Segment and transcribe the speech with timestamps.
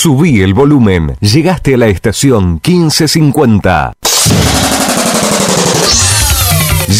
[0.00, 1.16] Subí el volumen.
[1.20, 3.94] Llegaste a la estación 1550.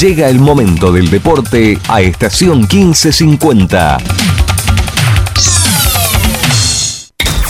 [0.00, 3.98] Llega el momento del deporte a estación 1550.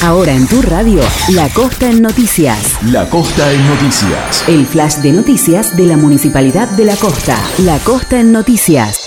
[0.03, 1.01] Ahora en tu radio,
[1.31, 2.77] La Costa en Noticias.
[2.85, 4.47] La Costa en Noticias.
[4.49, 7.43] El flash de noticias de la Municipalidad de La Costa.
[7.61, 9.05] La Costa en Noticias.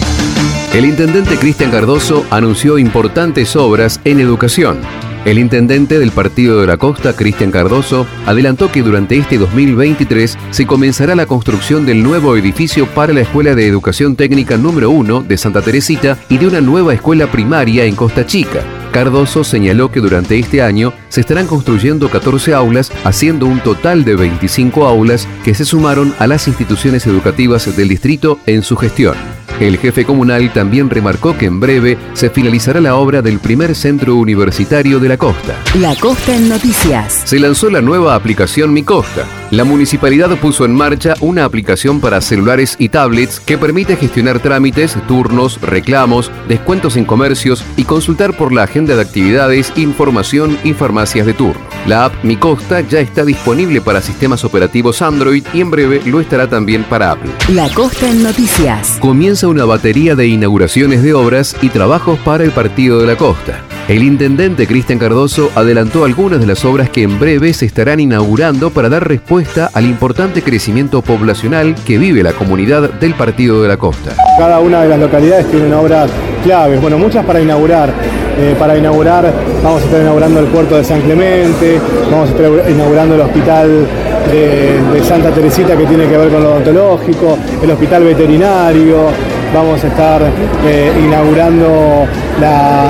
[0.74, 4.80] El intendente Cristian Cardoso anunció importantes obras en educación.
[5.24, 10.66] El intendente del Partido de la Costa, Cristian Cardoso, adelantó que durante este 2023 se
[10.66, 15.38] comenzará la construcción del nuevo edificio para la Escuela de Educación Técnica número 1 de
[15.38, 18.64] Santa Teresita y de una nueva escuela primaria en Costa Chica.
[18.92, 24.16] Cardoso señaló que durante este año se estarán construyendo 14 aulas, haciendo un total de
[24.16, 29.41] 25 aulas que se sumaron a las instituciones educativas del distrito en su gestión.
[29.60, 34.16] El jefe comunal también remarcó que en breve se finalizará la obra del primer centro
[34.16, 35.56] universitario de la costa.
[35.80, 37.22] La Costa en Noticias.
[37.26, 39.26] Se lanzó la nueva aplicación Mi Costa.
[39.52, 44.96] La municipalidad puso en marcha una aplicación para celulares y tablets que permite gestionar trámites,
[45.08, 51.26] turnos, reclamos, descuentos en comercios y consultar por la agenda de actividades, información y farmacias
[51.26, 51.62] de turno.
[51.86, 56.22] La app Mi Costa ya está disponible para sistemas operativos Android y en breve lo
[56.22, 57.32] estará también para Apple.
[57.50, 58.98] La Costa en Noticias.
[59.00, 63.62] Comienza una batería de inauguraciones de obras y trabajos para el Partido de la Costa.
[63.88, 68.70] El intendente Cristian Cardoso adelantó algunas de las obras que en breve se estarán inaugurando
[68.70, 73.78] para dar respuesta al importante crecimiento poblacional que vive la comunidad del Partido de la
[73.78, 74.12] Costa.
[74.38, 76.10] Cada una de las localidades tiene obras
[76.44, 77.94] claves, bueno, muchas para inaugurar.
[78.38, 79.32] Eh, para inaugurar,
[79.62, 83.88] vamos a estar inaugurando el puerto de San Clemente, vamos a estar inaugurando el hospital
[84.32, 89.10] de, de Santa Teresita que tiene que ver con lo odontológico, el hospital veterinario,
[89.54, 90.22] vamos a estar
[90.66, 92.08] eh, inaugurando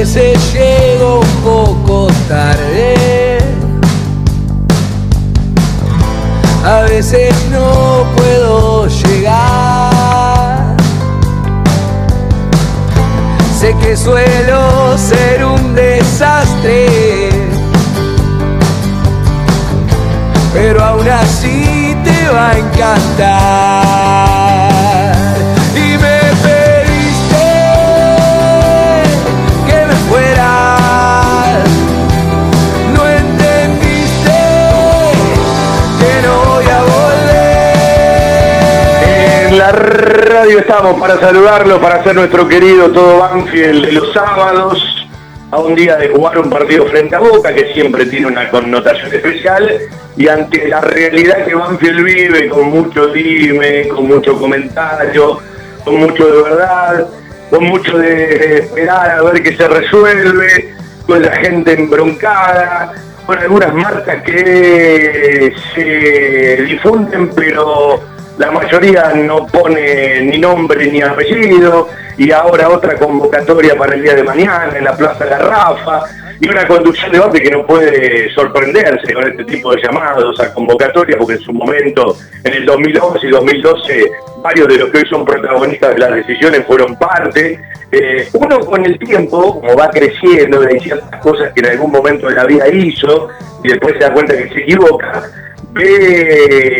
[0.00, 3.36] Veces llego un poco tarde.
[6.64, 10.74] A veces no puedo llegar.
[13.58, 17.28] Sé que suelo ser un desastre.
[20.54, 24.09] Pero aún así te va a encantar.
[39.72, 45.06] Radio estamos para saludarlo, para hacer nuestro querido todo Banfield de los sábados,
[45.50, 49.12] a un día de jugar un partido frente a Boca, que siempre tiene una connotación
[49.12, 49.80] especial,
[50.16, 55.38] y ante la realidad que Banfield vive, con mucho dime, con mucho comentario,
[55.84, 57.06] con mucho de verdad,
[57.50, 60.74] con mucho de esperar a ver qué se resuelve,
[61.06, 62.92] con la gente embroncada,
[63.26, 68.00] con algunas marcas que se difunden, pero
[68.40, 74.14] la mayoría no pone ni nombre ni apellido, y ahora otra convocatoria para el día
[74.14, 76.04] de mañana en la Plaza Garrafa,
[76.40, 80.54] y una conducción de debate que no puede sorprenderse con este tipo de llamados a
[80.54, 84.10] convocatoria, porque en su momento, en el 2011 y 2012,
[84.42, 87.60] varios de los que hoy son protagonistas de las decisiones fueron parte.
[87.92, 92.28] Eh, uno con el tiempo, como va creciendo, de ciertas cosas que en algún momento
[92.28, 93.28] de la vida hizo,
[93.62, 95.30] y después se da cuenta que se equivoca,
[95.72, 96.70] ve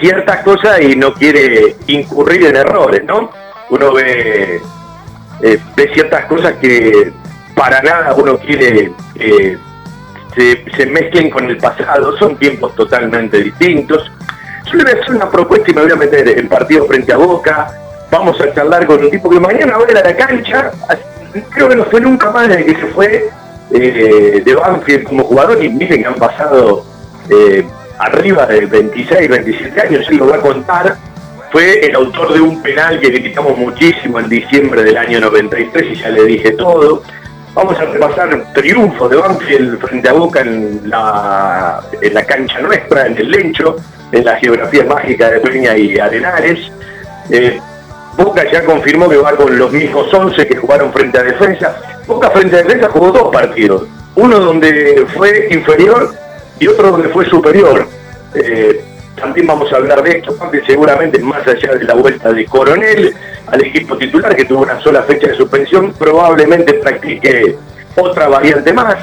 [0.00, 3.30] ciertas cosas y no quiere incurrir en errores, ¿no?
[3.68, 4.60] Uno ve,
[5.42, 7.12] eh, ve ciertas cosas que
[7.54, 9.58] para nada uno quiere que
[10.34, 14.10] se, se mezclen con el pasado, son tiempos totalmente distintos.
[14.66, 17.12] Yo le voy a hacer una propuesta y me voy a meter en partido frente
[17.12, 17.70] a Boca.
[18.10, 20.70] Vamos a charlar con un tipo que mañana va a a la cancha.
[21.50, 23.30] Creo que no fue nunca más desde que se fue
[23.72, 26.84] eh, de Banfield como jugador y miren que han pasado
[27.28, 27.64] eh,
[27.98, 30.96] arriba de 26, 27 años, él lo va a contar,
[31.52, 35.94] fue el autor de un penal que criticamos muchísimo en diciembre del año 93 y
[35.96, 37.02] ya le dije todo.
[37.54, 43.06] Vamos a repasar triunfos de Banfield frente a Boca en la, en la cancha nuestra,
[43.06, 43.76] en el Lencho,
[44.12, 46.70] en la geografía mágica de Peña y Arenales.
[47.30, 47.60] Eh,
[48.22, 51.76] Boca ya confirmó que va con los mismos 11 que jugaron frente a Defensa.
[52.06, 53.86] Boca frente a Defensa jugó dos partidos.
[54.14, 56.12] Uno donde fue inferior
[56.58, 57.86] y otro donde fue superior.
[58.34, 58.84] Eh,
[59.16, 63.14] también vamos a hablar de esto, porque seguramente más allá de la vuelta de Coronel
[63.46, 67.56] al equipo titular, que tuvo una sola fecha de suspensión, probablemente practique
[67.96, 68.96] otra variante más.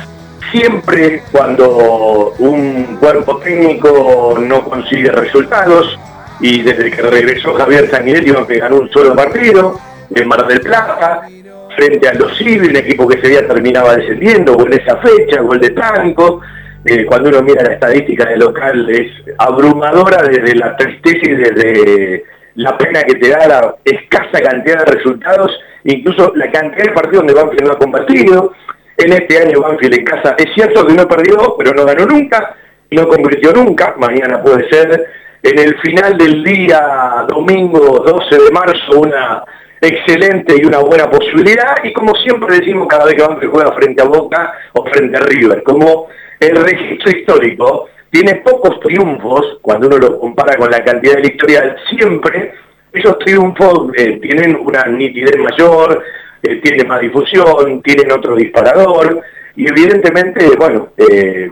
[0.52, 5.98] Siempre cuando un cuerpo técnico no consigue resultados,
[6.40, 9.80] y desde que regresó Javier Sanguinetti, que ganó un solo partido,
[10.14, 11.28] en Mar del Plata,
[11.76, 15.42] frente a los Civil, un equipo que se había terminaba descendiendo, o en esa fecha,
[15.42, 16.42] gol de Tanco,
[16.86, 22.24] eh, cuando uno mira la estadística del local es abrumadora desde la tristeza y desde
[22.56, 25.52] la pena que te da la escasa cantidad de resultados,
[25.84, 28.54] incluso la cantidad de partidos donde Banfield no ha convertido.
[28.96, 32.56] En este año Banfield en casa es cierto que no perdió, pero no ganó nunca,
[32.92, 35.08] no convirtió nunca, mañana puede ser.
[35.44, 39.44] En el final del día, domingo 12 de marzo, una
[39.80, 44.02] excelente y una buena posibilidad, y como siempre decimos cada vez que Banfield juega frente
[44.02, 46.08] a Boca o frente a River, como
[46.40, 51.76] el registro histórico tiene pocos triunfos, cuando uno lo compara con la cantidad del historial,
[51.90, 52.54] siempre
[52.92, 56.04] esos triunfos eh, tienen una nitidez mayor,
[56.42, 59.22] eh, tienen más difusión, tienen otro disparador,
[59.56, 61.50] y evidentemente, bueno, eh,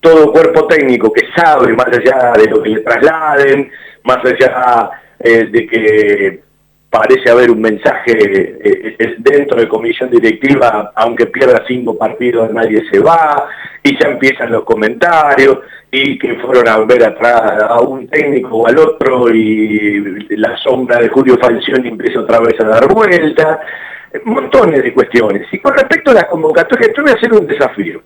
[0.00, 3.70] todo cuerpo técnico que sabe, más allá de lo que le trasladen,
[4.04, 6.40] más allá de que
[6.90, 12.82] parece haber un mensaje eh, eh, dentro de comisión directiva, aunque pierda cinco partidos nadie
[12.90, 13.46] se va,
[13.82, 15.60] y ya empiezan los comentarios,
[15.92, 20.98] y que fueron a ver atrás a un técnico o al otro, y la sombra
[20.98, 23.60] de Julio Falcioni empieza otra vez a dar vuelta,
[24.24, 25.46] montones de cuestiones.
[25.52, 28.02] Y con respecto a la convocatoria, yo voy a hacer un desafío.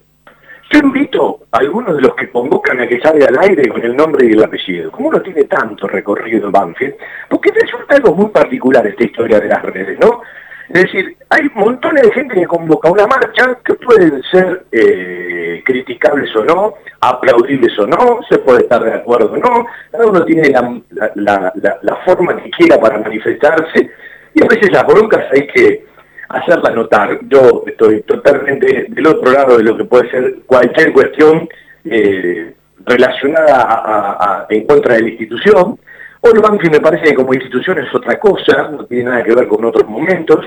[0.71, 3.95] Yo invito a algunos de los que convocan a que salga al aire con el
[3.95, 4.91] nombre y el apellido.
[4.91, 6.95] Como uno tiene tanto recorrido en Banfield,
[7.29, 10.23] porque resulta algo muy particular esta historia de las redes, ¿no?
[10.71, 16.35] Es decir, hay montones de gente que convoca una marcha que pueden ser eh, criticables
[16.35, 20.49] o no, aplaudibles o no, se puede estar de acuerdo o no, cada uno tiene
[20.49, 23.91] la, la forma que quiera para manifestarse
[24.35, 25.85] y a veces las broncas hay que
[26.29, 27.19] hacerla notar.
[27.29, 31.49] Yo estoy totalmente del otro lado de lo que puede ser cualquier cuestión
[31.85, 32.55] eh,
[32.87, 35.79] relacionada a, en contra de la institución.
[36.21, 39.35] O el Banfield me parece que como institución es otra cosa, no tiene nada que
[39.35, 40.47] ver con otros momentos.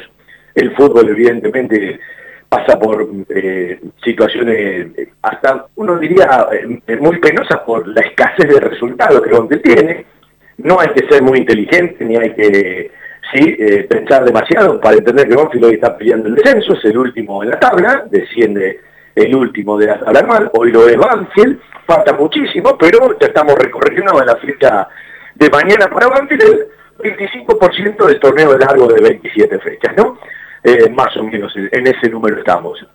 [0.56, 2.00] El fútbol evidentemente
[2.50, 4.88] pasa por eh, situaciones
[5.22, 10.06] hasta, uno diría, eh, muy penosas por la escasez de resultados que Banfield tiene.
[10.58, 12.90] No hay que ser muy inteligente ni hay que
[13.34, 16.98] sí, eh, pensar demasiado para entender que Banfield hoy está peleando el descenso, es el
[16.98, 18.82] último en la tabla, desciende
[19.16, 23.56] el último de la tabla anual, hoy lo es Banfield, falta muchísimo, pero ya estamos
[23.56, 24.88] recorriendo en la fecha
[25.36, 26.44] de mañana para Banfield
[27.04, 30.20] el 25% del torneo largo de 27 fechas, ¿no?
[30.64, 32.86] Eh, más o menos en ese número estamos.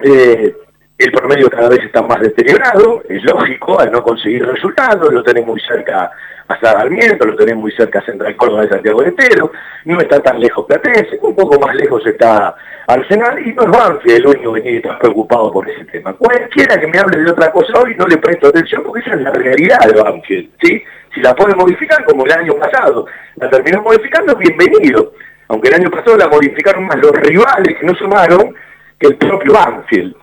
[0.00, 0.54] Eh,
[0.98, 5.50] el promedio cada vez está más deteriorado, es lógico, al no conseguir resultados, lo tenemos
[5.50, 6.10] muy cerca
[6.48, 9.52] a Sarmiento, lo tenemos muy cerca a Central Córdoba de Santiago de Entero,
[9.84, 12.56] no está tan lejos Platense, un poco más lejos está
[12.88, 16.14] Arsenal, y no es Banfield el único que tiene preocupado por ese tema.
[16.14, 19.20] Cualquiera que me hable de otra cosa hoy no le presto atención porque esa es
[19.20, 20.82] la realidad de Banfield, ¿sí?
[21.14, 25.12] Si la puede modificar como el año pasado, la terminó modificando, bienvenido.
[25.48, 28.54] Aunque el año pasado la modificaron más los rivales que no sumaron
[28.98, 30.14] que el propio Banfield.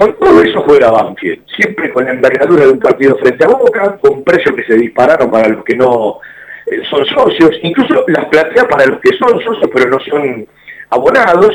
[0.00, 3.98] Con todo eso juega Banfield, siempre con la envergadura de un partido frente a Boca,
[4.00, 6.20] con precios que se dispararon para los que no
[6.64, 10.48] eh, son socios, incluso las plateas para los que son socios pero no son
[10.88, 11.54] abonados.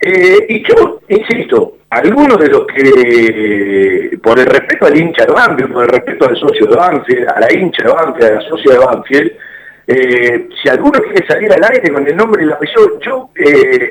[0.00, 5.72] Eh, y yo, insisto, algunos de los que, por el respeto al hincha de Banfield,
[5.74, 8.72] por el respeto al socio de Banfield, a la hincha de Banfield, a la socia
[8.72, 9.32] de Banfield,
[9.86, 13.28] eh, si alguno quiere salir al aire con el nombre y el apellido, yo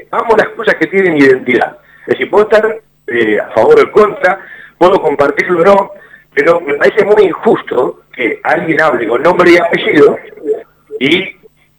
[0.10, 1.78] amo las cosas que tienen identidad.
[2.08, 4.40] Es decir, puedo estar eh, a favor o en contra,
[4.78, 5.92] puedo compartirlo o no,
[6.34, 10.18] pero me parece muy injusto que alguien hable con nombre y apellido
[11.00, 11.36] y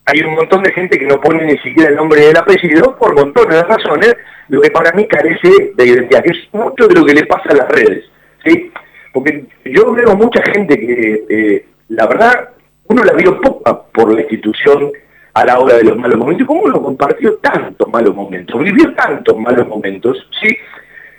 [0.09, 2.97] hay un montón de gente que no pone ni siquiera el nombre y el apellido
[2.97, 4.17] por montones de razones,
[4.49, 7.51] lo que para mí carece de identidad, que es mucho de lo que le pasa
[7.51, 8.05] a las redes.
[8.45, 8.71] ¿sí?
[9.13, 12.51] Porque yo veo mucha gente que, eh, la verdad,
[12.89, 14.93] uno la vio poca por la institución
[15.35, 19.37] a la hora de los malos momentos, ¿cómo uno compartió tantos malos momentos, vivió tantos
[19.39, 20.57] malos momentos, ¿sí?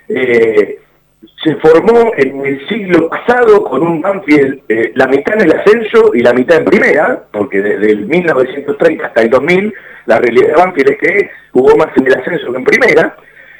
[0.08, 0.78] Eh,
[1.42, 6.12] se formó en el siglo pasado con un Banfield, eh, la mitad en el ascenso
[6.14, 9.74] y la mitad en primera, porque desde el 1930 hasta el 2000,
[10.06, 13.16] la realidad de Banfield es que jugó más en el ascenso que en primera.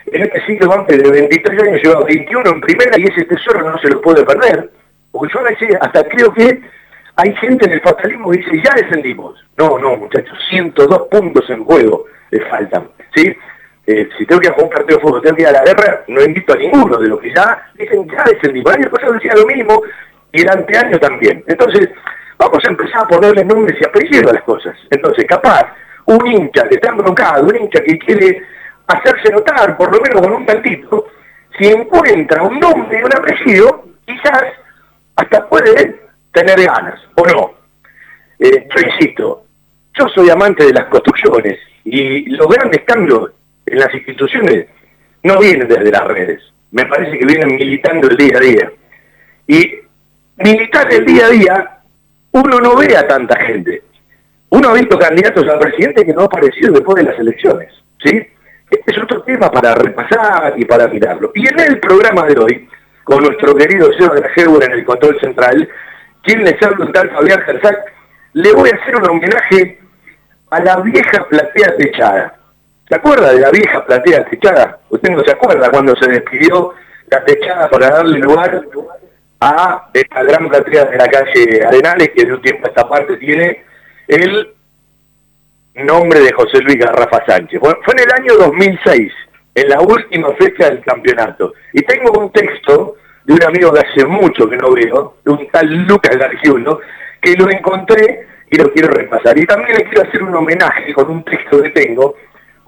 [0.07, 3.79] En este siglo Banfield de 23 años lleva 21 en primera y ese tesoro no
[3.79, 4.71] se lo puede perder.
[5.13, 6.61] Porque yo a veces hasta creo que
[7.17, 9.45] hay gente en el fatalismo que dice, ya descendimos.
[9.57, 12.89] No, no, muchachos, 102 puntos en juego le faltan.
[13.15, 13.35] ¿sí?
[13.91, 16.23] Eh, si tengo que jugar un partido de fútbol, tengo que ir la guerra, no
[16.23, 18.61] invito a ninguno de los que ya dicen, ya descendí.
[18.61, 19.81] El año pasado decía lo mismo
[20.31, 21.43] y el anteaño también.
[21.47, 21.89] Entonces,
[22.37, 24.77] vamos a empezar a ponerle nombres y apellidos a las cosas.
[24.91, 25.73] Entonces, capaz,
[26.05, 28.43] un hincha que está embroncado, un hincha que quiere
[28.89, 31.07] hacerse notar, por lo menos con un tantito,
[31.59, 34.45] si encuentra un nombre y un apellido, quizás
[35.17, 35.99] hasta puede
[36.33, 37.55] tener ganas, o no.
[38.39, 39.45] Eh, yo insisto,
[39.95, 43.31] yo soy amante de las construcciones y los grandes cambios
[43.71, 44.67] en las instituciones
[45.23, 46.43] no vienen desde las redes.
[46.71, 48.73] Me parece que vienen militando el día a día.
[49.47, 49.75] Y
[50.37, 51.79] militar el día a día,
[52.33, 53.83] uno no ve a tanta gente.
[54.51, 57.73] Uno ha visto candidatos al presidente que no ha aparecido después de las elecciones.
[58.03, 58.27] ¿sí?
[58.71, 61.33] Este es otro tema para repasar y para mirarlo.
[61.35, 62.69] Y en el programa de hoy,
[63.05, 65.69] con nuestro querido señor de la en el control central,
[66.23, 67.77] quien les habla un tal Fabián Gersac,
[68.35, 69.81] le voy a hacer un homenaje
[70.51, 72.38] a la vieja platea techada.
[72.89, 74.81] ¿Se acuerda de la vieja platea techada?
[74.89, 76.73] Usted no se acuerda cuando se despidió
[77.11, 78.63] la techada para darle lugar
[79.41, 83.19] a esta gran platea de la calle Arenales, que de un tiempo a esta parte
[83.19, 83.63] tiene
[84.07, 84.55] el
[85.75, 87.61] nombre de José Luis Garrafa Sánchez.
[87.61, 89.13] fue en el año 2006,
[89.55, 91.53] en la última fecha del campeonato.
[91.75, 95.47] Y tengo un texto de un amigo que hace mucho que no veo, de un
[95.51, 96.81] tal Lucas Gargiulo,
[97.21, 99.37] que lo encontré y lo quiero repasar.
[99.39, 102.15] Y también le quiero hacer un homenaje con un texto que tengo,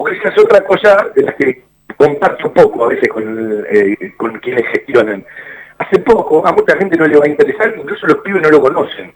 [0.01, 1.63] porque esa es otra cosa de la que
[1.95, 5.23] comparto poco a veces con, eh, con quienes gestionan.
[5.77, 8.63] Hace poco, a mucha gente no le va a interesar, incluso los pibes no lo
[8.63, 9.13] conocen.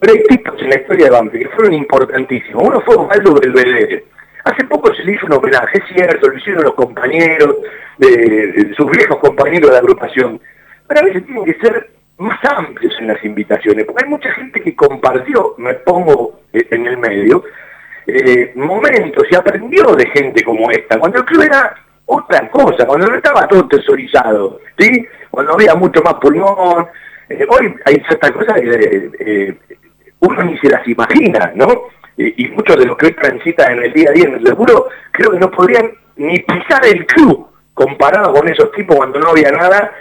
[0.00, 2.66] Pero hay tipos en la historia de Banfield que fueron importantísimos.
[2.66, 4.06] Uno fue Osvaldo Belvedere.
[4.42, 7.54] Hace poco se le hizo un homenaje, es cierto, lo hicieron los compañeros,
[7.98, 10.40] de, sus viejos compañeros de agrupación.
[10.88, 14.60] Pero a veces tienen que ser más amplios en las invitaciones, porque hay mucha gente
[14.60, 17.44] que compartió, me pongo en el medio,
[18.06, 21.74] eh, momentos y aprendió de gente como esta, cuando el club era
[22.06, 25.06] otra cosa, cuando no estaba todo tesorizado, ¿sí?
[25.30, 26.86] cuando había mucho más pulmón.
[27.28, 29.56] Eh, hoy hay ciertas cosas que eh,
[30.20, 31.66] uno ni se las imagina, ¿no?
[32.16, 34.86] y muchos de los que hoy transitan en el día a día en el seguro,
[35.10, 39.50] creo que no podrían ni pisar el club comparado con esos tipos cuando no había
[39.50, 39.92] nada,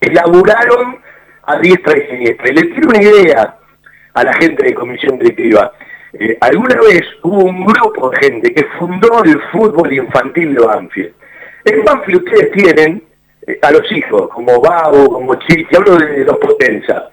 [0.00, 0.98] elaboraron
[1.44, 2.48] a diestra y siniestra.
[2.48, 3.56] Y les tiro una idea
[4.14, 5.72] a la gente de comisión directiva.
[6.14, 11.12] Eh, alguna vez hubo un grupo de gente que fundó el fútbol infantil de Banfield.
[11.64, 13.02] En Banfield ustedes tienen
[13.46, 17.10] eh, a los hijos, como Babo, como Chichi, hablo de los Potenza.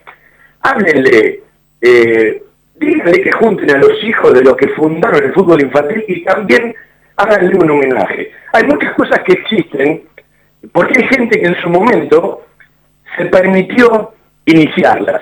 [0.61, 1.41] Háblenle,
[1.81, 2.43] eh,
[2.75, 6.73] díganle que junten a los hijos de los que fundaron el fútbol infantil y también
[7.17, 8.31] háganle un homenaje.
[8.53, 10.03] Hay muchas cosas que existen
[10.71, 12.45] porque hay gente que en su momento
[13.17, 14.13] se permitió
[14.45, 15.21] iniciarlas.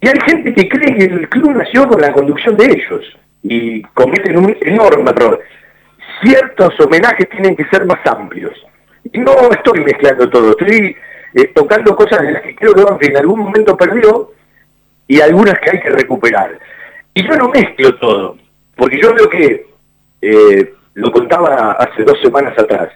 [0.00, 3.82] Y hay gente que cree que el club nació con la conducción de ellos y
[3.82, 5.40] cometen un enorme error.
[6.22, 8.54] Ciertos homenajes tienen que ser más amplios.
[9.12, 10.96] Y no estoy mezclando todo, estoy
[11.34, 14.32] eh, tocando cosas de las que creo que en algún momento perdió
[15.06, 16.58] y algunas que hay que recuperar.
[17.14, 18.36] Y yo no mezclo todo,
[18.76, 19.66] porque yo veo que,
[20.22, 22.90] eh, lo contaba hace dos semanas atrás,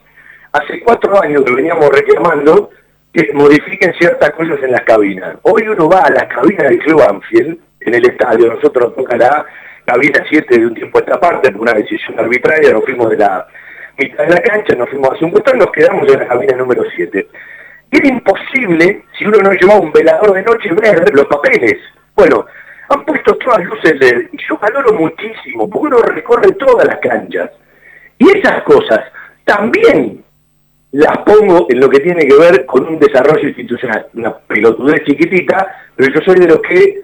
[0.52, 2.70] hace cuatro años que veníamos reclamando
[3.14, 5.36] que modifiquen ciertas cosas en las cabinas.
[5.42, 9.46] Hoy uno va a las cabinas del Club Anfield, en el estadio, nosotros toca la
[9.84, 13.18] cabina 7 de un tiempo a esta parte, por una decisión arbitraria, nos fuimos de
[13.18, 13.46] la
[13.96, 16.82] mitad de la cancha, nos fuimos hace un y nos quedamos en la cabina número
[16.96, 17.28] 7.
[17.92, 21.76] Era imposible, si uno no llevaba un velador de noche, ver los papeles.
[22.16, 22.46] Bueno,
[22.88, 24.28] han puesto todas luces de...
[24.32, 27.50] Y yo valoro muchísimo, porque uno recorre todas las canchas.
[28.18, 29.00] Y esas cosas
[29.44, 30.23] también
[30.94, 34.06] las pongo en lo que tiene que ver con un desarrollo institucional.
[34.14, 37.02] Una pelotudez chiquitita, pero yo soy de los que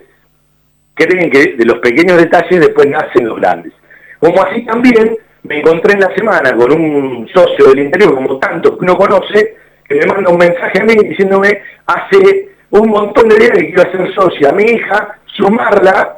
[0.94, 3.72] creen que de los pequeños detalles después nacen los grandes.
[4.20, 8.78] Como así también me encontré en la semana con un socio del interior, como tantos
[8.78, 9.56] que uno conoce,
[9.88, 13.82] que me manda un mensaje a mí diciéndome hace un montón de días que quiero
[13.82, 16.16] hacer socia a mi hija, sumarla,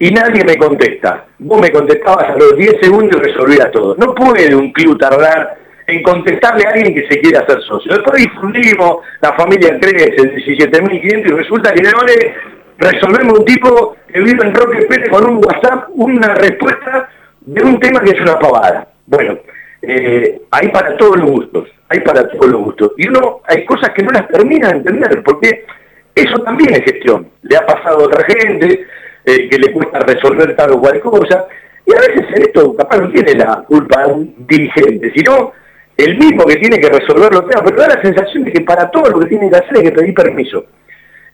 [0.00, 1.26] y nadie me contesta.
[1.38, 3.94] Vos me contestabas a los 10 segundos y resolvías todo.
[3.98, 7.92] No puede un club tardar en contestarle a alguien que se quiere hacer socio.
[7.92, 12.34] Después difundimos, la familia crece, 17.500 y resulta que no le
[12.78, 17.08] resolvemos un tipo que vive en Roque Pérez con un WhatsApp una respuesta
[17.40, 18.88] de un tema que es una pavada.
[19.06, 19.38] Bueno,
[19.82, 22.92] eh, hay para todos los gustos, hay para todos los gustos.
[22.96, 25.66] Y uno, hay cosas que no las termina de entender, porque
[26.14, 27.28] eso también es gestión.
[27.42, 28.86] Le ha pasado a otra gente
[29.26, 31.46] eh, que le cuesta resolver tal o cual cosa,
[31.86, 35.52] y a veces en esto capaz no tiene la culpa de un dirigente, sino
[35.96, 38.90] el mismo que tiene que resolver los temas, pero da la sensación de que para
[38.90, 40.66] todo lo que tiene que hacer hay que pedir permiso.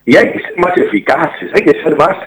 [0.05, 2.17] Y hay que ser más eficaces, hay que ser más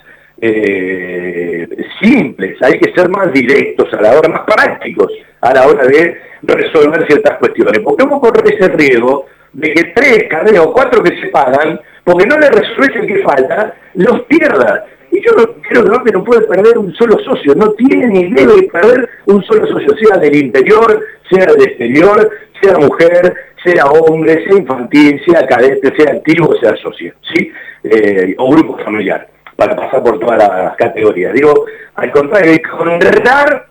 [0.40, 1.68] eh,
[2.00, 6.20] simples, hay que ser más directos a la hora, más prácticos a la hora de
[6.42, 7.80] resolver ciertas cuestiones.
[7.80, 12.26] Porque vos correr ese riesgo de que tres, cada o cuatro que se pagan, porque
[12.26, 14.82] no le resuelves el que falta, los pierdas.
[15.14, 19.08] Y yo creo que no puede perder un solo socio, no tiene ni debe perder
[19.26, 21.00] un solo socio, sea del interior,
[21.30, 23.32] sea del exterior, sea mujer,
[23.64, 27.48] sea hombre, sea infantil, sea cadete, sea activo, sea socio, ¿sí?
[27.84, 31.32] Eh, o grupo familiar, para pasar por todas las categorías.
[31.32, 33.66] Digo, al contrario, hay que honrar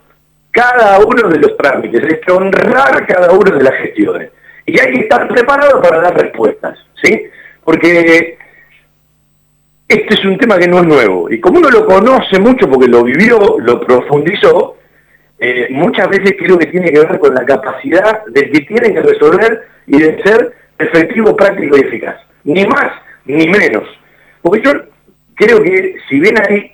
[0.49, 4.31] cada uno de los trámites, hay honrar cada una de las gestiones.
[4.65, 7.25] Y hay que estar preparado para dar respuestas, ¿sí?
[7.65, 8.37] Porque
[9.93, 11.31] este es un tema que no es nuevo.
[11.31, 14.77] Y como uno lo conoce mucho porque lo vivió, lo profundizó,
[15.39, 19.01] eh, muchas veces creo que tiene que ver con la capacidad del que tiene que
[19.01, 22.15] resolver y de ser efectivo, práctico y eficaz.
[22.43, 22.91] Ni más
[23.25, 23.83] ni menos.
[24.41, 24.71] Porque yo
[25.35, 26.71] creo que si bien hay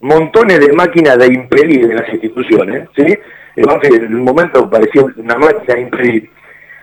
[0.00, 3.18] montones de máquinas de impedir en las instituciones, ¿sí?
[3.56, 6.30] en un momento parecía una máquina de impedir,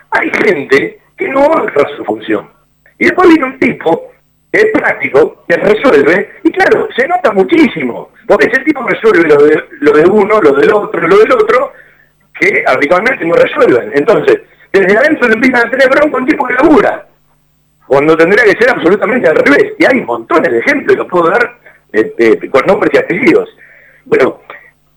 [0.10, 2.50] hay gente que no honra su función.
[3.00, 4.11] Y después viene un tipo
[4.52, 9.64] es práctico, que resuelve, y claro, se nota muchísimo, porque ese tipo resuelve lo de,
[9.80, 11.74] lo de uno, lo del otro, lo del otro,
[12.38, 13.92] que habitualmente no resuelven.
[13.94, 14.42] Entonces,
[14.74, 17.08] desde adentro le empiezan a tener bronco un tipo que labura,
[17.88, 19.74] cuando tendría que ser absolutamente al revés.
[19.78, 21.58] Y hay montones de ejemplos, los puedo dar
[21.92, 23.50] este, con nombres y apellidos.
[24.06, 24.42] Bueno,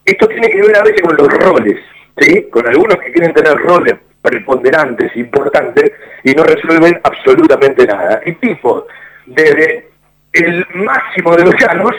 [0.04, 1.80] esto tiene que ver a veces con los roles,
[2.18, 2.48] ¿sí?
[2.50, 8.20] Con algunos que quieren tener roles preponderantes, importantes, y no resuelven absolutamente nada.
[8.24, 8.86] Y tipo,
[9.26, 9.88] desde
[10.32, 11.92] el máximo de los llanos,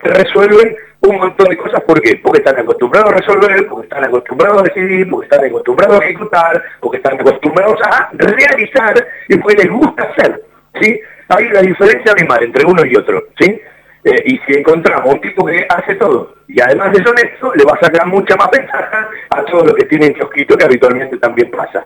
[0.00, 1.82] resuelven un montón de cosas.
[1.82, 2.16] ¿Por qué?
[2.22, 6.64] Porque están acostumbrados a resolver, porque están acostumbrados a decidir, porque están acostumbrados a ejecutar,
[6.80, 10.42] porque están acostumbrados a realizar y porque les gusta hacer.
[10.80, 11.00] ¿sí?
[11.28, 13.24] Hay una diferencia mar entre uno y otro.
[13.38, 13.60] ¿sí?
[14.04, 17.72] Eh, y si encontramos un tipo que hace todo y además de honesto, le va
[17.72, 21.84] a sacar mucha más ventaja a todos los que tienen kiosquito, que habitualmente también pasa.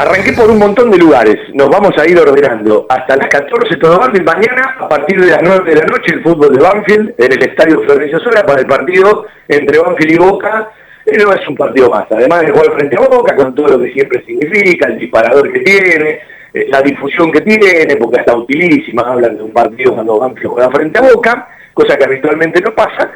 [0.00, 2.86] Arranqué por un montón de lugares, nos vamos a ir ordenando.
[2.88, 6.22] Hasta las 14 todo Banfield, mañana a partir de las 9 de la noche el
[6.22, 10.70] fútbol de Banfield en el Estadio Florencio Sola para el partido entre Banfield y Boca.
[11.04, 13.92] No es un partido más, además de jugar frente a Boca con todo lo que
[13.92, 16.20] siempre significa, el disparador que tiene,
[16.54, 20.70] eh, la difusión que tiene, porque está utilísima, hablan de un partido cuando Banfield juega
[20.70, 23.10] frente a Boca, cosa que habitualmente no pasa.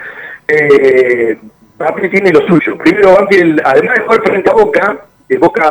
[0.46, 1.38] Eh,
[1.78, 2.76] Banfield tiene lo suyo.
[2.76, 4.98] Primero Banfield, además de jugar frente a Boca,
[5.36, 5.70] Boca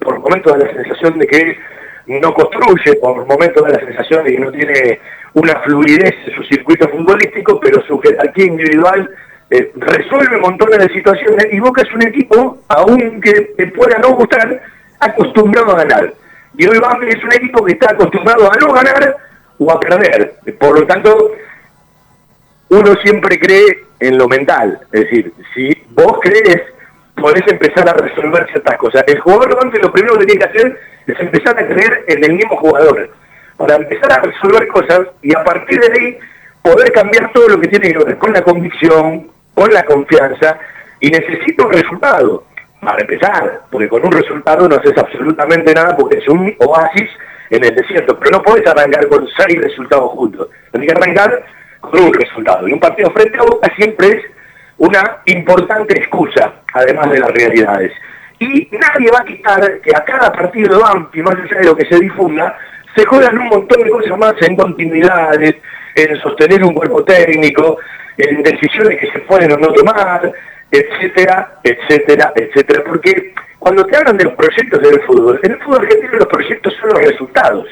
[0.00, 1.58] por momentos da la sensación de que
[2.06, 5.00] no construye, por momentos da la sensación de que no tiene
[5.34, 9.08] una fluidez en su circuito futbolístico, pero su jerarquía individual
[9.50, 14.60] eh, resuelve montones de situaciones y Boca es un equipo, aunque te pueda no gustar,
[15.00, 16.12] acostumbrado a ganar.
[16.56, 19.16] Y hoy Banfield es un equipo que está acostumbrado a no ganar
[19.58, 20.34] o a perder.
[20.58, 21.32] Por lo tanto,
[22.70, 24.80] uno siempre cree en lo mental.
[24.92, 26.62] Es decir, si vos crees
[27.20, 29.04] podés empezar a resolver ciertas cosas.
[29.06, 32.32] El jugador antes lo primero que tiene que hacer es empezar a creer en el
[32.34, 33.10] mismo jugador,
[33.56, 36.18] para empezar a resolver cosas y a partir de ahí
[36.62, 40.58] poder cambiar todo lo que tiene que ver con la convicción, con la confianza,
[41.00, 42.44] y necesito un resultado,
[42.80, 47.10] para empezar, porque con un resultado no haces absolutamente nada porque es un oasis
[47.50, 51.44] en el desierto, pero no podés arrancar con seis resultados juntos, tienes que arrancar
[51.80, 54.24] con un resultado, y un partido frente a Boca siempre es
[54.78, 57.92] una importante excusa, además de las realidades.
[58.38, 61.86] Y nadie va a quitar que a cada partido Banfi, más allá de lo que
[61.86, 62.56] se difunda,
[62.96, 65.56] se juegan un montón de cosas más en continuidades,
[65.94, 67.78] en sostener un cuerpo técnico,
[68.16, 70.32] en decisiones que se pueden o no tomar,
[70.70, 72.84] etcétera, etcétera, etcétera.
[72.86, 76.74] Porque cuando te hablan de los proyectos del fútbol, en el fútbol argentino los proyectos
[76.80, 77.66] son los resultados.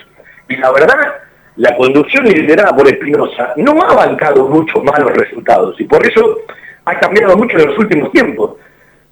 [0.49, 1.15] Y la verdad,
[1.57, 5.81] la conducción liderada por Espinosa no ha bancado muchos malos resultados.
[5.81, 6.39] Y por eso
[6.87, 8.53] ha cambiado mucho en los últimos tiempos.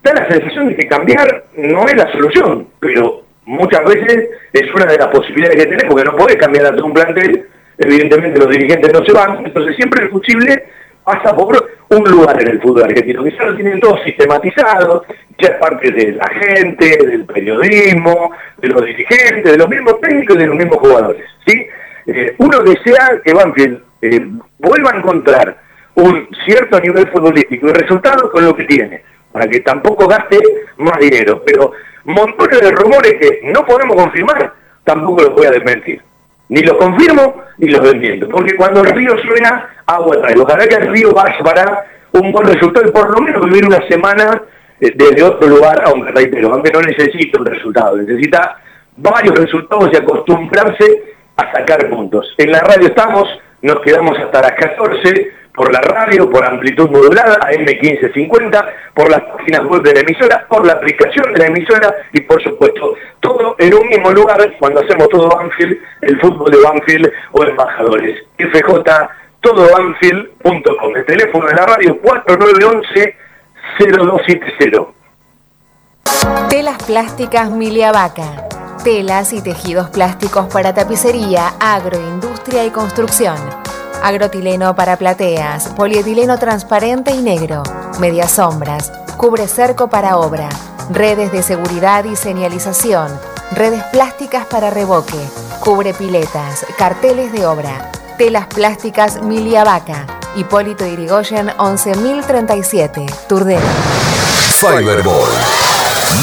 [0.02, 4.86] Da la sensación de que cambiar no es la solución, pero muchas veces es una
[4.86, 8.48] de las posibilidades que tenés, porque no podés cambiar a todo un plantel, evidentemente los
[8.48, 10.64] dirigentes no se van, entonces siempre el fusible
[11.04, 15.04] pasa por un lugar en el fútbol argentino, que ya lo tienen todo sistematizado,
[15.38, 20.36] ya es parte de la gente, del periodismo, de los dirigentes, de los mismos técnicos
[20.36, 21.24] y de los mismos jugadores.
[21.46, 21.66] ¿sí?
[22.06, 24.26] Eh, uno desea que Banfield eh,
[24.58, 25.63] vuelva a encontrar
[25.96, 29.02] un cierto nivel futbolístico y resultado con lo que tiene,
[29.32, 30.38] para que tampoco gaste
[30.78, 31.42] más dinero.
[31.44, 31.72] Pero
[32.04, 34.52] montones de rumores que no podemos confirmar,
[34.82, 36.02] tampoco los voy a desmentir.
[36.48, 40.38] Ni los confirmo ni los desmiento, porque cuando el río suena, agua trae.
[40.38, 43.86] Ojalá que el río vaya para un buen resultado y por lo menos vivir una
[43.88, 44.42] semana
[44.80, 48.58] eh, desde otro lugar, aunque reitero, aunque no necesita un resultado, necesita
[48.96, 52.34] varios resultados y acostumbrarse a sacar puntos.
[52.38, 53.28] En la radio estamos,
[53.62, 59.64] nos quedamos hasta las 14 por la radio, por amplitud modulada, AM1550, por las páginas
[59.64, 63.72] web de la emisora, por la aplicación de la emisora y por supuesto todo en
[63.72, 68.24] un mismo lugar cuando hacemos todo Banfield, el fútbol de Banfield o embajadores.
[68.36, 69.08] FJ,
[69.40, 70.96] todobanfield.com.
[70.96, 73.16] El teléfono de la radio 4911
[73.78, 74.86] 0270.
[76.50, 78.48] Telas plásticas Miliavaca.
[78.82, 83.63] Telas y tejidos plásticos para tapicería, agroindustria y construcción
[84.04, 87.62] agrotileno para plateas, polietileno transparente y negro,
[87.98, 90.50] medias sombras, cubre cerco para obra,
[90.90, 93.08] redes de seguridad y señalización,
[93.52, 95.18] redes plásticas para revoque,
[95.60, 103.62] cubre piletas, carteles de obra, telas plásticas Milia Vaca, Hipólito Irigoyen 11037, Turdera.
[104.60, 105.73] Fiberball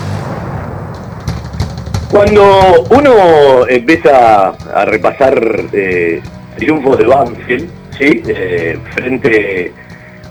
[2.11, 6.21] Cuando uno empieza a repasar eh,
[6.57, 8.23] triunfos de Banfield, ¿sí?
[8.27, 9.73] Eh, frente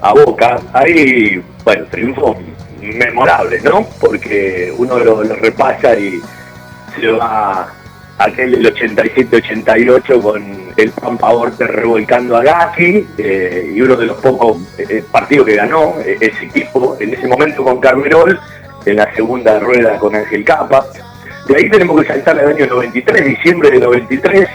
[0.04, 2.36] a Boca, hay, bueno, triunfos
[2.82, 3.88] memorables, ¿no?
[4.02, 6.22] Porque uno lo, repasa y
[7.00, 7.74] se va
[8.18, 10.44] aquel del 87-88 con
[10.76, 15.56] el Pampa Orte revolcando a Gatti eh, y uno de los pocos eh, partidos que
[15.56, 18.38] ganó ese equipo en ese momento con Carmerol
[18.86, 20.86] en la segunda rueda con Ángel Capa.
[21.48, 24.50] De ahí tenemos que saltar al año 93, diciembre del 93,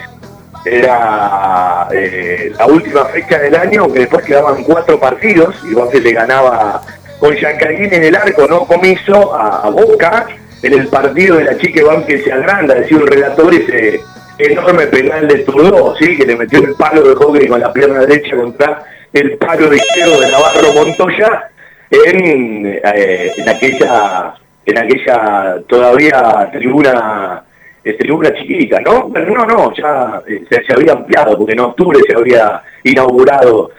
[0.71, 6.83] era la última fecha del año, aunque después quedaban cuatro partidos, y se le ganaba
[7.19, 10.27] con Giancarlini en el arco, no comiso, a, Boca,
[10.63, 14.01] en el partido de la chica que se agranda, decía un relator, ese
[14.39, 16.17] enorme penal de Trudeau, ¿sí?
[16.17, 20.21] que le metió el palo de hockey con la pierna derecha contra el palo izquierdo
[20.21, 21.51] de Navarro Montoya
[21.91, 24.35] en, eh, en aquella
[24.67, 27.43] en aquella todavía tribuna
[27.85, 29.11] eh, tribuna chiquita, ¿no?
[29.13, 33.71] Pero no, no, ya eh, se, había ampliado, porque en octubre se había inaugurado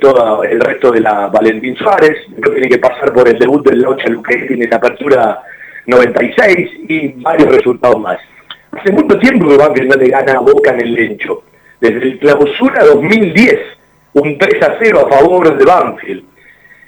[0.00, 3.82] todo el resto de la Valentín Suárez, que tiene que pasar por el debut del
[3.82, 5.40] Locha Luque, tiene la apertura
[5.86, 8.18] 96 y varios resultados más.
[8.72, 11.42] Hace mucho tiempo que Banfield no le gana Boca en el Lencho.
[11.80, 13.58] Desde el clausura 2010,
[14.14, 16.24] un 3 a 0 a favor de Banfield.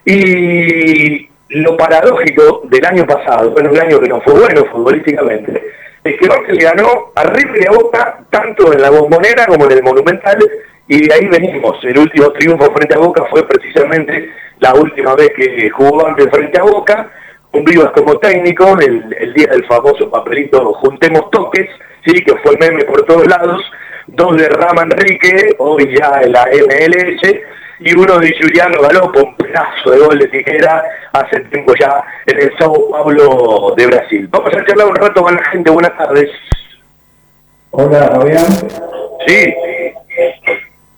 [0.04, 5.62] Y lo paradójico del año pasado, bueno, el año que no fue bueno futbolísticamente,
[6.11, 9.83] es que Banfield ganó a River a Boca tanto en la bombonera como en el
[9.83, 10.38] Monumental
[10.87, 11.79] y de ahí venimos.
[11.85, 16.61] El último triunfo frente a Boca fue precisamente la última vez que jugó Banfield frente
[16.61, 17.11] a Boca
[17.53, 21.68] un Vivas como técnico, el, día del famoso papelito Juntemos Toques,
[22.05, 23.62] sí, que fue meme por todos lados,
[24.07, 27.23] dos de Rama Enrique, hoy ya en la MLS,
[27.81, 32.38] y uno de Juliano Galopo, un pedazo de gol de tijera hace tiempo ya en
[32.41, 34.29] el Sao Paulo de Brasil.
[34.31, 36.31] Vamos a charlar un rato con la gente, buenas tardes.
[37.71, 38.47] Hola, Fabián.
[39.27, 39.55] Sí.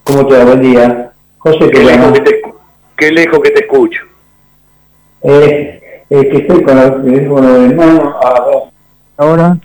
[0.04, 0.44] ¿Cómo te va?
[0.44, 1.12] Buen día.
[1.38, 2.42] José, qué, lejos que, te,
[2.96, 4.02] qué lejos que te escucho.
[5.22, 8.20] Eh, eh, que estoy con el teléfono de mano.
[9.16, 9.56] Ahora.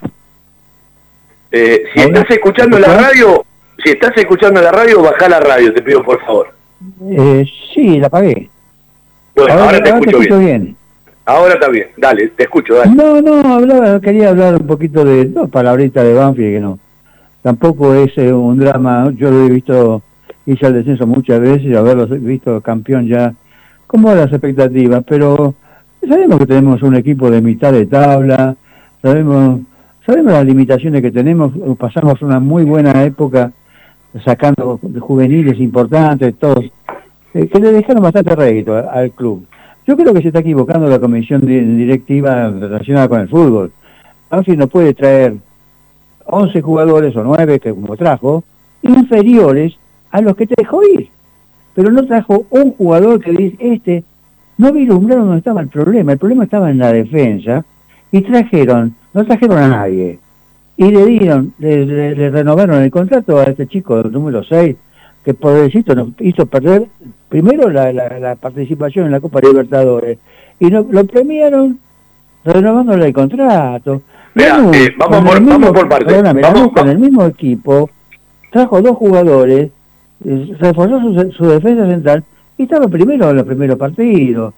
[1.51, 3.45] Eh, si estás escuchando la radio,
[3.82, 6.56] si estás escuchando la radio, baja la radio, te pido por favor.
[7.09, 8.49] Eh, sí, la apagué.
[9.35, 10.75] Bueno, ahora, te, escucho, bien.
[11.25, 12.91] Ahora está bien, dale, te escucho, dale.
[12.91, 16.79] No, no, quería hablar un poquito de dos palabritas de Banfield que no.
[17.41, 20.01] Tampoco es eh, un drama, yo lo he visto,
[20.45, 23.33] hice el descenso muchas veces, haberlo visto campeón ya,
[23.87, 25.55] como las expectativas, pero
[26.07, 28.55] Sabemos que tenemos un equipo de mitad de tabla,
[29.01, 29.61] sabemos,
[30.05, 33.51] sabemos las limitaciones que tenemos, pasamos una muy buena época
[34.23, 36.65] sacando juveniles importantes, todos,
[37.34, 39.45] eh, que le dejaron bastante rédito al club.
[39.86, 43.71] Yo creo que se está equivocando la comisión directiva relacionada con el fútbol.
[44.45, 45.36] si no puede traer
[46.25, 48.43] 11 jugadores o 9, que como trajo,
[48.82, 49.78] inferiores
[50.12, 51.10] a los que te dejó ir.
[51.75, 54.04] Pero no trajo un jugador que dice, este
[54.58, 56.13] no vislumbraron dónde estaba el problema.
[56.13, 57.63] El problema estaba en la defensa
[58.12, 60.19] y trajeron, no trajeron a nadie.
[60.77, 64.75] Y le dieron, le, renovaron el contrato a este chico número 6,
[65.23, 66.88] que pobrecito nos hizo perder
[67.29, 70.17] primero la, participación en la Copa Libertadores.
[70.59, 71.79] Y lo premiaron
[72.43, 74.01] renovándole el contrato.
[74.35, 75.71] Eh, vamos, por, mismo,
[76.41, 77.89] vamos con el mismo equipo,
[78.51, 79.71] trajo dos jugadores,
[80.25, 80.99] eh, reforzó
[81.31, 82.23] su defensa central
[82.57, 84.53] y estaba primero en los primeros partidos.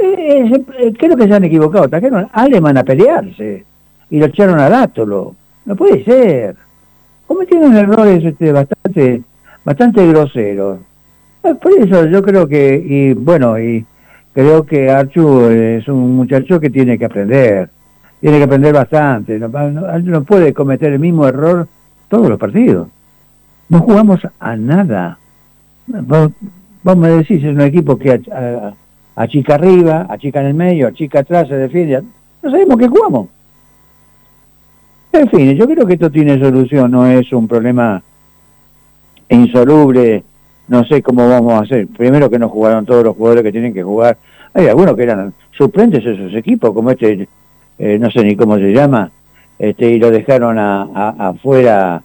[0.00, 3.64] Eh, eh, creo que se han equivocado, trajeron a Aleman a pelearse
[4.10, 5.36] y lo echaron a Dátolo.
[5.70, 6.56] No puede ser.
[7.28, 9.22] Cometieron errores este, bastante,
[9.64, 10.80] bastante groseros.
[11.44, 13.86] Eh, por eso yo creo que, y bueno, y
[14.34, 17.70] creo que Archu es un muchacho que tiene que aprender.
[18.20, 19.38] Tiene que aprender bastante.
[19.38, 21.68] No, no puede cometer el mismo error
[22.08, 22.88] todos los partidos.
[23.68, 25.18] No jugamos a nada
[25.86, 28.20] vamos a decir, es un equipo que
[29.14, 32.02] achica arriba, achica en el medio, achica atrás, se defiende.
[32.42, 33.28] No sabemos qué jugamos.
[35.12, 38.00] En fin, yo creo que esto tiene solución, no es un problema
[39.28, 40.22] insoluble,
[40.68, 41.88] no sé cómo vamos a hacer.
[41.88, 44.16] Primero que no jugaron todos los jugadores que tienen que jugar.
[44.54, 47.28] Hay algunos que eran suplentes de esos equipos, como este,
[47.78, 49.10] eh, no sé ni cómo se llama,
[49.58, 52.02] este, y lo dejaron afuera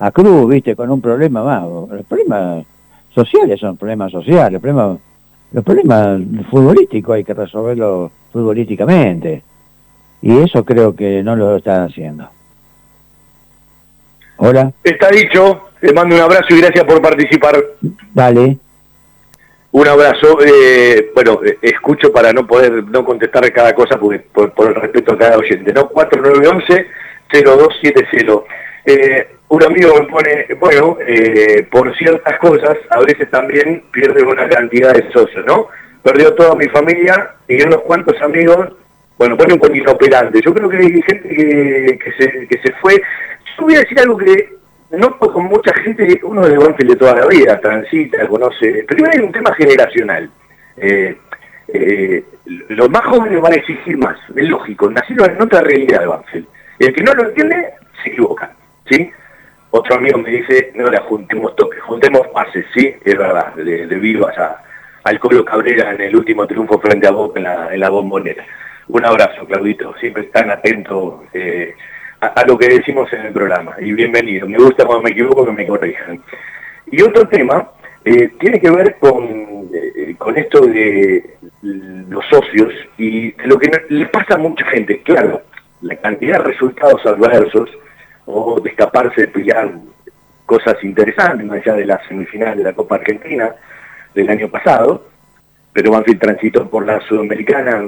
[0.00, 1.64] a Cruz, viste, con un problema más.
[1.92, 2.62] El problema
[3.14, 4.98] sociales son problemas sociales, problemas,
[5.52, 9.42] los problemas futbolísticos hay que resolverlos futbolísticamente.
[10.22, 12.28] Y eso creo que no lo están haciendo.
[14.38, 14.72] Hola.
[14.82, 17.62] Está dicho, te mando un abrazo y gracias por participar.
[18.14, 18.56] Dale.
[19.72, 20.38] Un abrazo.
[20.44, 24.76] Eh, bueno, eh, escucho para no poder no contestar cada cosa porque por, por el
[24.76, 25.70] respeto a cada oyente.
[25.72, 25.90] ¿no?
[25.90, 28.44] 4911-0270.
[28.86, 34.46] Eh, un amigo me pone, bueno, eh, por ciertas cosas, a veces también pierde una
[34.48, 35.66] cantidad de socios, ¿no?
[36.02, 38.68] Perdió toda mi familia y unos cuantos amigos,
[39.18, 40.40] bueno, pone un operante.
[40.42, 43.02] Yo creo que hay gente que, se, que se fue.
[43.58, 44.56] Yo voy a decir algo que
[44.90, 49.20] no con mucha gente, uno de Banfield de toda la vida, transita, conoce, primero hay
[49.20, 50.30] un tema generacional.
[50.76, 51.16] Eh,
[51.68, 52.24] eh,
[52.68, 56.46] los más jóvenes van a exigir más, es lógico, nacieron en otra realidad de Banfield.
[56.78, 57.70] El que no lo entiende,
[58.02, 58.54] se equivoca,
[58.88, 59.10] ¿sí?
[59.70, 63.96] Otro amigo me dice, no la juntemos toques, juntemos pases, sí, es verdad, de, de
[63.96, 64.34] Vivas
[65.02, 68.46] al Colo Cabrera en el último triunfo frente a Boca en la, en bombonera.
[68.86, 71.74] Un abrazo, Claudito, siempre están atentos eh,
[72.20, 73.76] a, lo que decimos en el programa.
[73.80, 76.22] Y bienvenido, me gusta cuando me equivoco que me corrijan.
[76.90, 77.70] Y otro tema
[78.04, 84.06] eh, tiene que ver con, eh, con esto de los socios y lo que le
[84.06, 85.02] pasa a mucha gente.
[85.02, 85.42] Claro,
[85.82, 87.70] la cantidad de resultados adversos
[88.26, 89.70] o de escaparse de pillar
[90.44, 93.54] cosas interesantes, más allá de la semifinal de la Copa Argentina
[94.14, 95.06] del año pasado,
[95.72, 97.86] pero Banfield transitó por la Sudamericana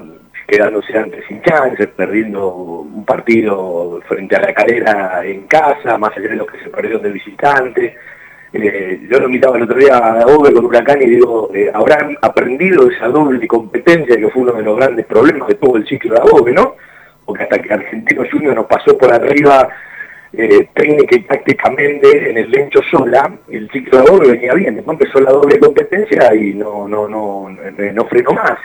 [0.50, 6.28] quedándose antes sin chances, perdiendo un partido frente a la calera en casa, más allá
[6.28, 7.96] de lo que se perdió de visitante.
[8.52, 12.16] Eh, yo lo invitaba el otro día a Ove con Huracán y digo, eh, habrán
[12.20, 16.14] aprendido esa doble competencia que fue uno de los grandes problemas que tuvo el ciclo
[16.14, 16.74] de Ove, ¿no?
[17.24, 19.68] Porque hasta que Argentino Junior nos pasó por arriba
[20.32, 24.98] eh, técnica y tácticamente en el Lencho sola, el ciclo de doble venía bien, después
[24.98, 28.58] empezó la doble competencia y no, no, no, no frenó más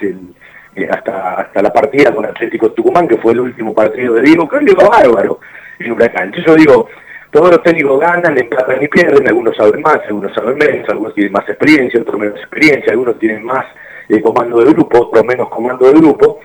[0.76, 4.48] eh, hasta, hasta la partida con Atlético Tucumán, que fue el último partido de Diego,
[4.48, 5.40] que le bárbaro
[5.80, 6.26] en Huracán.
[6.26, 6.90] Entonces yo digo,
[7.32, 11.34] todos los técnicos ganan, empatan y pierden, algunos saben más, algunos saben menos, algunos tienen
[11.34, 13.66] más experiencia, otros menos experiencia, algunos tienen más
[14.08, 16.40] eh, comando de grupo, otros menos comando de grupo,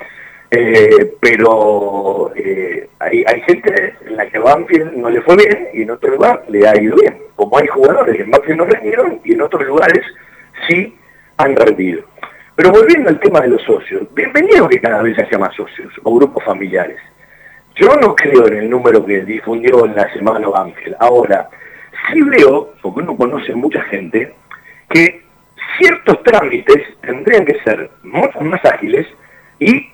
[0.51, 5.83] eh, pero eh, hay, hay, gente en la que Banfield no le fue bien y
[5.83, 7.19] en otro lugar le ha ido bien.
[7.37, 10.05] Como hay jugadores que en Banfield no rendieron y en otros lugares
[10.69, 10.97] sí
[11.37, 12.03] han rendido.
[12.61, 16.15] Pero volviendo al tema de los socios, bienvenido que cada vez haya más socios o
[16.15, 16.99] grupos familiares.
[17.75, 20.95] Yo no creo en el número que difundió en la semana Banfield.
[21.01, 21.49] Ahora,
[22.13, 24.35] sí veo, porque uno conoce mucha gente,
[24.91, 25.23] que
[25.79, 29.07] ciertos trámites tendrían que ser mucho más ágiles
[29.59, 29.89] y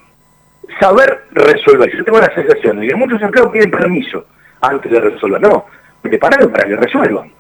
[0.81, 1.97] saber resolver.
[1.97, 4.27] Yo tengo la sensación de que muchos empleados piden permiso
[4.61, 5.41] antes de resolver.
[5.41, 5.67] No,
[6.03, 7.31] preparado para que resuelvan.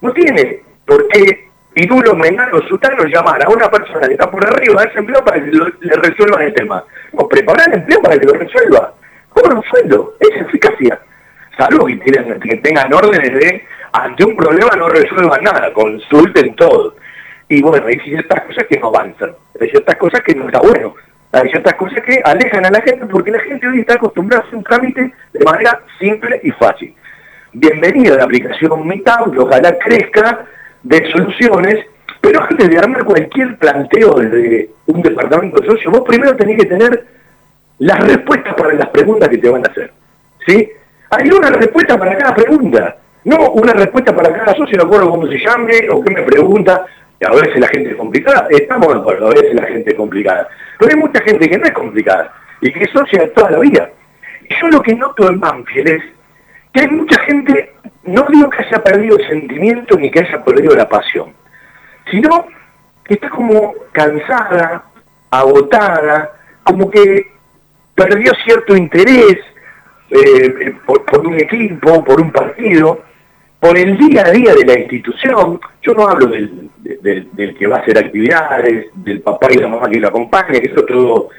[0.00, 4.82] No tiene por qué Pirulo, Menano, Sutano llamar a una persona que está por arriba
[4.82, 6.84] de ese empleo para que le resuelvan el tema.
[7.12, 8.94] No, preparar el empleo para que lo resuelva.
[9.30, 11.00] ¿Cómo un sueldo, es eficacia.
[11.58, 16.94] Salvo que, tengan órdenes de, ante un problema no resuelvan nada, consulten todo.
[17.48, 20.94] Y bueno, hay ciertas cosas que no avanzan, hay ciertas cosas que no está bueno.
[21.32, 24.46] Hay ciertas cosas que alejan a la gente porque la gente hoy está acostumbrada a
[24.46, 26.94] hacer un trámite de manera simple y fácil.
[27.52, 30.46] Bienvenida a la aplicación Meetup, ojalá crezca
[30.84, 31.84] de soluciones,
[32.20, 36.66] pero antes de armar cualquier planteo desde un departamento de socios, vos primero tenés que
[36.66, 37.04] tener
[37.78, 39.92] las respuestas para las preguntas que te van a hacer.
[40.46, 40.70] ¿Sí?
[41.10, 45.26] Hay una respuesta para cada pregunta, no una respuesta para cada socio, no acuerdo cómo
[45.26, 46.86] se llame o qué me pregunta,
[47.26, 50.48] a veces la gente es complicada, estamos de acuerdo, a veces la gente es complicada,
[50.78, 53.90] pero hay mucha gente que no es complicada y que es socia toda la vida.
[54.48, 56.02] Y yo lo que noto en Banfield es
[56.72, 57.72] que hay mucha gente,
[58.06, 61.32] no digo que haya perdido el sentimiento ni que haya perdido la pasión,
[62.10, 62.46] sino
[63.04, 64.84] que está como cansada,
[65.30, 67.26] agotada, como que
[67.94, 69.38] perdió cierto interés
[70.10, 73.02] eh, por un equipo, por un partido,
[73.64, 77.76] por el día a día de la institución, yo no hablo del, del, que va
[77.76, 81.30] a hacer actividades, del papá y la mamá que lo acompaña, que eso todo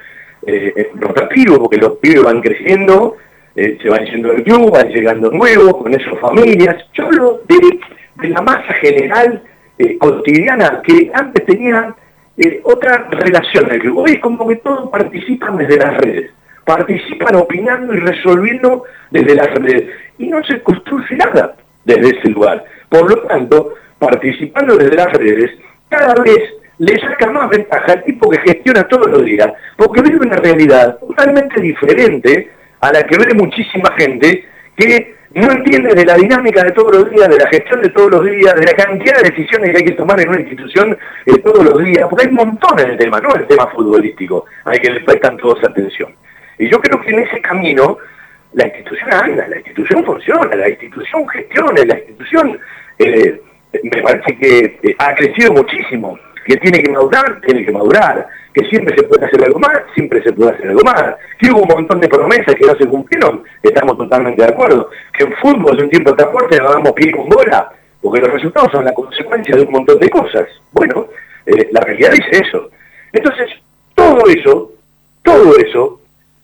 [0.47, 3.17] eh, rotativo, porque los pibes van creciendo,
[3.55, 6.75] eh, se van yendo del club, van llegando nuevos, con esas familias.
[6.93, 9.41] Yo hablo de, la masa general
[9.77, 11.95] eh, cotidiana que antes tenían
[12.37, 13.99] eh, otra relación del club.
[13.99, 16.31] Hoy es como que todos participan desde las redes,
[16.65, 19.89] participan opinando y resolviendo desde las redes.
[20.17, 22.65] Y no se construye nada desde ese lugar.
[22.89, 25.51] Por lo tanto, participando desde las redes,
[25.87, 26.39] cada vez
[26.77, 30.97] le saca más ventaja al tipo que gestiona todos los días, porque vive una realidad
[30.99, 36.71] totalmente diferente a la que ve muchísima gente que no entiende de la dinámica de
[36.71, 39.71] todos los días, de la gestión de todos los días, de la cantidad de decisiones
[39.71, 42.95] que hay que tomar en una institución eh, todos los días, porque hay montones de
[42.95, 46.13] temas, no el tema futbolístico, hay que le prestan todos atención.
[46.57, 47.97] Y yo creo que en ese camino
[48.53, 52.59] la institución anda, la institución funciona, la institución gestiona, la institución
[52.97, 53.41] eh,
[53.83, 58.65] me parece que eh, ha crecido muchísimo, que tiene que madurar, tiene que madurar, que
[58.67, 61.67] siempre se puede hacer algo más, siempre se puede hacer algo más, que hubo un
[61.67, 65.83] montón de promesas que no se cumplieron, estamos totalmente de acuerdo, que en fútbol de
[65.83, 67.71] un tiempo tan fuerte hagamos pie con bola,
[68.01, 70.47] porque los resultados son la consecuencia de un montón de cosas.
[70.71, 71.07] Bueno,
[71.45, 72.69] eh, la realidad dice eso.
[73.11, 73.49] Entonces,
[73.95, 74.71] todo eso,
[75.23, 76.01] todo eso,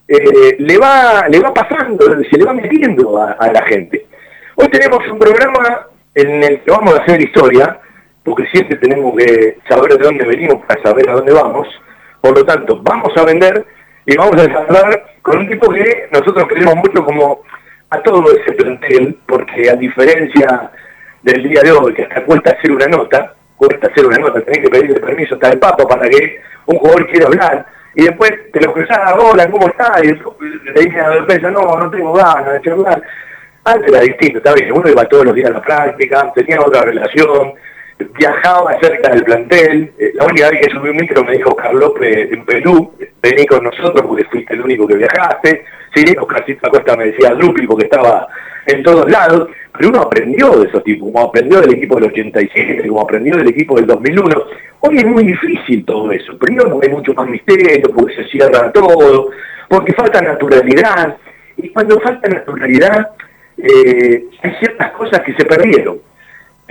[0.08, 4.08] eh, le, va, le va pasando, se le va metiendo a, la gente.
[4.56, 7.80] Hoy tenemos un programa en el que vamos a hacer historia,
[8.24, 11.68] porque siempre tenemos que saber de dónde venimos para saber a dónde vamos.
[12.22, 13.66] Por lo tanto, vamos a vender
[14.06, 17.42] y vamos a hablar con un tipo que nosotros queremos mucho como
[17.90, 20.72] a todo ese plantel, porque a diferencia
[21.22, 24.64] del día de hoy, que hasta cuesta hacer una nota, cuesta hacer una nota, tenés
[24.64, 28.62] que pedirle permiso hasta el Papa para que un jugador quiera hablar, y después te
[28.62, 30.04] lo cruzás, hola, ¿cómo estás?
[30.04, 33.02] Y le dices a la defensa, no, no tengo ganas de charlar.
[33.66, 36.84] Antes era distinto, está bien, uno iba todos los días a la práctica, tenía otra
[36.84, 37.54] relación,
[38.18, 39.92] viajaba cerca del plantel.
[39.98, 43.64] Eh, la única vez que subí un micro me dijo Carlos en Perú, vení con
[43.64, 45.66] nosotros porque fuiste el único que viajaste.
[45.94, 48.28] Sí, Oscarcito Acosta me decía Drupi porque estaba
[48.66, 49.50] en todos lados.
[49.78, 53.50] Pero uno aprendió de esos tipos, como aprendió del equipo del 87, como aprendió del
[53.50, 54.44] equipo del 2001.
[54.82, 56.38] Hoy es muy difícil todo eso.
[56.38, 59.30] Primero hay mucho más misterio, porque se cierra todo,
[59.70, 61.18] porque falta naturalidad.
[61.58, 63.12] Y cuando falta naturalidad,
[63.58, 66.00] eh, hay ciertas cosas que se perdieron.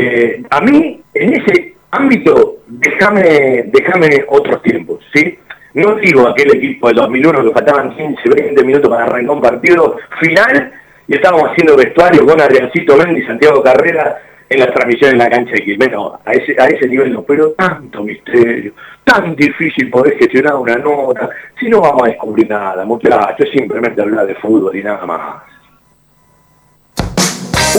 [0.03, 5.38] Eh, a mí, en ese ámbito, déjame déjame otros tiempos, ¿sí?
[5.74, 9.98] No digo aquel equipo del 2001 que faltaban 15, 20 minutos para arrancar un partido
[10.18, 10.72] final
[11.07, 15.28] y estábamos haciendo vestuario con Adriancito Mendy y Santiago Carrera en la transmisión en la
[15.28, 15.90] cancha de Quilmes.
[16.24, 18.72] a ese, a ese nivel no, pero tanto misterio,
[19.05, 21.28] tan difícil poder gestionar una nota,
[21.59, 25.49] si no vamos a descubrir nada, muchachos, simplemente hablar de fútbol y nada más.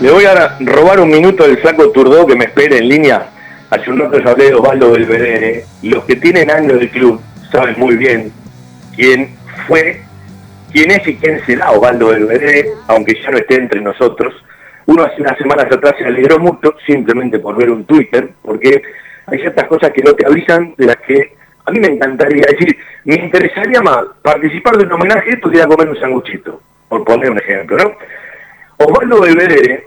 [0.00, 3.30] Le voy a robar un minuto del saco Turdó que me espera en línea.
[3.70, 5.64] Hace un rato hablé de Osvaldo Belvedere.
[5.82, 7.20] Los que tienen años del club
[7.50, 8.32] saben muy bien
[8.94, 10.00] quién fue,
[10.72, 14.34] quién es y quién será Osvaldo Belvedere, aunque ya no esté entre nosotros.
[14.86, 18.80] Uno hace unas semanas atrás se alegró mucho simplemente por ver un Twitter, porque
[19.26, 22.78] hay ciertas cosas que no te avisan, de las que a mí me encantaría decir,
[23.04, 27.38] me interesaría más participar de un homenaje esto que comer un sanguchito, por poner un
[27.38, 27.92] ejemplo, ¿no?
[28.88, 29.86] Osvaldo Belvedere,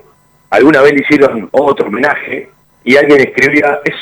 [0.52, 2.49] alguna vez le hicieron otro homenaje
[2.84, 3.95] y alguien escribía, es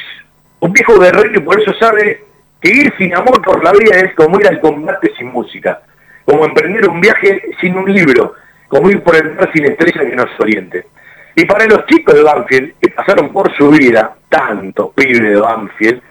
[0.60, 2.22] un viejo guerrero y por eso sabe
[2.62, 5.82] que ir sin amor por la vida es como ir al combate sin música,
[6.26, 8.34] como emprender un viaje sin un libro,
[8.68, 10.86] como ir por el mar sin estrella que nos oriente.
[11.34, 16.02] Y para los chicos de Banfield, que pasaron por su vida, tantos pibes de Banfield,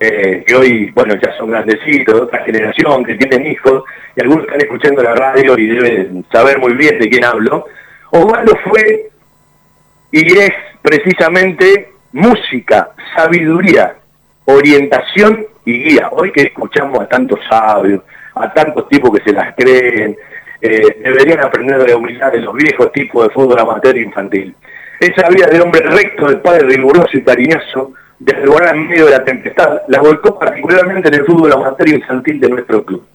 [0.00, 3.84] eh, que hoy, bueno, ya son grandecitos, de otra generación, que tienen hijos,
[4.16, 7.66] y algunos están escuchando la radio y deben saber muy bien de quién hablo,
[8.10, 9.10] Osvaldo fue
[10.10, 10.50] y es
[10.80, 13.96] precisamente música, sabiduría,
[14.46, 16.08] orientación y guía.
[16.12, 18.02] Hoy que escuchamos a tantos sabios,
[18.34, 20.16] a tantos tipos que se las creen,
[20.60, 24.54] eh, deberían aprender de la humildad de los viejos tipos de fútbol amateur infantil.
[24.98, 29.12] Esa vida de hombre recto, de padre riguroso y cariñoso, de resguardar en medio de
[29.12, 33.06] la tempestad, la volcó particularmente en el fútbol amateur infantil de nuestro club.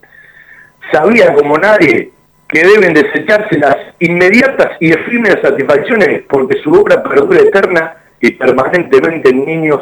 [0.91, 2.11] Sabía como nadie
[2.47, 9.29] que deben desecharse las inmediatas y efímeras satisfacciones porque su obra perdura eterna y permanentemente
[9.29, 9.81] en niños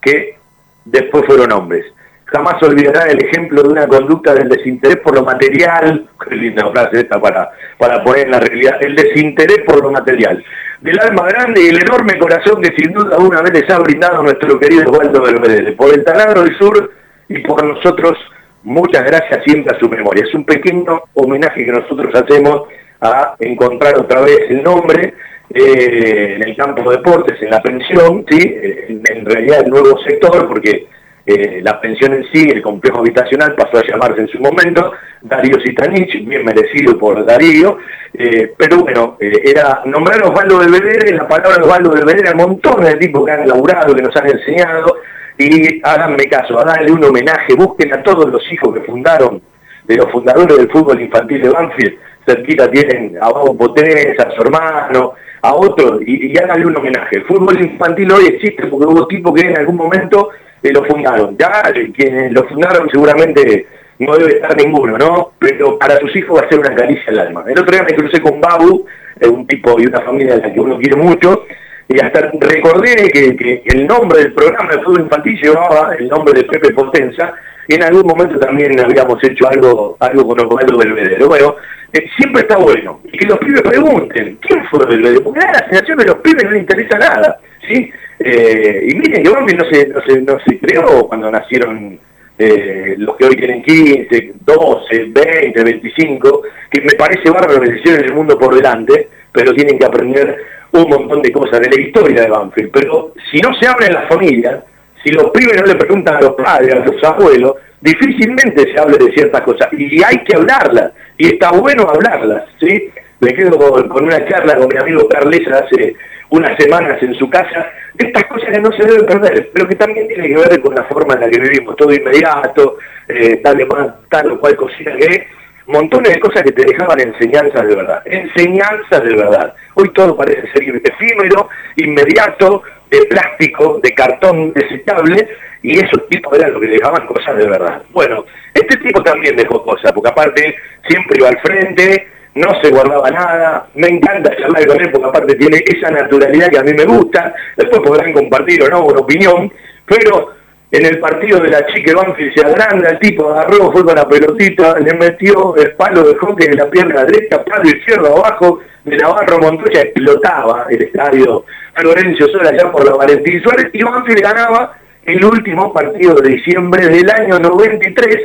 [0.00, 0.36] que
[0.84, 1.84] después fueron hombres.
[2.26, 7.00] Jamás olvidará el ejemplo de una conducta del desinterés por lo material, qué linda frase
[7.00, 10.44] esta para, para poner en la realidad, el desinterés por lo material,
[10.80, 14.22] del alma grande y el enorme corazón que sin duda una vez les ha brindado
[14.22, 16.92] nuestro querido Waldo Belvedere, por el taladro del sur
[17.28, 18.16] y por nosotros
[18.62, 20.24] muchas gracias siempre a su memoria.
[20.24, 22.62] Es un pequeño homenaje que nosotros hacemos
[23.00, 25.14] a encontrar otra vez el nombre
[25.52, 28.38] eh, en el campo de deportes, en la pensión, ¿sí?
[28.38, 30.86] en, realidad el nuevo sector, porque
[31.26, 34.92] eh, la pensión en sí, el complejo habitacional, pasó a llamarse en su momento
[35.22, 37.78] Darío Sitanich, bien merecido por Darío,
[38.14, 43.26] eh, pero bueno, era nombrar Osvaldo Belvedere, la palabra Osvaldo Belvedere a montones de tipos
[43.26, 44.98] que han laburado, que nos han enseñado,
[45.40, 49.40] y háganme caso, darle un homenaje, busquen a todos los hijos que fundaron,
[49.84, 51.94] de los fundadores del fútbol infantil de Banfield,
[52.26, 57.16] cerquita tienen a Bobo Potés, a su hermano, a otros, y, y háganle un homenaje.
[57.16, 60.30] El fútbol infantil hoy existe porque hubo tipos que en algún momento
[60.62, 61.36] eh, lo fundaron.
[61.38, 61.62] Ya
[61.94, 63.66] quienes lo fundaron seguramente
[63.98, 65.32] no debe estar ninguno, ¿no?
[65.38, 67.44] Pero para sus hijos va a ser una caricia al alma.
[67.46, 68.86] El otro día me crucé con Babu,
[69.18, 71.44] eh, un tipo y una familia a la que uno quiere mucho,
[71.92, 76.44] y hasta recordé que, el nombre del programa de fútbol infantil llevaba el nombre de
[76.44, 77.34] Pepe Potenza,
[77.66, 81.24] y en algún momento también habíamos hecho algo algo con Osvaldo Belvedere.
[81.24, 81.56] Bueno,
[81.92, 83.00] eh, siempre está bueno.
[83.12, 85.20] Y que los pibes pregunten, ¿quién fue Belvedere?
[85.20, 87.90] Porque la sensación de los pibes no les interesa nada, ¿sí?
[88.20, 91.98] Eh, y miren que Bambi no se, no, se, no se creó cuando nacieron
[92.38, 98.04] eh, los que hoy tienen 15, 12, 20, 25, que me parece bárbaro que en
[98.04, 100.38] el mundo por delante, pero tienen que aprender
[100.72, 102.70] un montón de cosas de la historia de Banfield.
[102.72, 104.62] Pero si no se habla en la familia,
[105.02, 108.98] si los pibes no le preguntan a los padres, a los abuelos, difícilmente se hable
[108.98, 109.68] de ciertas cosas.
[109.72, 112.90] Y hay que hablarlas, y está bueno hablarlas, ¿sí?
[113.20, 115.94] Me quedo con, una charla con mi amigo Carles hace
[116.30, 119.74] unas semanas en su casa, de estas cosas que no se deben perder, pero que
[119.74, 122.78] también tiene que ver con la forma en la que vivimos, todo inmediato,
[123.08, 123.66] eh, tal,
[124.08, 125.26] tal o cual cocina que
[125.66, 129.54] montones de cosas que te dejaban enseñanzas de verdad, enseñanzas de verdad.
[129.74, 135.28] Hoy todo parece ser efímero, inmediato, de plástico, de cartón desechable,
[135.62, 137.82] y esos tipos eran los que dejaban cosas de verdad.
[137.90, 140.56] Bueno, este tipo también dejó cosas, porque aparte
[140.88, 145.34] siempre iba al frente, no se guardaba nada, me encanta charlar con él porque aparte
[145.34, 149.52] tiene esa naturalidad que a mí me gusta, después podrán compartir o no una opinión,
[149.84, 150.39] pero
[150.72, 154.08] en el partido de la chica Banfield se agranda, el tipo agarró, fue con la
[154.08, 158.96] pelotita, le metió el palo de hockey en la pierna derecha, palo izquierdo abajo, de
[158.96, 161.44] Navarro Montoya explotaba el estadio
[161.74, 166.86] Florencio Sola allá por la Valentín Suárez y Banfield ganaba el último partido de diciembre
[166.88, 168.16] del año 93,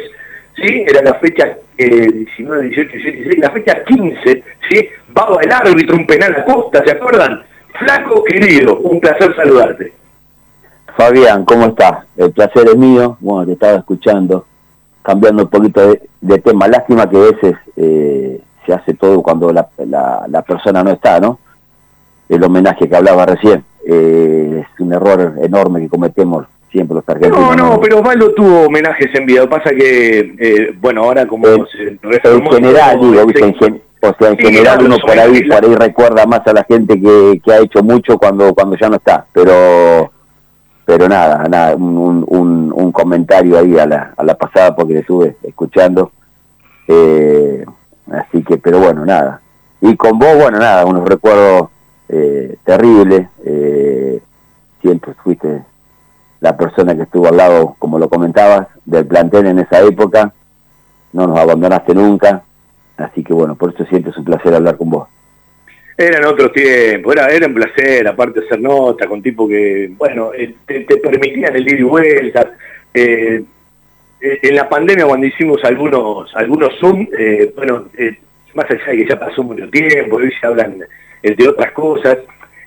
[0.55, 0.85] ¿sí?
[0.87, 4.89] Era la fecha 19, 18, 16, la fecha 15, ¿sí?
[5.17, 7.43] Va el árbitro, un penal a costa, ¿se acuerdan?
[7.79, 9.93] Flaco querido, un placer saludarte.
[10.95, 12.05] Fabián, ¿cómo estás?
[12.15, 14.45] El placer es mío, bueno, te estaba escuchando,
[15.01, 15.81] cambiando un poquito
[16.21, 16.67] de, tema.
[16.67, 21.39] Lástima que a veces eh, se hace todo cuando la, la, persona no está, ¿no?
[22.29, 27.55] El homenaje que hablaba recién, eh, es un error enorme que cometemos siempre los argentinos.
[27.55, 29.47] No, no, pero Osvaldo tuvo homenajes en vida.
[29.49, 34.97] Pasa que, eh, bueno, ahora como en, general, digo, en, o sea, en general uno
[34.97, 38.53] por ahí, por ahí recuerda más a la gente que, que ha hecho mucho cuando,
[38.53, 39.25] cuando ya no está.
[39.31, 40.11] Pero
[40.85, 44.99] pero nada, nada un, un, un, comentario ahí a la, a la pasada porque le
[44.99, 46.11] estuve escuchando.
[46.87, 47.65] Eh,
[48.11, 49.41] así que, pero bueno, nada.
[49.81, 51.69] Y con vos, bueno, nada, unos recuerdos
[52.07, 53.27] eh, terribles.
[53.43, 54.21] Eh,
[54.81, 55.63] siempre fuiste
[56.39, 60.33] la persona que estuvo al lado, como lo comentabas, del plantel en esa época.
[61.13, 62.43] No nos abandonaste nunca.
[62.97, 65.07] Así que bueno, por eso siempre es un placer hablar con vos.
[65.97, 70.53] Eran otros tiempos, era, era un placer, aparte hacer nota con tipo que, bueno, eh,
[70.65, 72.51] te, permitían el ir y vuelta.
[72.93, 73.41] Eh,
[74.19, 77.07] eh, en la pandemia cuando hicimos algunos algunos Zoom,
[77.55, 77.89] bueno,
[78.53, 80.83] más allá de que ya pasó mucho tiempo, hoy se hablan
[81.21, 82.17] de otras cosas,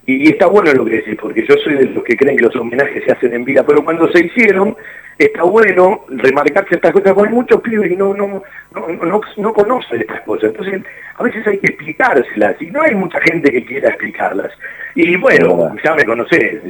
[0.09, 2.57] y, está bueno lo que decís, porque yo soy de los que creen que los
[2.57, 4.75] homenajes se hacen en vida, pero cuando se hicieron,
[5.19, 8.43] está bueno remarcar ciertas cosas, porque muchos pibes no, no,
[8.75, 10.45] no, no, conocen estas cosas.
[10.45, 10.81] Entonces,
[11.15, 14.51] a veces hay que explicárselas, y no hay mucha gente que quiera explicarlas.
[14.95, 16.63] Y bueno, ya me conocés,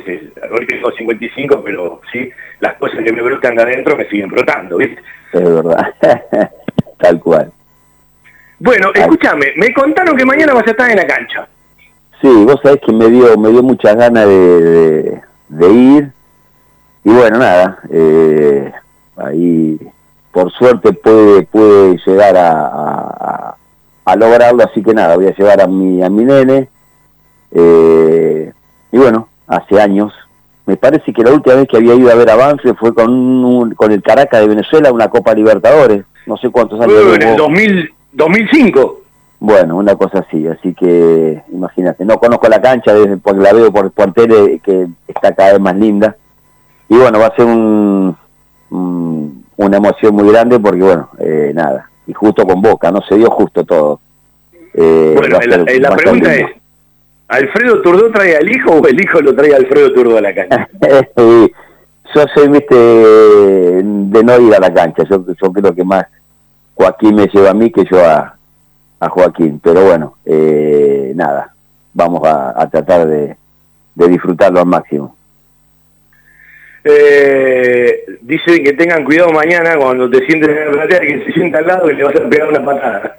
[0.51, 2.29] hoy tengo 55, pero sí,
[2.59, 5.01] las cosas que me brotan de adentro me siguen brotando, ¿viste?
[5.33, 5.95] Es verdad,
[6.99, 7.53] tal cual.
[8.59, 11.49] Bueno, escúchame, me contaron que mañana vas a estar en la cancha.
[12.21, 15.23] Sí, vos sabés que me dio, me dio muchas ganas de,
[15.61, 16.13] ir.
[17.05, 18.73] Y bueno, nada, eh,
[19.17, 19.79] ahí
[20.33, 23.57] por suerte puede, puede llegar a,
[24.05, 26.69] a, lograrlo, así que nada, voy a llevar a mi, a mi nene.
[27.53, 28.53] Eh,
[28.91, 30.13] y bueno, hace años,
[30.67, 33.93] me parece que la última vez que había ido a ver avance fue con, con
[33.93, 36.05] el Caracas de Venezuela, una Copa Libertadores.
[36.27, 37.15] No sé cuántos años.
[37.15, 39.01] en el 2000, 2005.
[39.41, 43.73] Bueno, una cosa así, así que imagínate, no conozco la cancha desde porque la veo
[43.73, 46.17] por, por tele que está cada vez más linda.
[46.89, 48.17] Y bueno, va a ser un,
[48.71, 53.31] una emoción muy grande porque bueno, eh, nada, y justo con Boca, no se dio
[53.31, 54.01] justo todo.
[54.75, 55.39] Eh, bueno,
[55.81, 56.47] la, pregunta es,
[57.29, 60.35] ¿Alfredo Turdó trae al hijo o el hijo lo trae a Alfredo Turdó a la
[60.35, 60.69] cancha?
[61.17, 66.07] yo soy, viste, de no ir a la cancha, yo, yo creo que más
[66.75, 68.38] Joaquín me lleva a mí que yo a,
[69.01, 69.61] a Joaquín.
[69.63, 71.53] Pero bueno, eh, nada,
[71.93, 73.37] vamos a, tratar de,
[73.95, 75.17] disfrutarlo al máximo.
[76.85, 81.59] Eh, dice que tengan cuidado mañana cuando te sientes en la platea que se sienta
[81.59, 83.19] al lado y le vas a pegar una patada.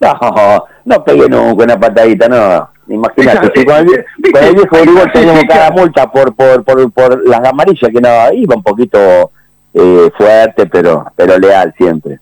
[0.00, 2.70] no, no pegué nunca una patadita, no.
[2.88, 7.28] Imagínate, si con el, con el viejo Uruguay teníamos cada multa por, por, por, por
[7.28, 9.30] las amarillas, que no, iba un poquito
[9.72, 12.18] eh, fuerte, pero, pero leal siempre.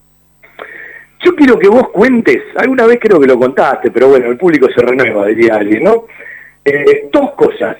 [1.21, 4.69] Yo quiero que vos cuentes, alguna vez creo que lo contaste, pero bueno, el público
[4.71, 6.07] se renueva, diría alguien, ¿no?
[6.65, 7.77] Eh, dos cosas.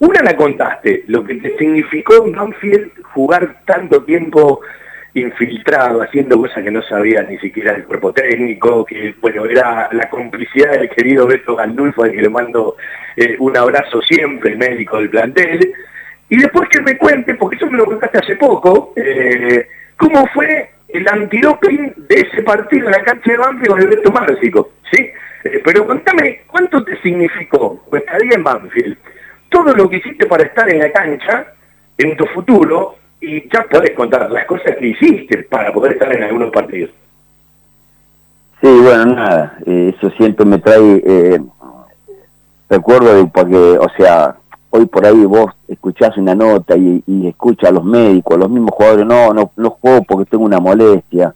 [0.00, 4.60] Una la contaste, lo que te significó en Banfield jugar tanto tiempo
[5.14, 10.10] infiltrado, haciendo cosas que no sabía ni siquiera el cuerpo técnico, que bueno, era la
[10.10, 12.76] complicidad del querido Beto Gandulfo, al que le mando
[13.16, 15.72] eh, un abrazo siempre, médico del plantel.
[16.28, 20.73] Y después que me cuente, porque eso me lo contaste hace poco, eh, cómo fue
[20.94, 25.10] el antidoping de ese partido en la cancha de Banfield con el Beto Márcico, ¿sí?
[25.42, 28.96] Eh, pero contame, ¿cuánto te significó tu estadía en Banfield?
[29.48, 31.46] Todo lo que hiciste para estar en la cancha,
[31.98, 36.22] en tu futuro, y ya podés contar las cosas que hiciste para poder estar en
[36.22, 36.90] algunos partidos.
[38.60, 41.40] Sí, bueno, nada, eh, eso siempre me trae eh,
[42.70, 44.36] recuerdo de porque, o sea,
[44.76, 48.74] hoy por ahí vos escuchás una nota y, y escuchas a los médicos, los mismos
[48.74, 51.32] jugadores, no, no, no juego porque tengo una molestia,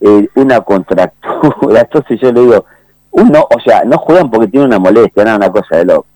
[0.00, 2.64] eh, una contractura, entonces yo le digo,
[3.12, 6.06] uno, o sea, no juegan porque tienen una molestia, nada, una cosa de loco.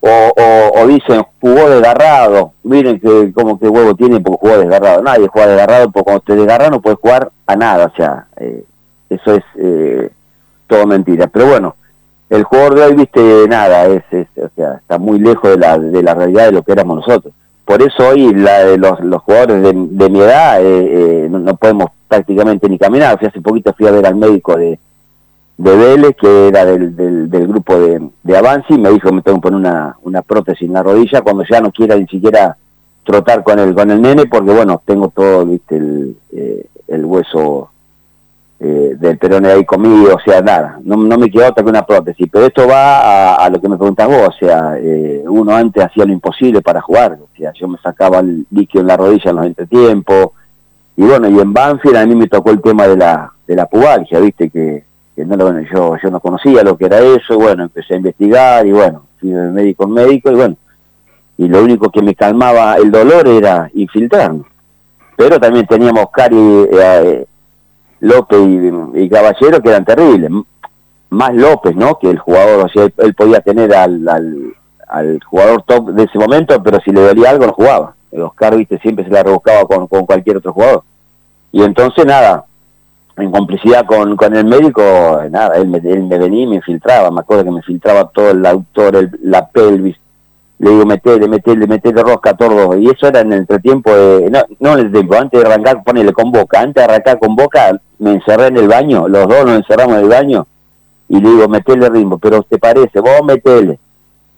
[0.00, 5.00] O, o, o, dicen, jugó desgarrado, miren que como que huevo tiene porque jugó desgarrado.
[5.00, 8.64] Nadie juega desgarrado porque cuando te desgarra no puedes jugar a nada, o sea, eh,
[9.08, 10.10] eso es eh,
[10.66, 11.28] todo mentira.
[11.28, 11.76] Pero bueno,
[12.32, 15.78] el jugador de hoy, viste, nada, es, es, o sea, está muy lejos de la,
[15.78, 17.34] de la realidad de lo que éramos nosotros.
[17.66, 22.70] Por eso hoy la, los, los jugadores de, mi edad eh, no, no, podemos prácticamente
[22.70, 23.18] ni caminar.
[23.22, 24.78] Hace poquito fui a ver al médico de,
[25.58, 26.96] de Vélez, que era del,
[27.28, 30.66] del, grupo de, de Avanzi, me dijo que me tengo que poner una, una prótesis
[30.66, 32.56] en la rodilla cuando ya no quiera ni siquiera
[33.04, 37.71] trotar con el, con el nene, porque bueno, tengo todo, viste, el, eh, el hueso
[38.64, 41.84] eh, del perón ahí conmigo, o sea, nada, no, no me quedó otra que una
[41.84, 45.82] prótesis, pero esto va a, lo que me preguntas vos, o sea, eh, uno antes
[45.82, 49.30] hacía lo imposible para jugar, o sea, yo me sacaba el líquido en la rodilla
[49.30, 50.28] en los entretiempos,
[50.96, 53.66] y bueno, y en Banfield a mí me tocó el tema de la, de la
[53.66, 54.84] pubalgia, viste, que,
[55.16, 57.96] que no, bueno, yo, yo no conocía lo que era eso, y bueno, empecé a
[57.96, 60.56] investigar, y bueno, fui de médico en médico, y bueno,
[61.36, 64.44] y lo único que me calmaba el dolor era infiltrarme.
[65.16, 67.26] Pero también teníamos Cari, eh,
[68.02, 68.40] López
[68.94, 70.30] y, Caballero que eran terribles.
[71.10, 71.98] Más López, ¿no?
[71.98, 74.54] Que el jugador, o sea, él, podía tener al, al,
[74.88, 77.94] al, jugador top de ese momento, pero si le dolía algo no jugaba.
[78.10, 80.82] El Oscar, viste, siempre se la rebuscaba con, con cualquier otro jugador.
[81.52, 82.44] Y entonces, nada,
[83.16, 84.82] en complicidad con, con el médico,
[85.30, 87.10] nada, él me, él me venía y me infiltraba.
[87.10, 89.96] Me acuerdo que me filtraba todo el autor, el, la pelvis,
[90.62, 92.76] le digo, metele, metele, metele rosca todo.
[92.78, 95.82] Y eso era en el entretiempo, de, no, no en el tiempo, antes de arrancar,
[95.84, 96.60] ponele con boca.
[96.60, 100.02] Antes de arrancar con boca, me encerré en el baño, los dos nos encerramos en
[100.02, 100.46] el baño,
[101.08, 102.98] y le digo, metele ritmo, pero ¿te parece?
[103.00, 103.78] Vos metele.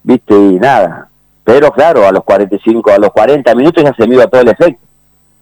[0.03, 0.35] ¿Viste?
[0.35, 1.09] Y nada.
[1.43, 4.49] Pero claro, a los 45, a los 40 minutos ya se me iba todo el
[4.49, 4.85] efecto.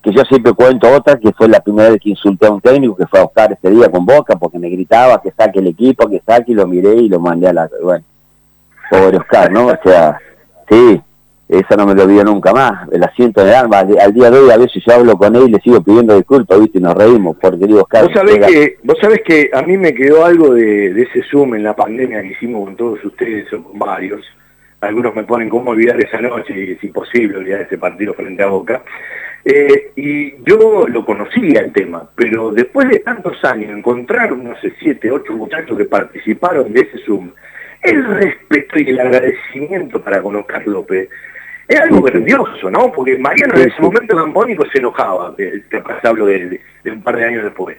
[0.03, 2.97] Que yo siempre cuento otra, que fue la primera vez que insulté a un técnico
[2.97, 6.09] que fue a buscar ese día con boca, porque me gritaba que saque el equipo,
[6.09, 7.69] que saque, y lo miré y lo mandé a la...
[7.83, 8.05] Bueno,
[8.91, 9.67] pobre Oscar, ¿no?
[9.67, 10.19] O sea
[10.69, 11.03] Sí,
[11.53, 13.81] eso no me lo olvido nunca más, el asiento de alma.
[13.81, 16.59] Al día de hoy a veces yo hablo con él y le sigo pidiendo disculpas,
[16.59, 16.79] ¿viste?
[16.79, 18.05] Y nos reímos, porque digo, Oscar...
[18.05, 21.55] ¿Vos sabés, que, vos sabés que a mí me quedó algo de, de, ese Zoom
[21.55, 24.25] en la pandemia que hicimos con todos ustedes, o con varios.
[24.81, 28.47] Algunos me ponen cómo olvidar esa noche y es imposible olvidar ese partido frente a
[28.47, 28.83] Boca.
[29.45, 35.11] Eh, y yo lo conocía el tema, pero después de tantos años, encontrar unos siete,
[35.11, 37.31] ocho muchachos que participaron de ese Zoom,
[37.83, 41.11] el respeto y el agradecimiento para con Oscar López
[41.69, 42.93] es algo grandioso, ¿no?
[42.93, 45.35] Porque Mariano en ese momento campónico se enojaba,
[45.69, 47.77] capaz hablo de, de, de, un par de años después.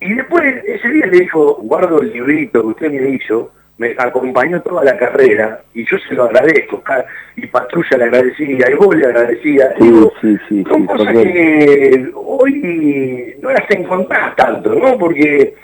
[0.00, 4.60] Y después, ese día le dijo, guardo el librito que usted me hizo, me acompañó
[4.62, 6.82] toda la carrera, y yo se lo agradezco,
[7.36, 9.74] y Patrulla le agradecía, y vos le agradecía.
[9.78, 14.98] Sí, Digo, sí, sí, son cosas que hoy no las encontrás tanto, ¿no?
[14.98, 15.54] Porque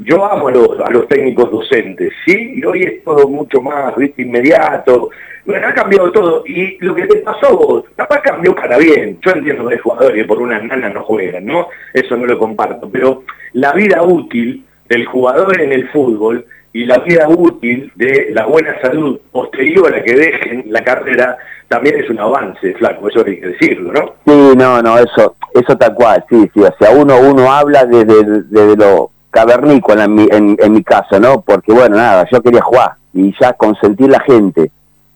[0.00, 2.54] yo amo a los, a los técnicos docentes, ¿sí?
[2.56, 4.22] Y hoy es todo mucho más, ¿viste?
[4.22, 5.10] Inmediato.
[5.44, 6.42] Bueno, ha cambiado todo.
[6.46, 9.18] Y lo que te pasó vos, capaz cambió para bien.
[9.20, 11.68] Yo entiendo que hay jugadores por una nana no juegan, ¿no?
[11.94, 12.88] Eso no lo comparto.
[12.90, 13.22] Pero
[13.52, 18.80] la vida útil del jugador en el fútbol y la vida útil de la buena
[18.80, 23.48] salud posterior a que dejen la carrera también es un avance, flaco, eso hay que
[23.48, 24.14] decirlo, ¿no?
[24.26, 28.42] Sí, no, no, eso, eso tal cual, sí, sí, o sea, uno, uno habla desde,
[28.44, 31.42] desde lo cavernícola en mi, en, en mi caso, ¿no?
[31.42, 34.70] Porque bueno, nada, yo quería jugar y ya consentir la gente.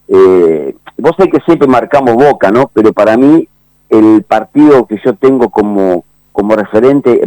[0.07, 2.71] Eh, vos sabés que siempre marcamos Boca, ¿no?
[2.73, 3.49] Pero para mí
[3.91, 7.21] el partido que yo tengo como, como referente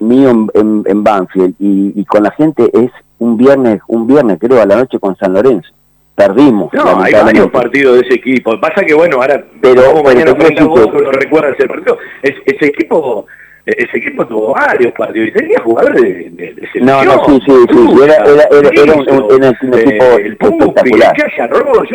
[0.00, 4.66] mío en, en, Banfield y, con la gente es un viernes, un viernes creo a
[4.66, 5.70] la noche con San Lorenzo.
[6.16, 6.72] Perdimos.
[6.74, 8.60] No, hay varios partidos de ese equipo.
[8.60, 11.96] Pasa que bueno, ahora pero, como mañana vos, no recuerdas ese partido.
[12.22, 13.26] ese equipo
[13.64, 17.52] ese equipo tuvo varios partidos y tenía jugadores de, de, de No, no, sí, sí,
[17.70, 21.14] sí, era, era, era, era un, un, un, equipo eh, el espectacular.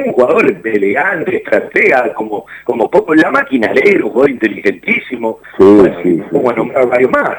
[0.05, 5.39] Un jugador elegante, estratega, como, como poco la máquina alegre, un jugador inteligentísimo.
[5.57, 6.24] Sí, bueno, sí, sí.
[6.32, 7.38] Como nombrar varios más.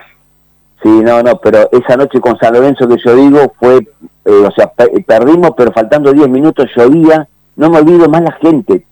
[0.83, 3.87] Sí, no, no, pero esa noche con San Lorenzo que yo digo fue, eh,
[4.25, 4.71] o sea,
[5.07, 7.27] perdimos, pero faltando 10 minutos llovía,
[7.57, 8.85] no me olvido más la gente,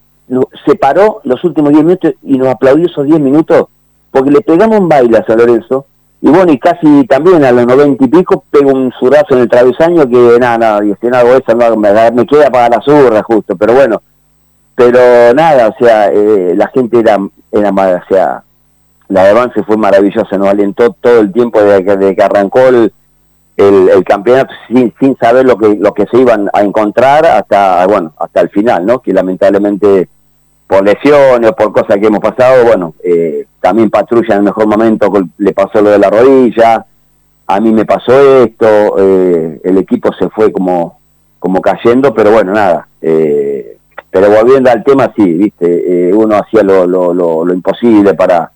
[0.65, 3.67] se paró los últimos 10 minutos y nos aplaudió esos 10 minutos
[4.17, 5.85] porque le pegamos un baile a San Lorenzo,
[6.23, 9.49] y bueno, y casi también a los noventa y pico pego un zurrazo en el
[9.51, 13.23] travesaño que nada, nada, y si no hago eso, no, me, queda para la zurra
[13.23, 14.01] justo, pero bueno,
[14.75, 17.19] pero nada, o sea, eh, la gente era,
[17.53, 18.43] era o sea,
[19.09, 22.91] la avance fue maravillosa, nos alentó todo el tiempo desde que, de que arrancó el,
[23.59, 28.15] el, campeonato sin, sin saber lo que, lo que se iban a encontrar hasta, bueno,
[28.19, 29.01] hasta el final, ¿no?
[29.01, 30.09] Que lamentablemente
[30.67, 35.13] por lesiones, por cosas que hemos pasado, bueno, eh, también Patrulla en el mejor momento
[35.39, 36.85] le pasó lo de la rodilla,
[37.47, 40.99] a mí me pasó esto, eh, el equipo se fue como,
[41.39, 42.89] como cayendo, pero bueno, nada.
[43.01, 43.77] Eh,
[44.11, 48.51] pero volviendo al tema, sí, viste, uno hacía lo, lo, lo, imposible para,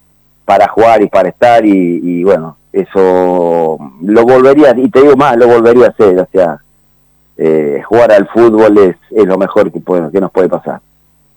[0.44, 5.46] para jugar y para estar y, bueno, eso lo volvería, y te digo más, lo
[5.46, 6.58] volvería a hacer, o sea,
[7.84, 10.80] jugar al fútbol es, es lo mejor que, puede, que nos puede pasar.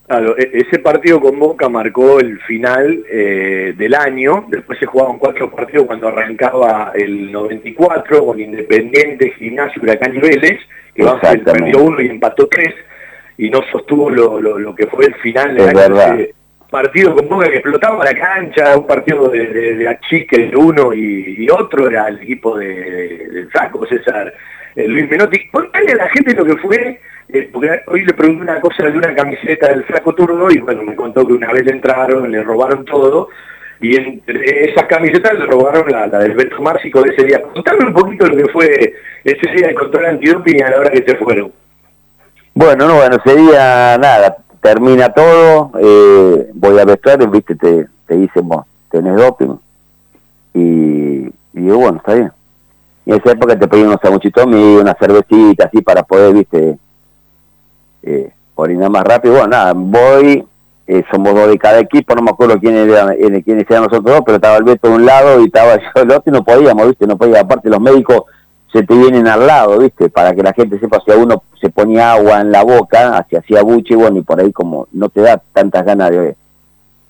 [0.07, 5.17] Claro, e-, ese partido con Boca marcó el final eh, del año, después se jugaban
[5.17, 10.59] cuatro partidos cuando arrancaba el 94 con Independiente, Gimnasio, Huracán y Vélez,
[10.93, 12.73] que el perdió uno y empató tres,
[13.37, 16.25] y no sostuvo lo, lo, que fue el final del año.
[16.69, 20.93] partido con Boca que explotaba la cancha, un partido de, de, de achique de uno
[20.93, 24.33] y, otro era el equipo de, Saco, César
[24.75, 25.47] eh, Luis Menotti.
[25.49, 26.99] Contale a la gente lo que fue
[27.30, 30.84] eh, porque hoy le pregunté una cosa de una camiseta del flaco turno y bueno,
[30.84, 33.30] me contó que una vez entraron, le robaron todo
[33.80, 37.41] y entre esas camisetas le robaron la, del Beto Márcico de ese día.
[37.41, 38.93] Contame un poquito lo que fue
[39.24, 41.51] ese día de control antidoping a la hora que se fueron.
[42.53, 48.15] Bueno, no, bueno, ese día nada, termina todo, eh, voy a vestuario, viste, te, te
[48.15, 49.55] dicen, vos, tenés doping.
[50.53, 52.32] Y, y digo, bueno, está bien.
[53.05, 56.78] Y en esa época te pedí unos sanguchitos y una cervecita así para poder, viste,
[58.03, 59.35] eh, orinar más rápido.
[59.35, 60.45] Bueno, nada, voy,
[60.85, 64.03] eh, somos dos de cada equipo, no me acuerdo quién era, eh, quiénes eran nosotros
[64.03, 66.43] dos, pero estaba el Beto de un lado y estaba yo del otro y no
[66.43, 67.07] podíamos, ¿viste?
[67.07, 68.23] No podía, aparte los médicos
[68.71, 70.09] se te vienen al lado, ¿viste?
[70.09, 73.39] Para que la gente sepa si a uno se ponía agua en la boca, hacia
[73.39, 76.35] hacía buche, bueno, y por ahí como no te da tantas ganas de,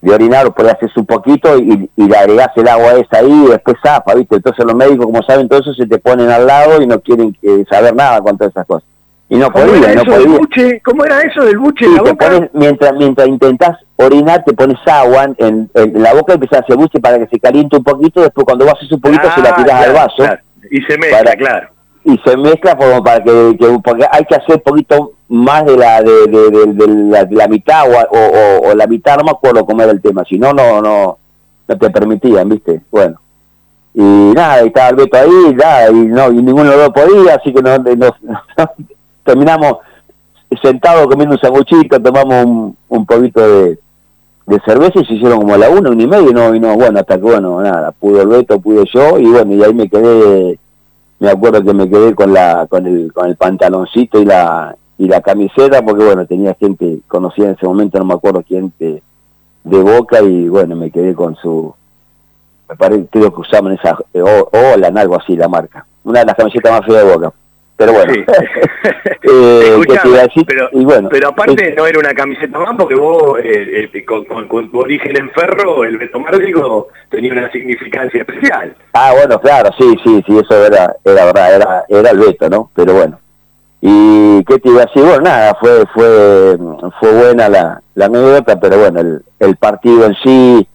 [0.02, 3.50] de orinar, por ahí haces un poquito y, le agregás el agua esa ahí y
[3.50, 4.36] después zapa, ¿viste?
[4.36, 7.36] Entonces los médicos, como saben todo eso, se te ponen al lado y no quieren
[7.70, 8.93] saber nada con todas esas cosas
[9.30, 10.38] y no podía, no podía.
[10.38, 10.82] Buche?
[10.82, 12.50] ¿Cómo era eso del buche en la boca?
[12.54, 17.00] mientras, mientras intentas orinar, te pones agua en, la boca y empiezas a hacer buche
[17.00, 19.56] para que se caliente un poquito, después cuando vas a un poquito se la ah,
[19.56, 20.24] tiras al vaso.
[20.70, 21.70] Y se mezcla, claro.
[22.06, 26.02] Y se mezcla como para que, porque hay que hacer un poquito más de la
[26.02, 30.24] de, de, la, mitad o, o, la mitad, no me acuerdo cómo era el tema,
[30.26, 31.18] si no, no, no,
[31.68, 32.82] no te permitían, ¿viste?
[32.92, 33.20] Bueno.
[33.96, 37.54] Y nada, estaba el Beto ahí, nada, y, no, y ninguno de los podía, así
[37.54, 38.12] que no, no
[39.24, 39.78] terminamos
[40.62, 43.80] sentados comiendo un sanguchito, tomamos un, un poquito de,
[44.46, 46.60] de cerveza y se hicieron como a la una, una y media, y no, y
[46.60, 49.74] no, bueno, hasta que bueno, nada, pudo el Beto, pude yo, y bueno, y ahí
[49.74, 50.60] me quedé,
[51.20, 55.08] me acuerdo que me quedé con la, con el, con el pantaloncito y la, y
[55.08, 59.02] la camiseta, porque bueno, tenía gente conocida en ese momento, no me acuerdo quién, de,
[59.64, 61.74] Boca, y bueno, me quedé con su,
[62.70, 66.26] me parece, creo que usaban esa, eh, o, o algo así, la marca, una de
[66.26, 67.34] las camisetas más feas de Boca
[67.76, 68.14] pero bueno.
[69.24, 69.84] eh,
[70.46, 74.26] pero, y bueno, pero aparte no era una camiseta más porque vos, eh, eh con,
[74.26, 78.76] con, tu origen en ferro, el Beto Márcico tenía una significancia especial.
[78.94, 82.70] Ah, bueno, claro, sí, sí, sí, eso era, era verdad, era, era el Beto, ¿no?
[82.76, 83.20] Pero bueno.
[83.82, 86.58] Y qué te iba a decir, bueno, nada, fue, fue,
[87.00, 90.68] fue buena la, la anécdota, pero bueno, el, el partido en sí,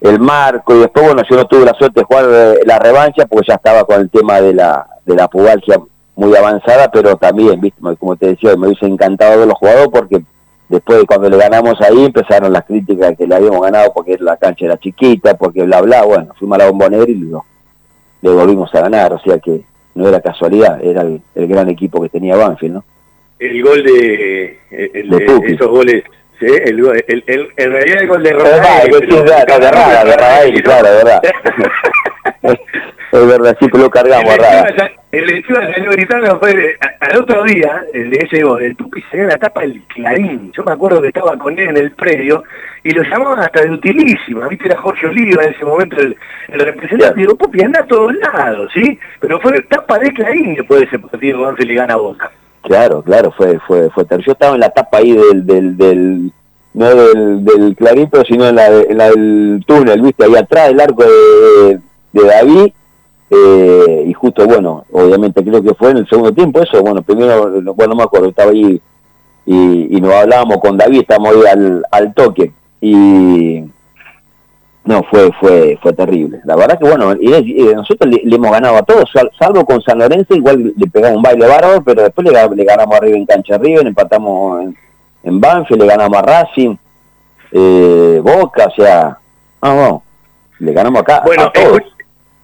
[0.00, 3.26] el marco, y después, bueno, yo no tuve la suerte de jugar eh, la revancha
[3.26, 5.80] porque ya estaba con el tema de la, de la pubalgia
[6.16, 7.80] muy avanzada, pero también, ¿viste?
[7.98, 10.22] como te decía, me hubiese encantado de los jugadores porque
[10.68, 14.36] después de cuando le ganamos ahí empezaron las críticas que le habíamos ganado porque la
[14.36, 17.44] cancha era chiquita, porque bla, bla, bueno, fuimos a la bombonera y lo,
[18.22, 19.62] le volvimos a ganar, o sea que
[19.94, 22.84] no era casualidad, era el, gran equipo que tenía Banfield, ¿no?
[23.38, 26.04] el gol de, esos goles
[26.40, 28.90] Sí, el, el, el, en realidad el gol de Rafael.
[28.90, 31.22] de claro, verdad.
[33.12, 38.10] es verdad, sí lo cargamos a El encima salió gritando fue al otro día, el
[38.10, 40.50] de ese gol, el Tupi salió en la tapa del Clarín.
[40.52, 42.42] Yo me acuerdo que estaba con él en el predio
[42.82, 44.48] y lo llamaban hasta de utilísima.
[44.48, 46.16] Viste, era Jorge Oliva en ese momento el,
[46.48, 47.20] el representante.
[47.20, 48.98] Digo, Pupi, anda a todos lados, ¿sí?
[49.20, 52.30] Pero fue tapa de Clarín después de ese partido, Banfield le gana a Boca.
[52.64, 54.04] Claro, claro, fue, fue, fue.
[54.26, 56.32] Yo estaba en la tapa ahí del, del, del
[56.72, 61.80] no del, del clarito, sino en la, del túnel, viste, ahí atrás del arco de,
[62.12, 62.72] de David,
[63.30, 67.50] eh, y justo, bueno, obviamente creo que fue en el segundo tiempo eso, bueno, primero,
[67.74, 68.80] bueno, no me acuerdo, estaba ahí
[69.46, 72.50] y, y nos hablábamos con David, estábamos ahí al, al toque,
[72.80, 73.62] y
[74.84, 76.40] no, fue fue fue terrible.
[76.44, 80.34] La verdad que bueno, y, nosotros le, hemos ganado a todos, salvo con San Lorenzo,
[80.34, 84.62] igual le pegamos un baile bárbaro, pero después le, ganamos arriba en cancha arriba, empatamos
[84.62, 84.76] en,
[85.22, 86.76] en Banfield, le ganamos a Racing,
[87.52, 89.18] eh, Boca, o sea,
[89.62, 90.02] no,
[90.58, 91.22] le ganamos acá.
[91.24, 91.50] Bueno,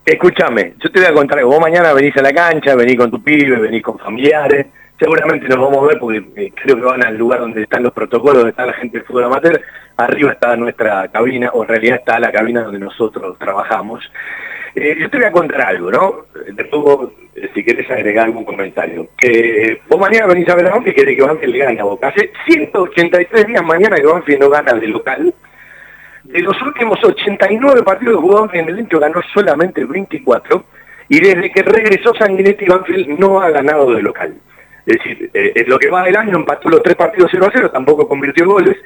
[0.03, 3.21] escúchame, yo te voy a contar, vos mañana venís a la cancha, venís con tu
[3.21, 4.65] pibe, venís con familiares,
[4.97, 7.93] seguramente nos vamos a ver porque eh, creo que van al lugar donde están los
[7.93, 9.61] protocolos, donde está la gente del fútbol amateur,
[10.05, 14.03] arriba está nuestra cabina, o en realidad está la cabina donde nosotros trabajamos.
[14.75, 16.25] Eh, yo te voy a contar algo, ¿no?
[16.53, 19.09] Después eh, si querés agregar algún comentario.
[19.17, 22.09] Que vos mañana venís a ver y querés que Banfield le gane a Boca.
[22.09, 25.33] Hace 183 días mañana que Banfield no gana de local.
[26.23, 30.63] De los últimos 89 partidos que jugó en el Inter ganó solamente 24.
[31.09, 34.33] Y desde que regresó Sanguinetti, Banfield no ha ganado de local.
[34.85, 37.71] Es decir, eh, lo que va del año empató los tres partidos 0 a 0,
[37.71, 38.77] tampoco convirtió goles.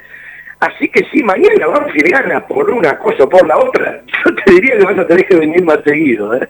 [0.58, 4.52] Así que si mañana Banfield gana por una cosa o por la otra, yo te
[4.52, 6.34] diría que vas a tener que venir más seguido.
[6.34, 6.48] ¿eh?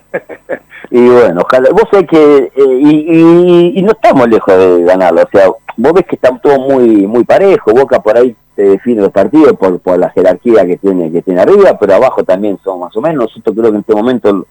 [0.90, 5.48] Y bueno, ojalá, vos sabés que, eh, y, no estamos lejos de ganarlo, o sea,
[5.76, 9.52] vos ves que está todo muy muy parejo, Boca por ahí te define los partidos
[9.58, 13.00] por, por la jerarquía que tiene que tiene arriba, pero abajo también son más o
[13.00, 14.46] menos, nosotros creo que en este momento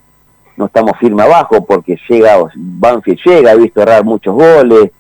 [0.57, 4.91] no estamos firme abajo porque llega, Banfield llega, he visto errar muchos goles,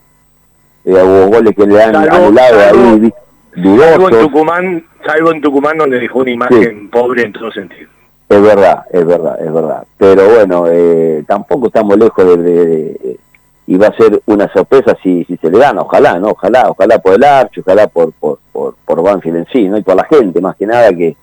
[0.85, 3.13] eh, hubo goles que le han anulado ahí,
[3.55, 7.89] Salvo en Tucumán, salvo en Tucumán donde dejó una imagen pobre en todo sentido.
[8.27, 9.83] Es verdad, es verdad, es verdad.
[9.97, 13.19] Pero bueno, eh, tampoco estamos lejos de,
[13.67, 16.29] y va a ser una sorpresa si, si se le gana, ojalá, ¿no?
[16.29, 19.77] Ojalá, ojalá por el Archo, ojalá por, por, por, por Banfield en sí, ¿no?
[19.77, 21.15] Y por la gente, más que nada, que,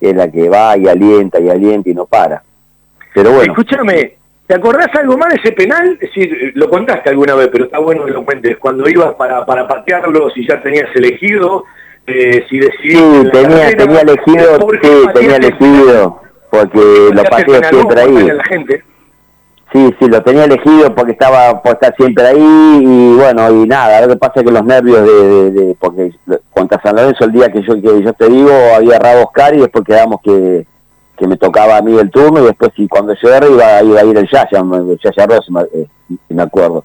[0.00, 2.42] es la que va y alienta y alienta y no para.
[3.14, 3.52] Pero bueno.
[3.52, 4.17] Escúchame,
[4.48, 5.98] ¿te acordás algo más de ese penal?
[6.00, 8.56] Es decir, lo contaste alguna vez, pero está bueno que lo cuentes.
[8.56, 11.64] Cuando ibas para, para patearlo, si ya tenías elegido,
[12.06, 13.22] eh, si decidiste...
[13.22, 18.28] Sí, tenía, tenía elegido, sí, tenía elegido, porque lo pateé siempre ahí.
[19.70, 24.00] Sí, sí, lo tenía elegido porque estaba por estar siempre ahí y bueno, y nada,
[24.00, 26.10] lo que pasa es que los nervios de, de, porque
[26.54, 29.60] contra San Lorenzo el día que yo que yo te digo había errado Oscar y
[29.60, 30.64] después quedamos que,
[31.18, 34.04] que me tocaba a mí el turno y después si cuando erré iba, iba a
[34.04, 35.86] ir el Yaya, el Yaya Ross, eh,
[36.28, 36.84] me acuerdo.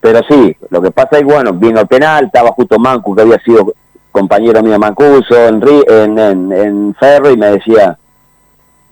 [0.00, 3.38] Pero sí, lo que pasa es bueno, vino el penal, estaba justo Mancu que había
[3.40, 3.72] sido
[4.10, 7.98] compañero mío Mancuso en, en, en, en Ferro y me decía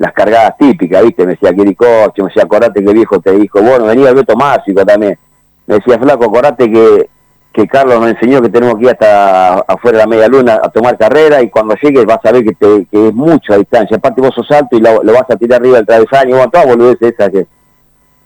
[0.01, 1.27] las cargadas típicas, ¿viste?
[1.27, 5.19] Me decía Quiricoche, me decía, acordate que viejo te dijo, bueno, venía Beto Másico también.
[5.67, 7.11] Me decía, flaco, acordate que,
[7.53, 10.69] que Carlos nos enseñó que tenemos que ir hasta afuera de la media luna a
[10.69, 13.97] tomar carrera y cuando llegues vas a ver que, te, que es mucha distancia.
[13.97, 17.13] Aparte vos sos alto y lo, vas a tirar arriba del travesaño, bueno, todas boludeces
[17.13, 17.47] esas que,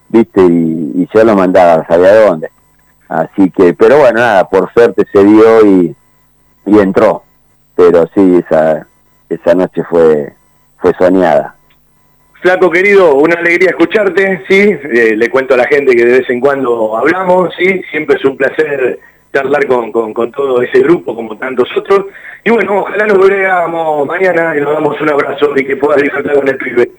[0.08, 0.42] ¿viste?
[0.42, 2.50] Y, y yo lo mandaba, sabía dónde.
[3.08, 5.96] Así que, pero bueno, nada, por suerte se dio y,
[6.66, 7.22] y entró.
[7.76, 8.86] Pero sí, esa,
[9.28, 10.34] esa noche fue,
[10.78, 11.54] fue soñada.
[12.42, 16.28] Flaco querido, una alegría escucharte, sí, eh, le cuento a la gente que de vez
[16.30, 19.00] en cuando hablamos, sí, siempre es un placer
[19.34, 22.06] charlar con, con, todo ese grupo como tantos otros.
[22.44, 26.34] Y bueno, ojalá nos veamos mañana y nos damos un abrazo y que puedas disfrutar
[26.36, 26.92] con el pibe.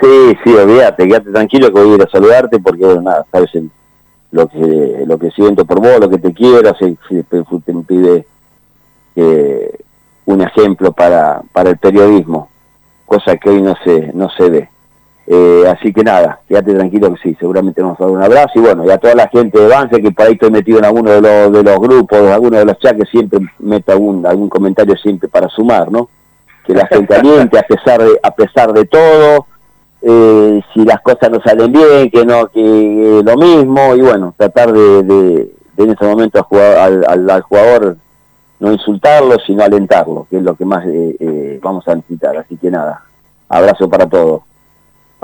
[0.00, 3.50] Sí, sí, olvídate, quédate tranquilo que voy a ir a saludarte porque nada, sabes
[4.30, 7.42] lo que lo que siento por vos, lo que te quiero, si, si te,
[7.72, 8.26] me pide
[9.16, 9.78] eh,
[10.26, 12.50] un ejemplo para, para el periodismo
[13.06, 14.68] cosa que hoy no se, no se ve.
[15.26, 18.52] Eh, así que nada, quédate tranquilo que sí, seguramente nos va a dar un abrazo
[18.56, 20.84] y bueno, y a toda la gente de Banse que por ahí estoy metido en
[20.84, 24.26] alguno de los, de los grupos, en alguno de los chats que siempre meto algún,
[24.26, 26.10] algún comentario siempre para sumar, ¿no?
[26.66, 29.46] Que la gente aliente a pesar de, a pesar de todo,
[30.02, 34.74] eh, si las cosas no salen bien, que no, que lo mismo, y bueno, tratar
[34.74, 37.96] de, de, en ese momento al, al, al jugador
[38.60, 42.36] no insultarlo, sino alentarlo, que es lo que más eh, eh, vamos a necesitar.
[42.36, 43.02] Así que nada,
[43.48, 44.42] abrazo para todos.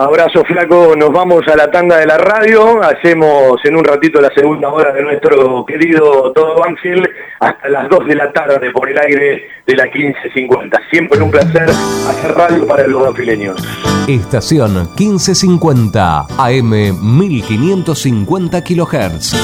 [0.00, 4.32] Abrazo flaco, nos vamos a la tanda de la radio, hacemos en un ratito la
[4.34, 7.06] segunda hora de nuestro querido Todo Banfield
[7.38, 10.80] hasta las 2 de la tarde por el aire de la 1550.
[10.90, 13.62] Siempre un placer hacer radio para los banfileños.
[14.08, 16.70] Estación 1550 AM
[17.18, 19.34] 1550 kHz.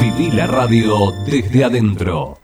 [0.00, 2.43] Viví la radio desde adentro.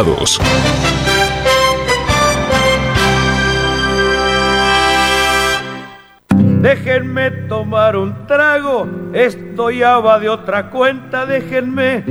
[6.61, 12.03] Déjenme tomar un trago, esto ya va de otra cuenta, déjenme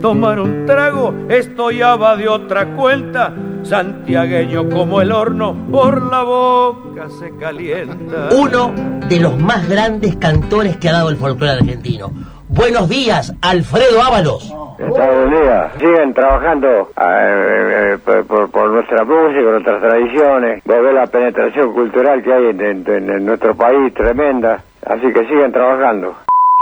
[0.00, 6.22] tomar un trago, esto ya va de otra cuenta, santiagueño como el horno, por la
[6.22, 8.28] boca se calienta.
[8.36, 8.72] Uno
[9.08, 12.12] de los más grandes cantores que ha dado el folclore argentino.
[12.54, 14.48] Buenos días, Alfredo Ábalos.
[14.78, 15.72] Buenos días.
[15.76, 16.68] Siguen trabajando
[17.00, 20.62] eh, eh, por, nuestra música, nuestras tradiciones.
[20.64, 24.62] Ver la penetración cultural que hay en, nuestro país, tremenda.
[24.86, 26.14] Así que siguen trabajando.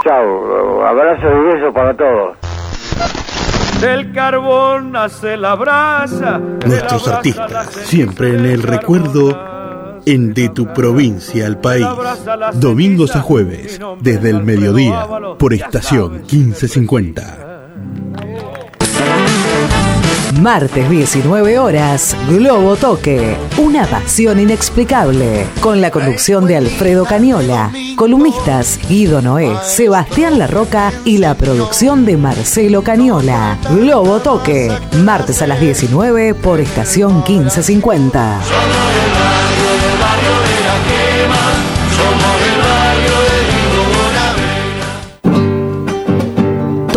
[0.03, 2.37] Chao, abrazo y beso para todos.
[3.79, 6.39] Del carbón hace la brasa.
[6.39, 9.53] Nuestros artistas, siempre en el recuerdo
[10.05, 11.85] en De tu provincia al país.
[12.55, 17.43] Domingos a jueves, desde el mediodía, por estación 1550.
[20.41, 28.79] Martes 19 horas, Globo Toque, una pasión inexplicable, con la conducción de Alfredo Cañola, columnistas
[28.89, 33.57] Guido Noé, Sebastián Larroca y la producción de Marcelo Cañola.
[33.69, 34.71] Globo Toque,
[35.03, 39.12] martes a las 19 por estación 1550.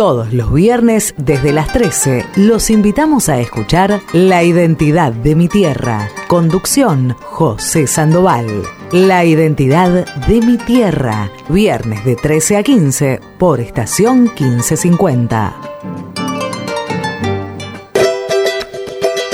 [0.07, 6.09] Todos los viernes desde las 13 los invitamos a escuchar La identidad de mi tierra.
[6.29, 8.47] Conducción José Sandoval.
[8.93, 11.29] La identidad de mi tierra.
[11.49, 15.53] Viernes de 13 a 15 por estación 1550.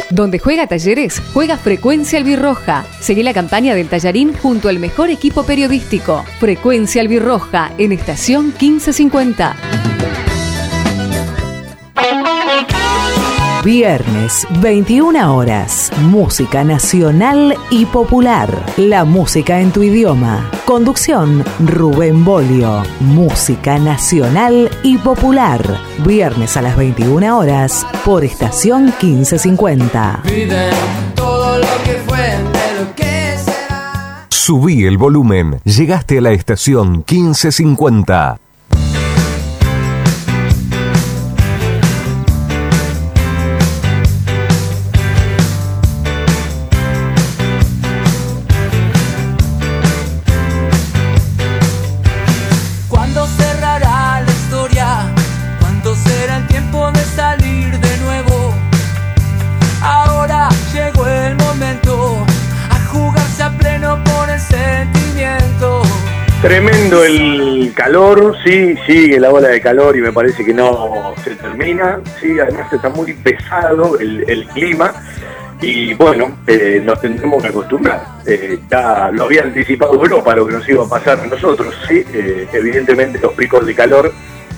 [0.10, 2.84] Donde juega Talleres, juega Frecuencia Albirroja.
[3.00, 6.26] Seguí la campaña del Tallarín junto al mejor equipo periodístico.
[6.40, 9.56] Frecuencia Albirroja en estación 1550.
[13.64, 15.90] Viernes, 21 horas.
[16.02, 18.50] Música nacional y popular.
[18.76, 20.52] La música en tu idioma.
[20.66, 22.84] Conducción, Rubén Bolio.
[23.00, 25.62] Música nacional y popular.
[26.06, 30.24] Viernes a las 21 horas por estación 1550.
[34.30, 35.62] Subí el volumen.
[35.64, 38.43] Llegaste a la estación 1550.
[66.44, 71.36] Tremendo el calor, sí, sigue la ola de calor y me parece que no se
[71.36, 74.94] termina, sí, además está muy pesado el, clima
[75.62, 78.04] y bueno, eh, nos tendremos que acostumbrar.
[78.26, 82.04] Eh, ya lo había anticipado Europa lo que nos iba a pasar a nosotros, sí,
[82.14, 84.12] eh, evidentemente los picos de calor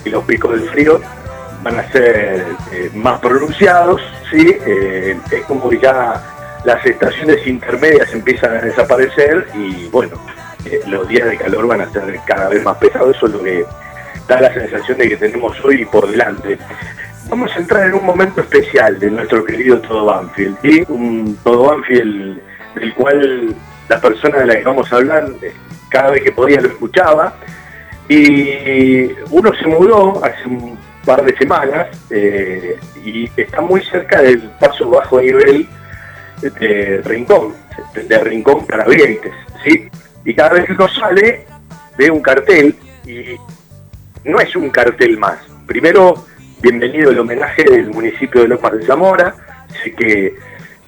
[0.03, 0.99] y los picos del frío
[1.61, 2.47] van a ser
[2.95, 10.19] más pronunciados, sí, es como que ya las estaciones intermedias empiezan a desaparecer y bueno,
[10.87, 13.65] los días de calor van a ser cada vez más pesados, eso es lo que
[14.27, 16.57] da la sensación de que tenemos hoy por delante.
[17.29, 20.85] Vamos a entrar en un momento especial de nuestro querido Todo Banfield, ¿sí?
[20.87, 22.39] un Todo Banfield
[22.75, 23.55] del cual
[23.89, 25.53] la persona de la que vamos a hablar eh,
[25.89, 27.35] cada vez que podía lo escuchaba
[28.07, 34.41] y uno se mudó hace un par de semanas eh, y está muy cerca del
[34.59, 35.67] paso bajo nivel
[36.41, 37.53] de Rincón,
[37.93, 39.89] de Rincón para Vieites, ¿sí?
[40.25, 41.45] Y cada vez que uno sale
[41.97, 43.37] ve un cartel y
[44.27, 45.37] no es un cartel más.
[45.67, 46.25] Primero,
[46.61, 49.35] bienvenido el homenaje del municipio de Lomas de Zamora,
[49.83, 50.35] sé que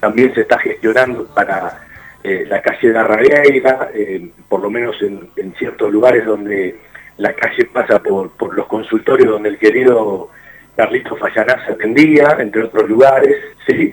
[0.00, 1.86] también se está gestionando para
[2.24, 6.76] eh, la calle de Arragueira, eh, por lo menos en, ciertos lugares donde
[7.16, 10.30] la calle pasa por, los consultorios donde el querido
[10.76, 13.36] Carlito Fallanás atendía, entre otros lugares,
[13.66, 13.92] ¿sí?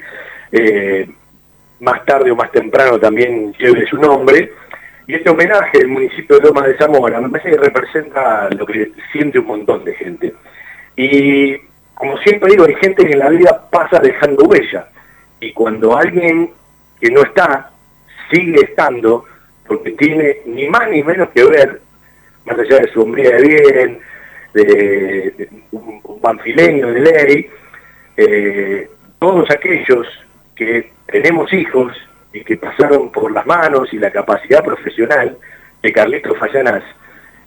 [0.51, 1.07] Eh,
[1.79, 4.51] más tarde o más temprano también lleve su nombre.
[5.07, 8.91] Y este homenaje del municipio de Loma de Zamora me parece que representa lo que
[9.11, 10.33] siente un montón de gente.
[10.95, 11.57] Y
[11.93, 14.89] como siempre digo, hay gente que en la vida pasa dejando huella.
[15.39, 16.51] Y cuando alguien
[16.99, 17.71] que no está,
[18.31, 19.25] sigue estando,
[19.67, 21.81] porque tiene ni más ni menos que ver,
[22.45, 23.99] más allá de su hombría de bien,
[24.53, 27.49] de, un, panfileño de ley,
[28.17, 28.89] eh,
[29.19, 30.07] todos aquellos
[30.55, 31.95] que tenemos hijos
[32.35, 35.37] y que pasaron por las manos y la capacidad profesional
[35.81, 36.83] de Carlitos Fallanas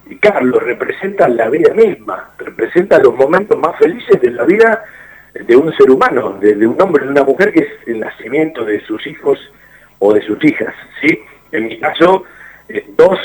[0.07, 4.83] y Carlos representan la vida misma, representan los momentos más felices de la vida
[5.35, 8.81] de un ser humano, de, un hombre, de una mujer, que es el nacimiento de
[8.87, 9.39] sus hijos
[9.99, 11.21] o de sus hijas, ¿sí?
[11.53, 12.25] En mi caso,
[12.71, 13.19] eh, dos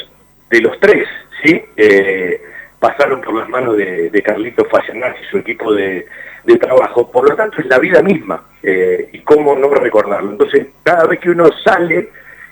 [0.49, 1.07] de los tres,
[1.43, 1.63] ¿sí?
[1.77, 2.41] Eh,
[2.83, 6.05] pasaron por las manos de, de Carlitos Fallanas y su equipo de,
[6.43, 10.31] de trabajo, por lo tanto es la vida misma, eh, y cómo no recordarlo.
[10.31, 12.09] Entonces, cada vez que uno sale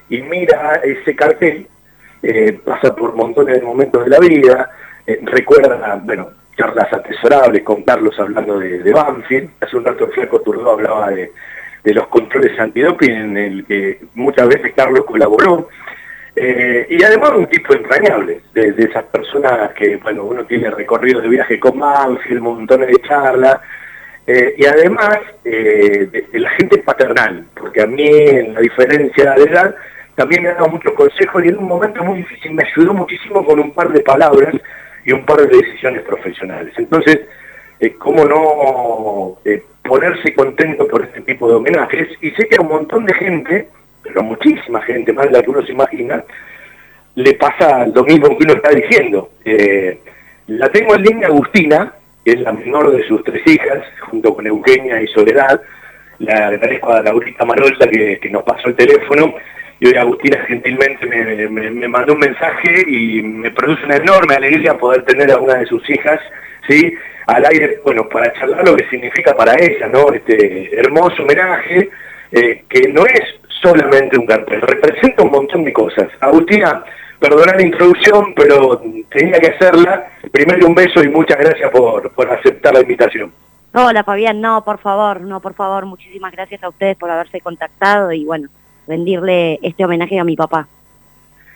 [0.08, 1.68] y mira ese cartel,
[2.24, 4.70] eh, pasa por montones de momentos de la vida,
[5.06, 10.14] eh, recuerda, bueno, charlas atesorables con Carlos hablando de, de Banfield, hace un rato el
[10.14, 11.30] Flaco Turdó hablaba de,
[11.84, 15.68] los controles antidoping en el que muchas veces Carlos colaboró,
[16.36, 21.60] y además un tipo entrañable, de, esas personas que, bueno, uno tiene recorridos de viaje
[21.60, 23.60] con Banfield, montones de charlas,
[24.28, 29.44] eh, y además eh, de, la gente paternal, porque a mí, en la diferencia de
[29.44, 29.76] edad,
[30.16, 33.44] también me ha dado muchos consejos y en un momento muy difícil me ayudó muchísimo
[33.44, 34.54] con un par de palabras
[35.04, 36.74] y un par de decisiones profesionales.
[36.78, 37.22] Entonces,
[37.80, 39.40] eh, ¿cómo no
[39.84, 42.10] ponerse contento por este tipo de homenajes?
[42.22, 43.70] Y sé que a un montón de gente,
[44.12, 46.24] pero muchísima gente, más de la que uno se imagina,
[47.16, 49.30] le pasa lo mismo que uno está diciendo.
[50.48, 51.94] la tengo en línea Agustina,
[52.24, 55.62] que es la menor de sus tres hijas, junto con Eugenia y Soledad.
[56.20, 59.34] Le agradezco a Laurita Marolta que, nos pasó el teléfono
[59.80, 65.04] y hoy Agustina gentilmente me, mandó un mensaje y me produce una enorme alegría poder
[65.04, 66.20] tener a una de sus hijas,
[66.70, 66.94] ¿sí?
[67.26, 70.14] Al aire, bueno, para charlar lo que significa para ella, ¿no?
[70.14, 71.90] Este hermoso homenaje
[72.32, 76.08] eh, que no es solamente un cartel, representa un montón de cosas.
[76.20, 76.84] Agustina,
[77.20, 80.08] perdonar la introducción, pero tenía que hacerla.
[80.32, 83.32] Primero un beso y muchas gracias por, aceptar la invitación.
[83.74, 88.12] Hola Fabián, no, por favor, no, por favor, muchísimas gracias a ustedes por haberse contactado
[88.12, 88.50] y bueno,
[88.86, 90.68] rendirle este homenaje a mi papá.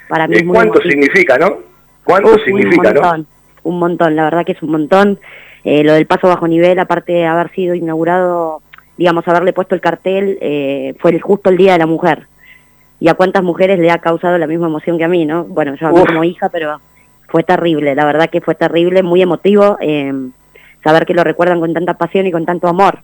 [0.07, 1.57] Para mí ¿Cuánto significa, no?
[2.05, 3.27] ¿Cuánto significa, un montón,
[3.63, 5.19] Un montón, la verdad que es un montón.
[5.65, 8.61] Eh, lo del paso bajo nivel, aparte de haber sido inaugurado,
[8.97, 12.28] digamos, haberle puesto el cartel, eh, fue justo el Día de la Mujer
[13.00, 15.43] y a cuántas mujeres le ha causado la misma emoción que a mí, ¿no?
[15.43, 16.80] Bueno, yo a mí como hija, pero
[17.28, 20.13] fue terrible, la verdad que fue terrible, muy emotivo eh,
[20.84, 23.00] saber que lo recuerdan con tanta pasión y con tanto amor.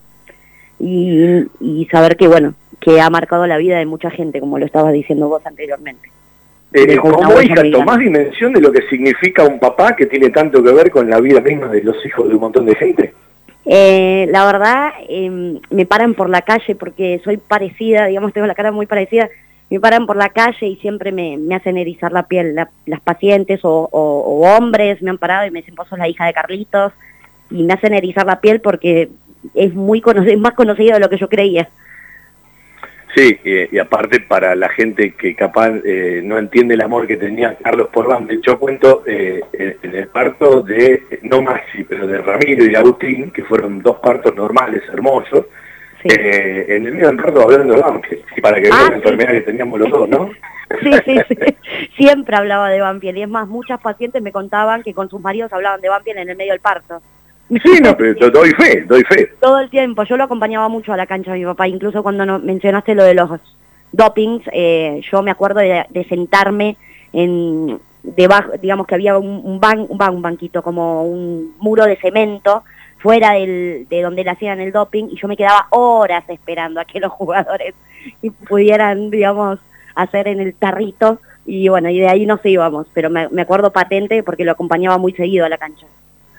[0.78, 4.92] Y, saber que, bueno, que ha marcado la vida de mucha gente, como lo estabas
[4.92, 6.10] diciendo vos anteriormente.
[6.72, 10.72] Eh, como hija, ¿tomás dimensión de lo que significa un papá que tiene tanto que
[10.72, 13.14] ver con la vida misma de los hijos de un montón de gente?
[13.64, 18.54] Eh, la verdad, em, me paran por la calle porque soy parecida, digamos, tengo la
[18.54, 19.28] cara muy parecida
[19.72, 23.88] me paran por la calle y siempre me, hacen erizar la piel las pacientes o,
[24.44, 26.92] hombres me han parado y me dicen, vos sos la hija de Carlitos
[27.50, 29.08] y me hacen erizar la piel porque
[29.54, 31.70] es muy es más conocido de lo que yo creía.
[33.14, 37.18] Sí, y, y aparte para la gente que capaz eh, no entiende el amor que
[37.18, 42.06] tenía Carlos por Banfield, yo cuento eh, en, en el parto de, no Maxi, pero
[42.06, 45.44] de Ramiro y de Agustín, que fueron dos partos normales, hermosos,
[46.04, 47.82] eh, en el mismo parto hablando de
[48.36, 48.94] y para que vean Ah, la sí.
[48.94, 50.30] enfermedad que teníamos los dos, ¿no?
[50.82, 51.88] Sí, sí, sí.
[51.96, 53.18] Siempre hablaba de Banfield.
[53.18, 56.30] Y es más, muchas pacientes me contaban que con sus maridos hablaban de Banfield en
[56.30, 57.02] el medio del parto.
[57.62, 59.30] Sí, no, pero do- doy fe, doy fe.
[59.40, 60.04] Todo el tiempo.
[60.04, 61.68] Yo lo acompañaba mucho a la cancha de mi papá.
[61.68, 63.28] Incluso cuando no, mencionaste lo de los
[63.92, 66.76] dopings, eh, yo me acuerdo de, sentarme
[67.12, 71.84] en debajo, digamos que había un, un, ban- un, ban- un banquito, como un muro
[71.84, 72.62] de cemento
[72.98, 76.84] fuera del, de donde le hacían el doping y yo me quedaba horas esperando a
[76.84, 77.74] que los jugadores
[78.48, 79.58] pudieran, digamos,
[79.94, 84.22] hacer en el tarrito y bueno, y de ahí nos íbamos, pero me acuerdo patente
[84.22, 85.86] porque lo acompañaba muy seguido a la cancha.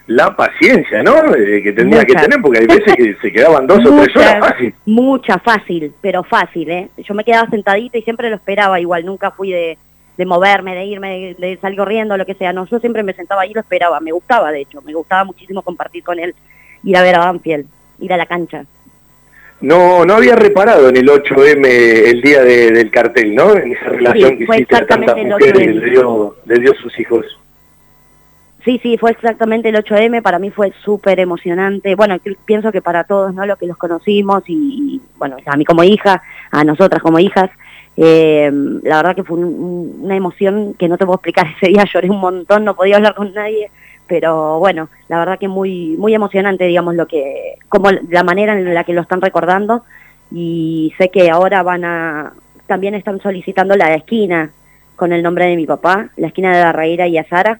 [0.08, 1.16] La paciencia, ¿no?
[1.34, 2.06] Eh, que tendría Mucha.
[2.06, 4.74] que tener, porque hay veces que se quedaban dos o tres horas fácil.
[4.86, 6.90] Mucha, fácil, pero fácil, ¿eh?
[6.98, 9.78] Yo me quedaba sentadita y siempre lo esperaba igual, nunca fui de,
[10.18, 13.14] de moverme, de irme, de, de salir corriendo, lo que sea, no, yo siempre me
[13.14, 16.36] sentaba ahí y lo esperaba, me gustaba de hecho, me gustaba muchísimo compartir con él,
[16.84, 17.66] ir a ver a Banfield,
[18.00, 18.66] ir a la cancha.
[19.62, 21.66] No, no había reparado en el 8M
[22.10, 23.56] el día de- del cartel, ¿no?
[23.56, 25.74] En esa relación Sí, que hiciste a tantas mujeres 8M.
[25.80, 27.26] le dio, le dio sus hijos.
[28.64, 31.96] Sí, sí, fue exactamente el 8M, para mí fue súper emocionante.
[31.96, 32.16] Bueno,
[32.46, 33.46] pienso que para todos, ¿no?
[33.46, 37.50] Lo que los conocimos y, bueno, a mí como hija, a nosotras como hijas,
[37.98, 38.50] eh,
[38.84, 41.46] la verdad que fue un- un- una emoción que no te puedo explicar.
[41.62, 43.70] Ese día lloré un montón, no podía hablar con nadie,
[44.08, 48.74] pero bueno, la verdad que muy muy emocionante, digamos, lo que como la manera en
[48.74, 49.84] la que lo están recordando
[50.32, 52.32] y sé que ahora van a
[52.68, 54.52] también están solicitando la esquina
[54.96, 57.60] con el nombre de mi papá, la esquina de Barreira y Azara.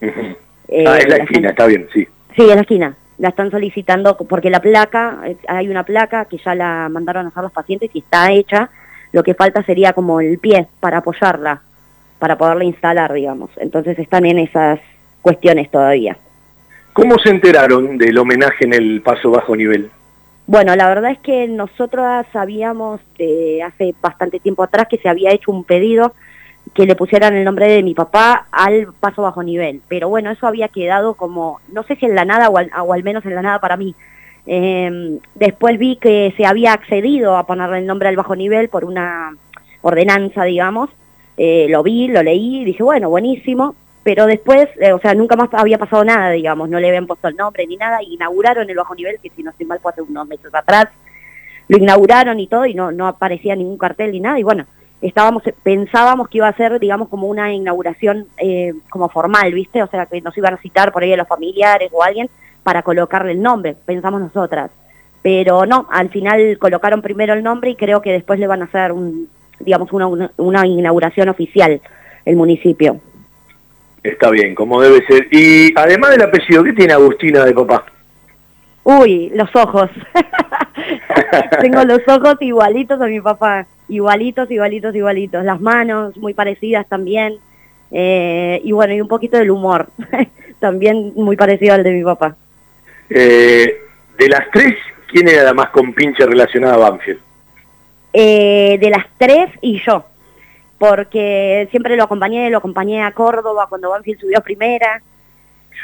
[0.00, 2.06] Eh, ah, es la la esquina, está bien, sí.
[2.34, 2.96] Sí, en la esquina.
[3.18, 7.28] La están solicitando porque la placa, eh, hay una placa que ya la mandaron a
[7.28, 8.70] hacer los pacientes y está hecha.
[9.12, 11.62] Lo que falta sería como el pie para apoyarla,
[12.18, 13.50] para poderla instalar, digamos.
[13.56, 14.80] Entonces están en esas
[15.22, 16.18] cuestiones todavía.
[16.92, 19.90] ¿Cómo se enteraron del homenaje en el paso bajo nivel?
[20.46, 25.32] Bueno, la verdad es que nosotros sabíamos de hace bastante tiempo atrás que se había
[25.32, 26.14] hecho un pedido
[26.76, 29.80] que le pusieran el nombre de mi papá al paso bajo nivel.
[29.88, 32.92] Pero bueno, eso había quedado como, no sé si en la nada o al, o
[32.92, 33.94] al menos en la nada para mí.
[34.46, 38.84] Eh, después vi que se había accedido a ponerle el nombre al bajo nivel por
[38.84, 39.34] una
[39.80, 40.90] ordenanza, digamos.
[41.38, 43.74] Eh, lo vi, lo leí y dije, bueno, buenísimo.
[44.02, 47.26] Pero después, eh, o sea, nunca más había pasado nada, digamos, no le habían puesto
[47.26, 48.02] el nombre ni nada.
[48.02, 50.88] Inauguraron el bajo nivel, que si no estoy mal fue hace unos meses atrás.
[51.68, 54.38] Lo inauguraron y todo y no, no aparecía ningún cartel ni nada.
[54.38, 54.66] Y bueno,
[55.00, 59.86] estábamos pensábamos que iba a ser digamos como una inauguración eh, como formal viste o
[59.86, 62.28] sea que nos iban a citar por ahí a los familiares o alguien
[62.62, 64.70] para colocarle el nombre pensamos nosotras
[65.22, 68.66] pero no al final colocaron primero el nombre y creo que después le van a
[68.66, 69.28] hacer un
[69.60, 71.80] digamos una, una inauguración oficial
[72.24, 73.00] el municipio
[74.06, 75.26] Está bien, como debe ser.
[75.32, 77.86] Y además del apellido, ¿qué tiene Agustina de papá?
[78.86, 79.90] Uy los ojos
[81.60, 85.44] tengo los ojos igualitos a mi papá igualitos, igualitos, igualitos.
[85.44, 87.38] Las manos muy parecidas también.
[87.90, 89.88] Eh, y bueno, y un poquito del humor.
[90.58, 92.36] también muy parecido al de mi papá.
[93.10, 93.78] Eh,
[94.18, 94.74] de las tres,
[95.08, 97.20] ¿quién era la más compinche relacionada a Banfield?
[98.12, 100.04] Eh, de las tres y yo.
[100.78, 105.02] Porque siempre lo acompañé, lo acompañé a Córdoba cuando Banfield subió a primera.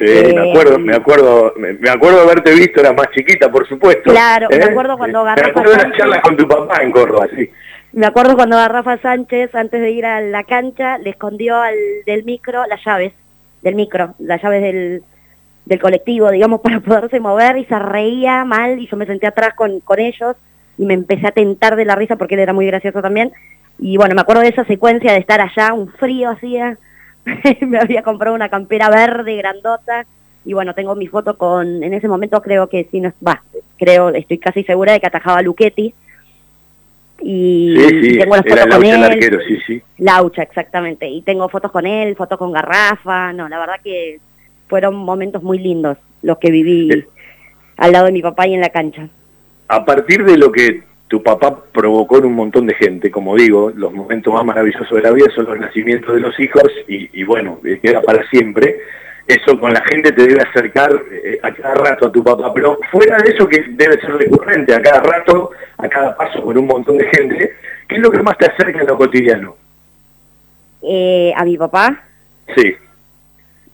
[0.05, 3.51] Sí, Eh, me acuerdo, me acuerdo, me, me acuerdo de haberte visto, eras más chiquita,
[3.53, 4.11] por supuesto.
[4.11, 4.65] Claro, me ¿Eh?
[4.65, 7.49] acuerdo cuando Me Garrafa acuerdo de una Sánchez- charla con tu papá en Córdoba, sí.
[7.93, 11.75] Me acuerdo cuando a Rafa Sánchez, antes de ir a la cancha, le escondió al
[12.07, 13.13] del micro las llaves,
[13.63, 15.03] del micro, las llaves del,
[15.67, 19.55] del colectivo, digamos, para poderse mover y se reía mal y yo me senté atrás
[19.55, 20.35] con, con ellos
[20.79, 23.31] y me empecé a tentar de la risa porque él era muy gracioso también.
[23.79, 26.79] Y bueno, me acuerdo de esa secuencia de estar allá, un frío hacía,
[27.67, 30.07] me había comprado una campera verde grandota
[30.45, 33.43] y bueno, tengo mi foto con, en ese momento creo que sí, no, va,
[33.79, 35.95] creo, estoy casi segura de que atajaba a Luchetti
[37.21, 39.05] y Sí, sí, tengo las fotos con el él.
[39.05, 39.83] arquero, sí, sí.
[39.99, 41.09] Laucha, exactamente.
[41.09, 43.33] Y tengo fotos con él, fotos con Garrafa.
[43.33, 44.19] No, la verdad que
[44.67, 47.05] fueron momentos muy lindos los que viví
[47.77, 49.09] al lado de mi papá y en la cancha.
[49.69, 50.83] A partir de lo que
[51.13, 55.03] tu papá provocó en un montón de gente, como digo, los momentos más maravillosos de
[55.03, 58.79] la vida son los nacimientos de los hijos y, y bueno, eh, queda para siempre.
[59.27, 62.79] Eso con la gente te debe acercar eh, a cada rato a tu papá, pero
[62.91, 66.67] fuera de eso que debe ser recurrente, a cada rato, a cada paso con un
[66.67, 67.57] montón de gente,
[67.87, 69.55] ¿qué es lo que más te acerca en lo cotidiano?
[70.81, 72.05] Eh, a mi papá.
[72.57, 72.75] Sí.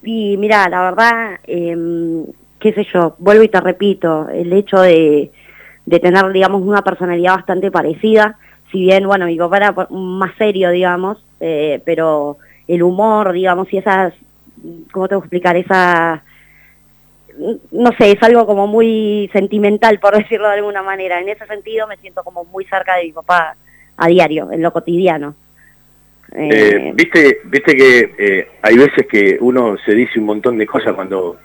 [0.03, 2.25] Y mira, la verdad, em,
[2.59, 5.31] qué sé yo, vuelvo y te repito, el hecho de,
[5.89, 8.37] de tener, digamos, una personalidad bastante parecida,
[8.71, 12.37] si bien, bueno, mi papá era más serio, digamos, eh, pero
[12.67, 14.13] el humor, digamos, y esas,
[14.93, 15.57] ¿cómo tengo que explicar?
[15.57, 16.23] Esa,
[17.73, 21.21] no sé, es algo como muy sentimental, por decirlo de alguna manera.
[21.21, 23.57] En ese sentido me siento como muy cerca de mi papá
[23.97, 25.35] a diario, en lo cotidiano.
[26.37, 30.93] Eh, viste, viste que eh, hay veces que uno se dice un montón de cosas
[30.93, 31.39] cuando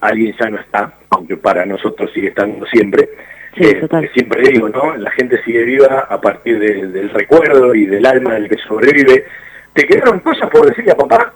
[0.00, 3.10] alguien ya no está, aunque para nosotros sigue estando siempre.
[3.56, 4.96] Eh, siempre digo, ¿no?
[4.96, 9.24] La gente sigue viva a partir del recuerdo y del alma del que sobrevive.
[9.72, 11.32] ¿Te quedaron cosas por decirle a papá?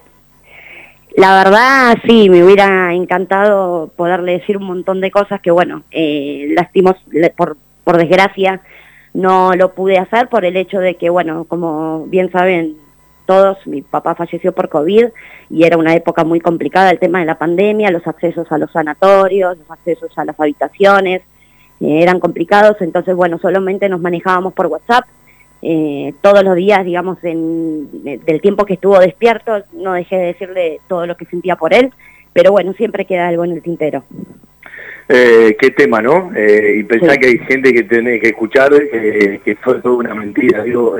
[1.16, 6.52] La verdad, sí, me hubiera encantado poderle decir un montón de cosas que, bueno, eh,
[6.56, 6.96] lastimos,
[7.36, 8.60] por, por desgracia,
[9.12, 12.76] no lo pude hacer por el hecho de que, bueno, como bien saben,
[13.26, 15.06] todos, mi papá falleció por COVID
[15.50, 18.72] y era una época muy complicada el tema de la pandemia, los accesos a los
[18.72, 21.22] sanatorios, los accesos a las habitaciones,
[21.80, 25.04] eran complicados, entonces bueno, solamente nos manejábamos por WhatsApp.
[25.62, 30.26] Eh, todos los días, digamos, en, eh, del tiempo que estuvo despierto, no dejé de
[30.26, 31.90] decirle todo lo que sentía por él,
[32.32, 34.04] pero bueno, siempre queda algo en el tintero.
[35.06, 36.30] qué tema, ¿no?
[36.34, 40.62] y pensar que hay gente que tiene que escuchar que fue toda una mentira.
[40.62, 40.96] Digo,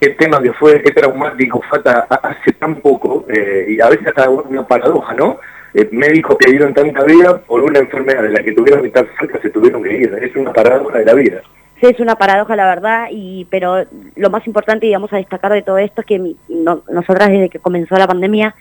[0.00, 4.30] el tema que fue, qué traumático fue hace tan poco, eh, y a veces hasta
[4.30, 5.38] una paradoja, ¿no?
[5.72, 9.06] Eh, médicos que dieron tanta vida por una enfermedad de la que tuvieron que estar
[9.18, 10.18] cerca se tuvieron que ir.
[10.20, 11.42] Es una paradoja de la vida.
[11.80, 13.84] Sí, es una paradoja, la verdad, y pero
[14.16, 17.96] lo más importante, digamos, a destacar de todo esto es que nosotras desde que comenzó
[17.96, 18.54] la pandemia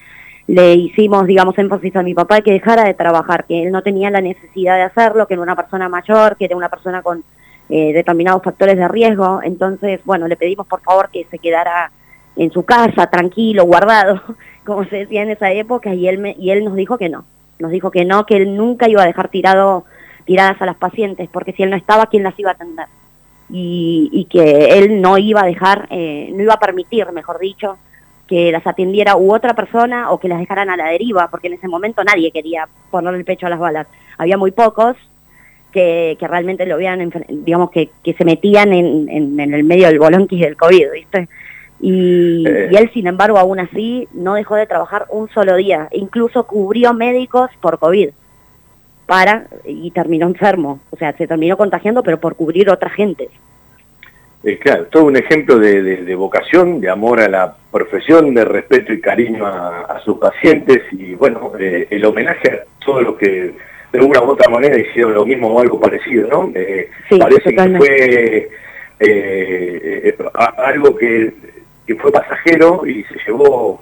[0.48, 4.10] le hicimos, digamos, énfasis a mi papá que dejara de trabajar, que él no tenía
[4.10, 7.24] la necesidad de hacerlo, que era una persona mayor, que era una persona con
[7.70, 9.42] eh, determinados factores de riesgo.
[9.44, 11.92] Entonces, bueno, le pedimos por favor que se quedara
[12.36, 14.22] en su casa, tranquilo, guardado,
[14.66, 17.26] como se decía en esa época, y él, y él nos dijo que no.
[17.60, 19.86] Nos dijo que no, que él nunca iba a dejar tirado,
[20.26, 22.88] tiradas a las pacientes, porque si él no estaba, ¿quién las iba a atender?
[23.52, 27.78] Y, que él no iba a dejar, eh, no iba a permitir, mejor dicho,
[28.28, 31.54] que las atendiera u otra persona o que las dejaran a la deriva, porque en
[31.54, 33.88] ese momento nadie quería ponerle el pecho a las balas.
[34.20, 34.96] Había muy pocos
[35.72, 40.42] que, realmente lo vean, digamos, que, que se metían en, en, el medio del bolonquis
[40.42, 41.28] del COVID, ¿viste?
[41.80, 45.88] Y, y, él, sin embargo, aún así no dejó de trabajar un solo día.
[45.92, 48.10] Incluso cubrió médicos por COVID.
[49.06, 50.80] Para, y terminó enfermo.
[50.92, 53.30] O sea, se terminó contagiando, pero por cubrir otra gente.
[54.44, 58.94] Eh, claro, todo un ejemplo de, de, vocación, de amor a la profesión, de respeto
[58.94, 60.84] y cariño a, sus pacientes.
[60.92, 63.54] Y bueno, eh, el homenaje a todo lo que
[63.92, 66.52] de una u otra manera hicieron lo mismo o algo parecido, ¿no?
[66.56, 66.90] Eh,
[67.20, 68.50] parece que fue
[69.00, 70.18] eh, eh,
[70.58, 71.34] algo que,
[71.96, 73.82] fue pasajero y se llevó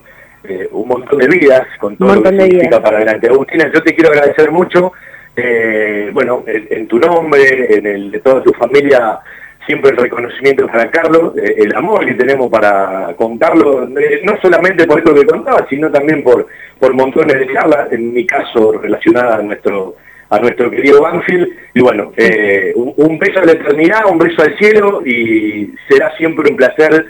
[0.71, 3.27] un montón de vidas con todo lo que significa para adelante.
[3.27, 4.93] Agustina, yo te quiero agradecer mucho,
[6.13, 9.19] bueno, en, tu nombre, en el de toda tu familia,
[9.65, 13.89] siempre el reconocimiento para Carlos, el amor que tenemos para contarlo,
[14.23, 16.47] no solamente por esto que contaba, sino también por
[16.79, 19.95] por montones de charlas, en mi caso relacionada a nuestro
[20.29, 21.47] a nuestro querido Banfield.
[21.73, 26.49] Y bueno, eh, un, beso a la eternidad, un beso al cielo y será siempre
[26.49, 27.05] un placer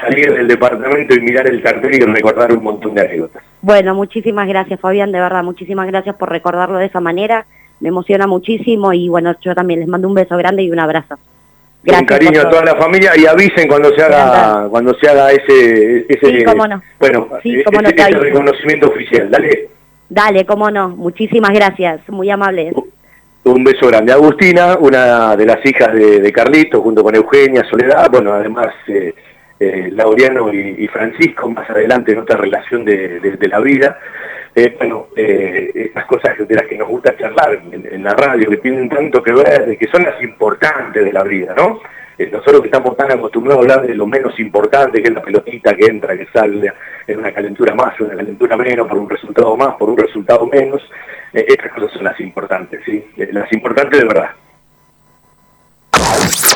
[0.00, 3.42] salir del departamento y mirar el cartel y recordar un montón de anécdotas.
[3.62, 7.46] Bueno, muchísimas gracias Fabián, de verdad, muchísimas gracias por recordarlo de esa manera.
[7.80, 11.18] Me emociona muchísimo y bueno, yo también les mando un beso grande y un abrazo.
[11.82, 15.30] Gracias un cariño a toda la familia y avisen cuando se haga cuando se haga
[15.30, 16.82] ese ese bueno
[17.42, 19.70] ese, reconocimiento oficial dale.
[20.10, 20.90] Dale cómo no.
[20.90, 22.74] Muchísimas gracias muy amables.
[23.44, 24.12] Un beso grande.
[24.12, 29.14] Agustina una de las hijas de, Carlito junto con Eugenia Soledad bueno además eh,
[29.60, 33.98] eh, Laureano y, Francisco más adelante en otra relación de la vida
[34.54, 38.56] eh, bueno, eh, estas cosas de las que nos gusta charlar en, la radio, que
[38.56, 41.80] tienen tanto que ver, que son las importantes de la vida, ¿no?
[42.18, 45.22] Eh, nosotros que estamos tan acostumbrados a hablar de lo menos importante, que es la
[45.22, 46.72] pelotita que entra, que sale,
[47.06, 50.82] en una calentura más, una calentura menos, por un resultado más, por un resultado menos,
[51.32, 53.04] estas cosas son las importantes, ¿sí?
[53.16, 54.30] las importantes de verdad.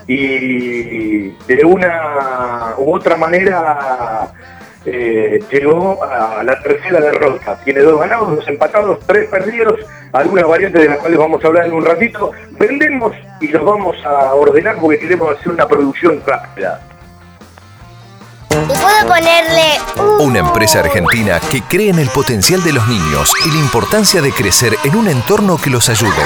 [0.08, 4.32] y de una u otra manera
[4.84, 7.58] eh, llegó a la tercera derrota.
[7.64, 9.80] Tiene dos ganados, dos empatados, tres perdidos,
[10.12, 12.32] algunas variantes de las cuales vamos a hablar en un ratito.
[12.52, 16.80] Vendemos y los vamos a ordenar porque queremos hacer una producción rápida.
[18.48, 19.78] puedo ponerle
[20.20, 24.32] Una empresa argentina que cree en el potencial de los niños y la importancia de
[24.32, 26.22] crecer en un entorno que los ayude.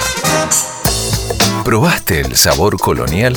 [1.64, 3.36] ¿Probaste el sabor colonial?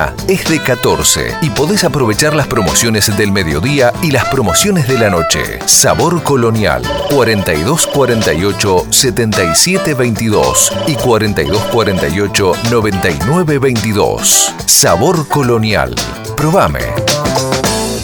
[0.27, 5.09] es de 14 y podés aprovechar las promociones del mediodía y las promociones de la
[5.09, 5.59] noche.
[5.65, 14.55] Sabor Colonial 4248 7722 y 4248 9922.
[14.65, 15.95] Sabor Colonial.
[16.35, 16.79] Probame.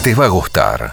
[0.02, 0.92] Te va a gustar.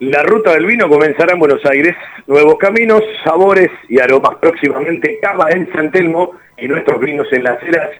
[0.00, 1.94] La ruta del vino comenzará en Buenos Aires.
[2.26, 5.18] Nuevos caminos, sabores y aromas próximamente.
[5.20, 7.90] Cava en San Telmo y nuestros vinos en las eras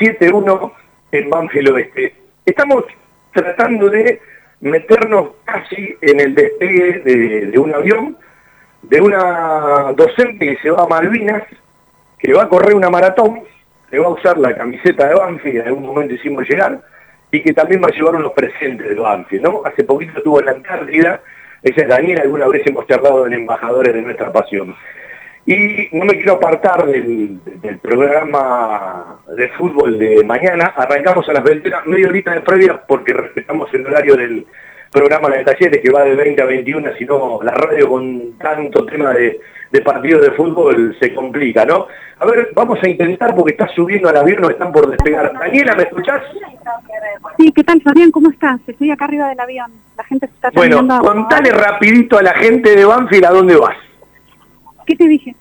[0.00, 0.72] 971
[1.12, 2.14] en Banfield Oeste.
[2.44, 2.84] Estamos
[3.32, 4.20] tratando de
[4.60, 8.16] meternos casi en el despegue de, de un avión,
[8.82, 11.42] de una docente que se va a Malvinas,
[12.18, 13.42] que va a correr una maratón,
[13.90, 16.80] que va a usar la camiseta de Banfield, en algún momento hicimos llegar,
[17.30, 19.62] y que también va a llevar unos presentes de Banfield, ¿no?
[19.64, 21.20] Hace poquito estuvo en la Antártida,
[21.62, 24.74] esa es Daniela, alguna vez hemos charlado en Embajadores de Nuestra Pasión.
[25.46, 31.44] Y no me quiero apartar del, del programa de fútbol de mañana, arrancamos a las
[31.44, 34.44] 20, media horita de previa porque respetamos el horario del
[34.90, 38.84] programa de talleres que va de 20 a 21, si no la radio con tanto
[38.86, 39.38] tema de,
[39.70, 41.86] de partidos de fútbol se complica, ¿no?
[42.18, 45.32] A ver, vamos a intentar porque está subiendo al avión, no están por despegar.
[45.38, 46.22] Daniela, ¿me escuchás?
[47.36, 48.10] Sí, ¿qué tal Fabián?
[48.10, 48.58] ¿Cómo estás?
[48.66, 49.70] Estoy acá arriba del avión.
[49.96, 53.56] La gente se está Bueno, a contale rapidito a la gente de Banfield a dónde
[53.56, 53.76] vas.
[54.86, 55.34] ¿Qué te dije?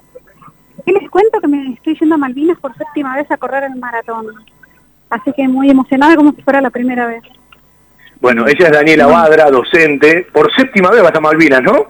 [0.85, 1.39] ¿Qué les cuento?
[1.39, 4.27] Que me estoy yendo a Malvinas por séptima vez a correr el maratón.
[5.09, 7.23] Así que muy emocionada como si fuera la primera vez.
[8.19, 10.27] Bueno, ella es Daniela Badra, docente.
[10.34, 11.85] Por séptima vez vas a Malvinas, ¿no?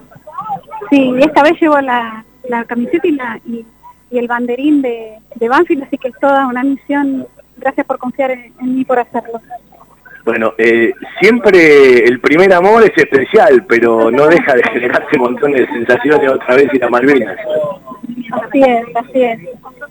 [0.90, 3.66] Sí, esta vez llevo la, la camiseta y, la, y,
[4.12, 7.26] y el banderín de, de Banfield, así que es toda una misión.
[7.58, 9.42] Gracias por confiar en, en mí por hacerlo.
[10.26, 10.92] Bueno, eh,
[11.22, 16.56] siempre el primer amor es especial, pero no deja de generarse montones de sensaciones otra
[16.56, 17.38] vez ir a Malvinas.
[18.32, 19.40] Así es, así es.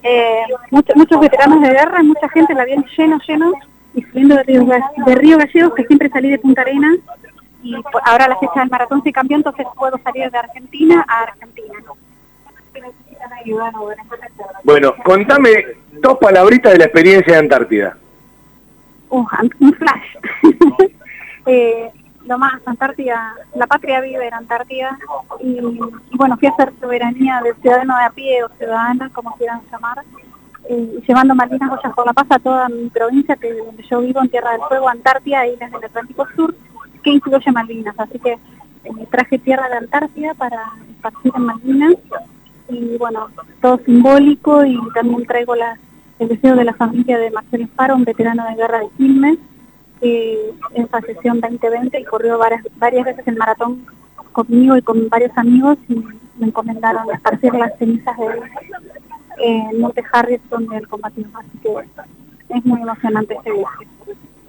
[0.02, 0.42] Eh,
[0.72, 3.52] muchos, muchos veteranos de guerra, y mucha gente, el avión lleno, lleno,
[3.94, 4.64] y saliendo de Río,
[5.06, 6.96] de Río Gallegos, que siempre salí de Punta Arenas,
[7.62, 11.74] y ahora la fecha del maratón se cambió, entonces puedo salir de Argentina a Argentina.
[14.64, 17.96] Bueno, contame dos palabritas de la experiencia de Antártida.
[19.14, 19.26] Uh,
[19.60, 20.08] un flash.
[21.46, 21.90] Eh,
[22.24, 24.98] lo más, Antártida, la patria vive en Antártida
[25.42, 25.60] y,
[26.16, 29.98] bueno, fui a hacer soberanía del ciudadano de a pie o ciudadana, como quieran llamar,
[30.70, 34.22] eh, llevando Malvinas Ollas por la Paz a toda mi provincia, que donde yo vivo,
[34.22, 36.54] en Tierra del Fuego, Antártida, y desde el Atlántico Sur,
[37.02, 37.94] que incluye Malvinas.
[37.98, 40.64] Así que eh, traje tierra de Antártida para
[41.02, 41.94] partir en Malvinas
[42.70, 43.28] y bueno,
[43.60, 45.76] todo simbólico y también traigo la,
[46.18, 49.38] el deseo de la familia de Marcelo Faro, un veterano de guerra de Quilmes,
[50.00, 53.86] que en falleció en 2020 y corrió varias, varias veces el maratón
[54.32, 55.94] conmigo y con varios amigos y
[56.38, 58.26] me encomendaron esparcir las cenizas de
[59.38, 61.24] en Monte Harris donde él combatió.
[61.34, 63.86] Así que es muy emocionante este viaje.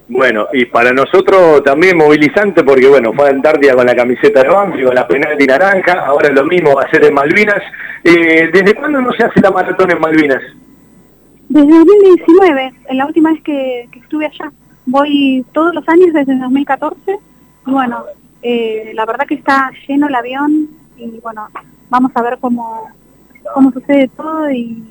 [0.08, 4.48] Bueno, y para nosotros también movilizante porque, bueno, fue a Antártida con la camiseta de
[4.48, 7.60] Banfield, con la penalti naranja, ahora lo mismo va a ser en Malvinas.
[8.04, 10.42] Eh, ¿Desde cuándo no se hace la maratón en Malvinas?
[11.48, 14.52] Desde 2019, en la última vez que, estuve allá.
[14.86, 17.18] Voy todos los años desde 2014
[17.66, 18.04] y bueno,
[18.42, 21.48] eh, la verdad que está lleno el avión y bueno,
[21.90, 22.88] vamos a ver cómo,
[23.52, 24.84] cómo sucede todo y,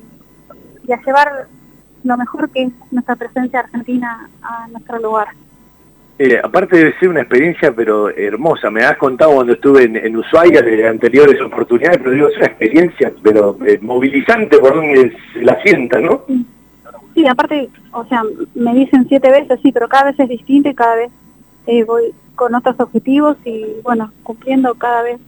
[0.86, 1.48] y a llevar
[2.04, 5.28] lo mejor que es nuestra presencia argentina a nuestro lugar.
[6.18, 10.62] Eh, aparte de ser una experiencia pero hermosa, me has contado cuando estuve en, Ushuaia
[10.62, 16.00] de anteriores oportunidades, pero digo, es una experiencia pero eh, movilizante por donde la sienta,
[16.00, 16.22] ¿no?
[17.14, 17.26] Sí.
[17.26, 18.22] aparte, o sea,
[18.54, 21.10] me dicen siete veces, sí, pero cada vez es distinto y cada vez
[21.66, 25.20] eh, voy con otros objetivos y bueno, cumpliendo cada vez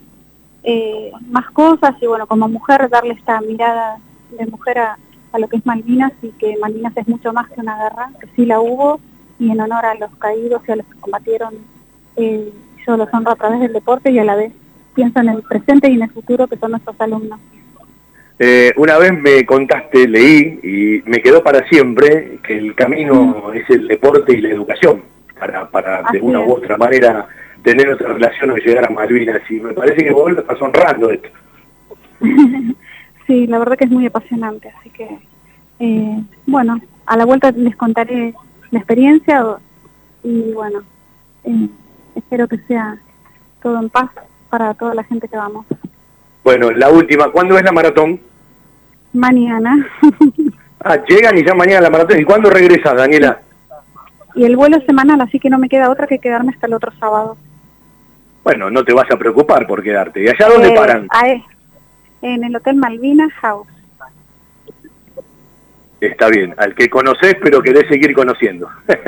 [1.31, 3.97] más cosas y bueno, como mujer darle esta mirada
[4.39, 4.99] de mujer a,
[5.33, 8.27] a lo que es Malvinas y que Malvinas es mucho más que una guerra, que
[8.37, 9.01] sí la hubo
[9.39, 11.55] y en honor a los caídos y a los que combatieron,
[12.17, 12.53] eh,
[12.87, 14.53] yo los honro a través del deporte y a la vez
[14.95, 17.39] pienso en el presente y en el futuro que son nuestros alumnos.
[18.41, 23.69] Eh, una vez me contaste, leí y me quedó para siempre que el camino es
[23.69, 25.03] el deporte y la educación
[25.39, 27.27] para, para de una u otra manera
[27.63, 31.11] tener otra relación o llegar a Malvinas y me parece que vos lo estás honrando
[31.11, 31.29] esto.
[33.27, 35.07] Sí, la verdad que es muy apasionante, así que,
[35.81, 38.33] eh, bueno, a la vuelta les contaré
[38.71, 39.59] la experiencia
[40.23, 40.83] y bueno,
[41.45, 41.69] eh,
[42.15, 42.99] espero que sea
[43.63, 44.11] todo en paz
[44.51, 45.67] para toda la gente que vamos.
[46.45, 48.21] Bueno, la última, ¿cuándo es la maratón?
[49.13, 49.87] Mañana.
[50.81, 52.21] ah, llegan y ya mañana la maratón.
[52.21, 53.41] ¿Y cuándo regresas, Daniela?
[54.35, 56.75] Y el vuelo es semanal, así que no me queda otra que quedarme hasta el
[56.75, 57.37] otro sábado.
[58.45, 60.23] Bueno, no te vas a preocupar por quedarte.
[60.23, 61.09] ¿Y allá dónde eh, paran?
[62.23, 63.69] en el Hotel Malvinas House.
[66.01, 68.69] Está bien, al que conoces pero querés seguir conociendo.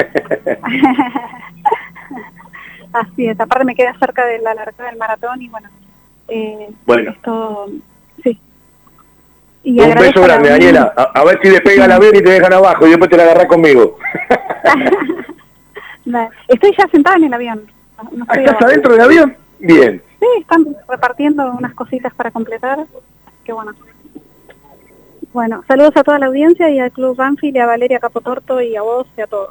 [2.92, 5.68] Así es, aparte me queda cerca de la largada del maratón y bueno,
[6.26, 7.12] eh, bueno.
[7.12, 7.68] esto,
[8.24, 8.36] sí.
[9.62, 10.92] Y Un beso grande, Daniela.
[10.96, 13.46] A, ver si despega la avión y te dejan abajo y después te la agarrás
[13.46, 13.98] conmigo.
[16.48, 17.66] estoy ya sentada en el avión.
[18.12, 19.36] No ¿Estás adentro del avión?
[19.58, 20.02] Bien.
[20.18, 22.86] Sí, están repartiendo unas cositas para completar.
[23.44, 23.72] Qué bueno.
[25.32, 28.82] Bueno, saludos a toda la audiencia y al Club Banfield a Valeria Capotorto y a
[28.82, 29.50] vos y a todos.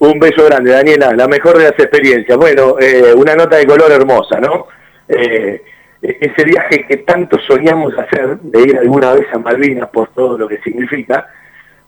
[0.00, 2.36] Un beso grande, Daniela, la mejor de las experiencias.
[2.36, 4.66] Bueno, eh, una nota de color hermosa, ¿no?
[5.06, 5.62] Eh,
[6.02, 10.48] ese viaje que tanto soñamos hacer, de ir alguna vez a Malvinas por todo lo
[10.48, 11.28] que significa,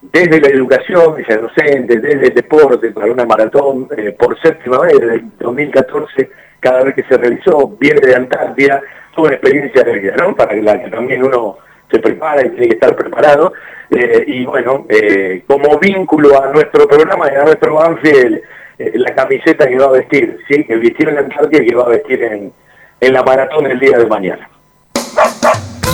[0.03, 5.01] desde la educación, desde docente, desde el deporte, para una maratón, eh, por séptima vez,
[5.01, 6.31] desde el 2014
[6.61, 8.81] cada vez que se realizó, viene de Antártida,
[9.15, 10.37] fue una experiencia de vida, ¿no?
[10.37, 11.59] Para la que también uno
[11.93, 13.53] se prepara y tiene que estar preparado.
[13.91, 18.41] Eh, y bueno, eh, como vínculo a nuestro programa y a nuestro Banfield,
[18.79, 20.65] eh, la camiseta que va a vestir, ¿sí?
[20.65, 22.53] que vistió en la Antártida y que va a vestir en,
[23.01, 24.49] en la maratón el día de mañana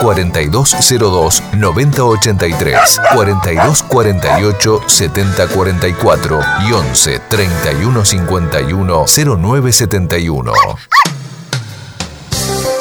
[0.00, 10.52] 4202 9083, 4248 7044 y 11 3151 0971.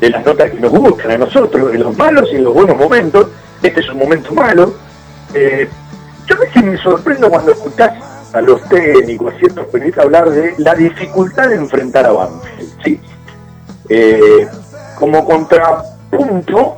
[0.00, 2.76] de las notas que nos gustan a nosotros, en los malos y en los buenos
[2.76, 3.28] momentos,
[3.62, 4.74] este es un momento malo.
[5.32, 5.68] Eh,
[6.26, 7.92] yo a veces me sorprendo cuando escuchás
[8.32, 13.00] a los técnicos, a ciertos periodistas hablar de la dificultad de enfrentar a Banfield, ¿sí?
[13.88, 14.46] Eh,
[14.98, 16.76] como contrapunto,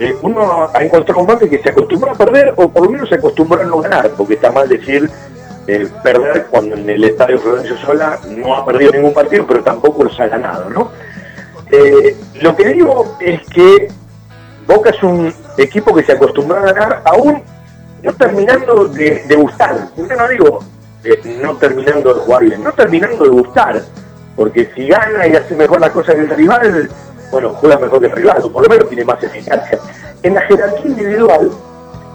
[0.00, 3.08] eh, uno ha encontrado un Banfield que se acostumbró a perder o por lo menos
[3.08, 5.08] se acostumbró a no ganar, porque está mal decir
[6.02, 10.18] perder cuando en el estadio Florencio Sola no ha perdido ningún partido, pero tampoco los
[10.18, 10.90] ha ganado, ¿no?
[11.72, 13.88] Eh, lo que digo es que
[14.66, 17.42] Boca es un equipo que se acostumbró a ganar aún
[18.02, 19.88] no terminando de, gustar.
[19.96, 20.58] Yo no digo
[21.02, 23.82] eh, no terminando de jugar bien, no terminando de gustar.
[24.36, 26.90] Porque si gana y hace mejor las cosas que el rival,
[27.30, 29.78] bueno, juega mejor que el rival, o por lo menos tiene más eficacia.
[30.22, 31.50] En la jerarquía individual,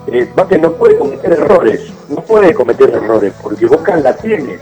[0.08, 0.30] eh,
[0.62, 4.60] no puede cometer errores, no puede cometer errores, porque Boca la tiene.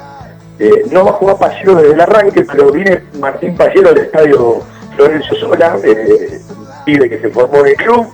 [0.57, 4.63] Eh, no va a jugar Pallero desde el arranque, pero viene Martín Pallero al estadio
[4.97, 6.41] Lorenzo Sola, eh,
[6.85, 8.07] que se formó en el club,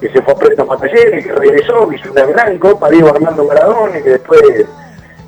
[0.00, 3.44] que se fue a préstamo a Talleres, que regresó, que hizo una gran copa, Armando
[3.44, 4.40] Maradona, que después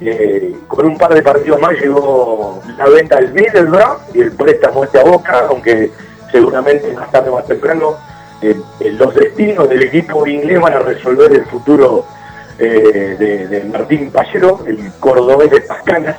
[0.00, 4.84] eh, con un par de partidos más llegó la venta del Middlesbrough y el préstamo
[4.84, 5.90] este a Boca, aunque
[6.30, 7.96] seguramente más tarde o más temprano
[8.40, 12.04] eh, los destinos del equipo inglés van a resolver el futuro
[12.58, 16.16] de, Martín Pallero, el cordobés de Pascanas.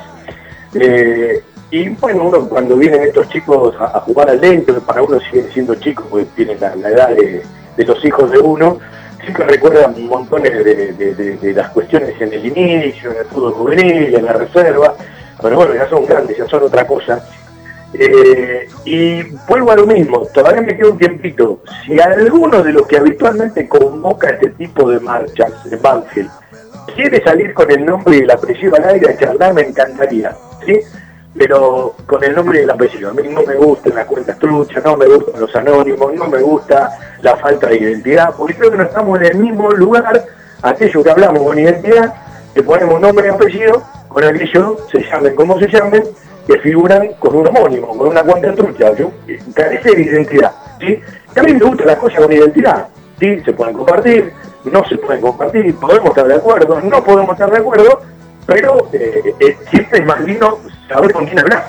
[1.74, 5.74] Y bueno, uno cuando vienen estos chicos a, jugar al dentro, para uno siguen siendo
[5.74, 8.78] chicos, porque tienen la, edad de, los hijos de uno,
[9.20, 14.34] siempre recuerdan montones de, las cuestiones en el inicio, en el fútbol juvenil, en la
[14.34, 14.94] reserva,
[15.42, 17.26] pero bueno, ya son grandes, ya son otra cosa.
[17.92, 21.58] Eh, y vuelvo a lo mismo, todavía me queda un tiempito.
[21.84, 26.30] Si alguno de los que habitualmente convoca este tipo de marchas de Banfield
[26.94, 30.36] quiere salir con el nombre y el apellido al aire a charlar, me encantaría.
[30.64, 30.78] ¿sí?
[31.36, 33.10] Pero con el nombre y el apellido.
[33.10, 36.40] A mí no me gustan las cuentas truchas, no me gustan los anónimos, no me
[36.40, 36.90] gusta
[37.22, 40.24] la falta de identidad, porque creo que no estamos en el mismo lugar,
[40.62, 42.14] aquello que hablamos con identidad,
[42.54, 46.04] que ponemos nombre y apellido, con aquellos, se llamen como se llamen,
[46.46, 49.10] que figuran con un homónimo, con una cuenta trucha, yo,
[49.54, 50.52] carece de identidad.
[50.78, 51.00] ¿sí?
[51.32, 52.86] También me gustan las cosas con identidad,
[53.18, 53.40] ¿sí?
[53.40, 54.32] se pueden compartir,
[54.64, 58.00] no se pueden compartir, podemos estar de acuerdo, no podemos estar de acuerdo,
[58.46, 61.66] pero eh, eh, siempre es más lindo saber con quién hablar,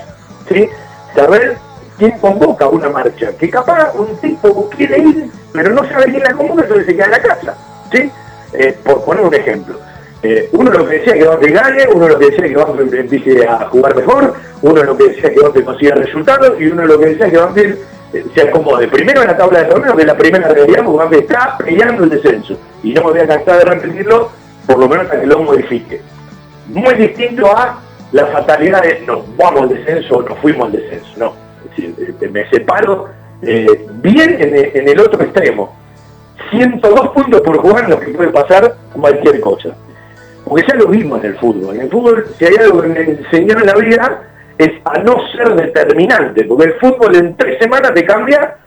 [0.49, 0.69] ¿sí?
[1.15, 1.57] saber
[1.97, 6.33] quién convoca una marcha, que capaz un tipo quiere ir, pero no sabe quién la
[6.33, 7.55] convoca, entonces se queda en la casa.
[7.91, 8.11] ¿sí?
[8.53, 9.79] Eh, por poner un ejemplo.
[10.23, 13.47] Eh, uno lo que decía que Banfield gane, uno lo que decía que Banfield empiece
[13.47, 17.05] a jugar mejor, uno lo que decía que Banfield consiga resultados y uno lo que
[17.07, 17.77] decía que Banfield
[18.13, 18.87] eh, se acomode.
[18.87, 22.03] Primero en la tabla de torneo, que es la primera realidad, porque Banfield está peleando
[22.05, 22.57] el descenso.
[22.81, 24.31] Y no me voy a cansar de repetirlo,
[24.65, 26.01] por lo menos hasta que lo modifique.
[26.67, 27.79] Muy distinto a
[28.11, 31.11] la fatalidad de nos vamos al descenso o nos fuimos al descenso.
[31.17, 31.33] No,
[31.63, 33.09] es decir, eh, me separo
[33.41, 35.75] eh, bien en el, otro extremo.
[36.51, 39.69] 102 puntos por jugar lo que puede pasar cualquier cosa.
[40.43, 41.75] Porque ya lo vimos en el fútbol.
[41.75, 44.23] En el fútbol, si hay algo que me enseñó en la vida,
[44.57, 46.43] es a no ser determinante.
[46.43, 48.57] Porque el fútbol en tres semanas te cambia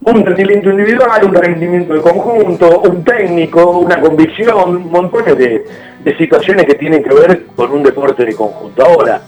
[0.00, 5.64] un rendimiento individual, un rendimiento de conjunto, un técnico, una convicción, montones de,
[6.04, 8.84] de situaciones que tienen que ver con un deporte de conjunto.
[8.84, 9.20] Ahora,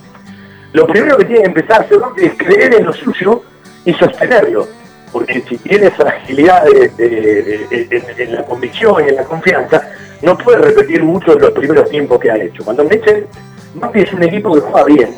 [0.73, 3.43] lo primero que tiene que empezar a hacer es creer en lo suyo
[3.85, 4.69] y sostenerlo.
[5.13, 6.65] Porque si tiene fragilidad
[6.99, 9.91] en, la convicción y en la confianza,
[10.23, 12.65] no puede repetir mucho de los primeros tiempos que ha hecho.
[12.65, 13.27] Cuando me dicen,
[13.75, 15.15] Mapi es un equipo que juega bien,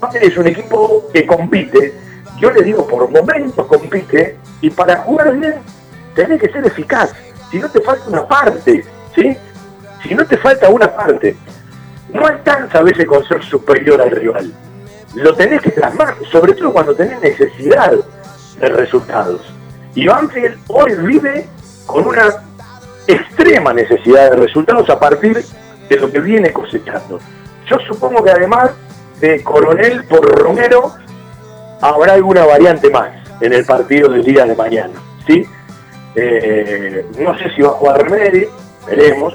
[0.00, 1.94] Mapi es un equipo que compite,
[2.38, 5.54] yo le digo, por momentos compite, y para jugar bien
[6.14, 7.12] tenés que ser eficaz.
[7.50, 8.84] Si no te falta una parte,
[9.14, 9.36] ¿sí?
[10.02, 11.36] Si no te falta una parte,
[12.12, 14.52] no alcanza a veces con ser superior al rival.
[15.14, 17.92] Lo tenés que plasmar, sobre todo cuando tenés necesidad
[18.60, 19.40] de resultados.
[19.94, 21.48] Y Banfield hoy vive
[21.86, 22.28] con una
[23.06, 25.44] extrema necesidad de resultados a partir
[25.88, 27.18] de lo que viene cosechando.
[27.68, 28.70] Yo supongo que además
[29.20, 30.94] de Coronel por Romero,
[31.80, 34.94] habrá alguna variante más en el partido del día de mañana.
[35.26, 35.44] ¿sí?
[36.14, 38.46] Eh, no sé si va a jugar Remedi,
[38.86, 39.34] veremos.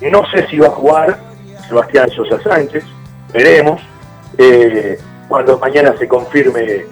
[0.00, 1.18] No sé si va a jugar
[1.66, 2.84] Sebastián Sosa Sánchez,
[3.32, 3.80] veremos.
[4.36, 4.98] Eh,
[5.28, 6.84] cuando mañana se confirme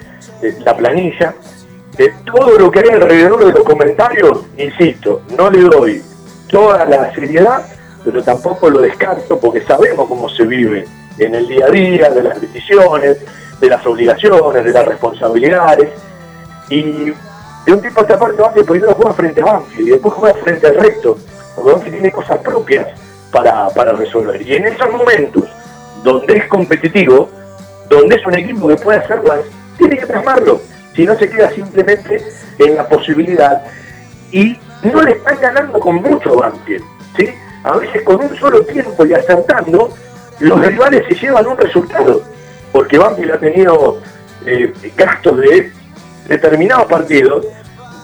[0.42, 1.34] eh, la planilla.
[2.26, 6.02] todo lo que hay alrededor de los comentarios, insisto, no le doy
[6.48, 7.64] toda la seriedad,
[8.04, 10.84] pero tampoco lo descarto porque sabemos cómo se vive
[11.18, 13.18] en el día a día, de las decisiones,
[13.60, 15.90] de las obligaciones, de las responsabilidades.
[16.68, 17.12] Y
[17.66, 20.34] de un tipo de esta parte Banfield primero juega frente a Banfield y después juega
[20.38, 21.18] frente al resto,
[21.54, 22.86] porque Banfield tiene cosas propias
[23.32, 24.40] para, para resolver.
[24.42, 25.44] Y en esos momentos
[26.02, 27.28] donde es competitivo,
[27.88, 29.40] donde es un equipo que puede hacerlas,
[29.76, 30.60] tiene que plasmarlo.
[30.94, 32.22] Si no se queda simplemente
[32.58, 33.62] en la posibilidad.
[34.32, 36.84] Y no le están ganando con mucho Banfield.
[37.16, 37.28] ¿sí?
[37.64, 39.92] A veces con un solo tiempo y acertando,
[40.40, 42.22] los rivales se llevan un resultado.
[42.76, 44.02] Porque Banfield ha tenido
[44.44, 45.72] eh, gastos de
[46.28, 47.46] determinados partidos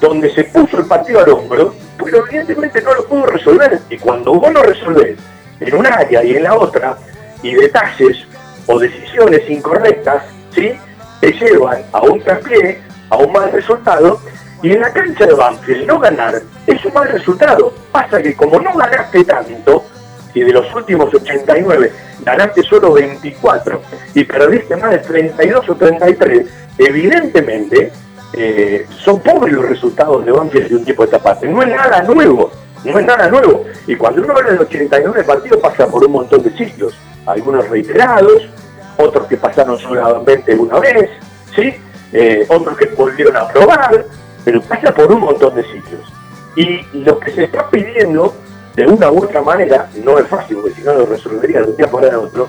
[0.01, 3.81] donde se puso el partido al hombro, pero evidentemente no lo pudo resolver.
[3.91, 5.19] Y cuando vos no resolvés
[5.61, 6.97] en un área y en la otra,
[7.43, 8.25] y detalles
[8.67, 10.23] o decisiones incorrectas,
[10.55, 10.73] ¿sí?
[11.21, 12.81] te llevan a un traspié,
[13.11, 14.23] a un mal resultado,
[14.63, 17.75] y en la cancha de Banfield no ganar es un mal resultado.
[17.93, 19.85] Pasa que como no ganaste tanto,
[20.33, 21.93] y de los últimos 89
[22.25, 23.81] ganaste solo 24
[24.15, 26.47] y perdiste más de 32 o 33,
[26.79, 27.93] evidentemente
[28.33, 31.49] eh, son pobres los resultados de Banfield de un tipo de esta parte.
[31.49, 32.51] No es nada nuevo,
[32.85, 33.65] no es nada nuevo.
[33.87, 36.95] Y cuando uno habla de 89 partidos pasa por un montón de ciclos,
[37.27, 38.49] algunos reiterados,
[38.97, 41.11] otros que pasaron solamente una vez,
[41.55, 41.75] ¿sí?
[42.13, 44.05] Eh, otros que volvieron a probar,
[44.45, 46.13] pero pasa por un montón de ciclos.
[46.57, 48.35] Y lo que se está pidiendo,
[48.75, 51.77] de una u otra manera, no es fácil, porque si no lo resolvería de un
[51.77, 52.49] día para otro,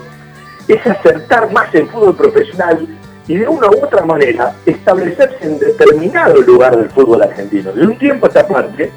[0.66, 2.86] es acertar más el fútbol profesional
[3.26, 7.72] y de una u otra manera establecerse en determinado lugar del fútbol argentino.
[7.72, 8.90] De un tiempo a esta parte,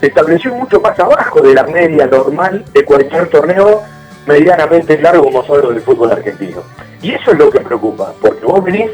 [0.00, 3.82] se estableció mucho más abajo de la media normal de cualquier torneo
[4.26, 6.62] medianamente largo como son los del fútbol argentino.
[7.02, 8.90] Y eso es lo que preocupa, porque vos venís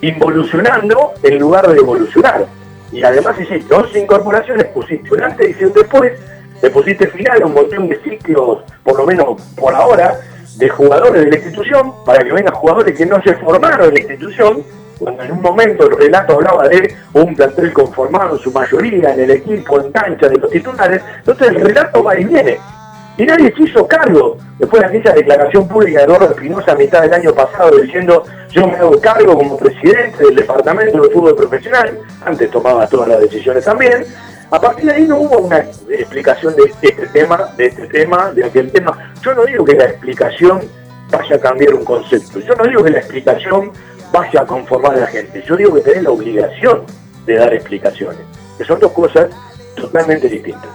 [0.00, 2.46] involucionando en lugar de evolucionar.
[2.90, 6.12] Y además hiciste 11 incorporaciones, pusiste un antes y un después,
[6.62, 10.18] le pusiste final a un montón de ciclos, por lo menos por ahora,
[10.56, 14.00] de jugadores de la institución, para que vengan jugadores que no se formaron en la
[14.00, 14.62] institución,
[14.98, 19.20] cuando en un momento el relato hablaba de un plantel conformado en su mayoría en
[19.20, 22.58] el equipo, en cancha de los titulares, entonces el relato va y viene.
[23.18, 27.02] Y nadie se hizo cargo, después de aquella declaración pública de Eduardo Espinosa a mitad
[27.02, 31.98] del año pasado diciendo yo me hago cargo como presidente del Departamento de Fútbol Profesional,
[32.24, 34.04] antes tomaba todas las decisiones también,
[34.52, 38.44] a partir de ahí no hubo una explicación de este tema, de este tema, de
[38.44, 39.14] aquel tema.
[39.22, 40.60] Yo no digo que la explicación
[41.10, 43.72] vaya a cambiar un concepto, yo no digo que la explicación
[44.12, 46.82] vaya a conformar a la gente, yo digo que tenés la obligación
[47.24, 48.20] de dar explicaciones,
[48.58, 49.30] que son dos cosas
[49.74, 50.70] totalmente distintas.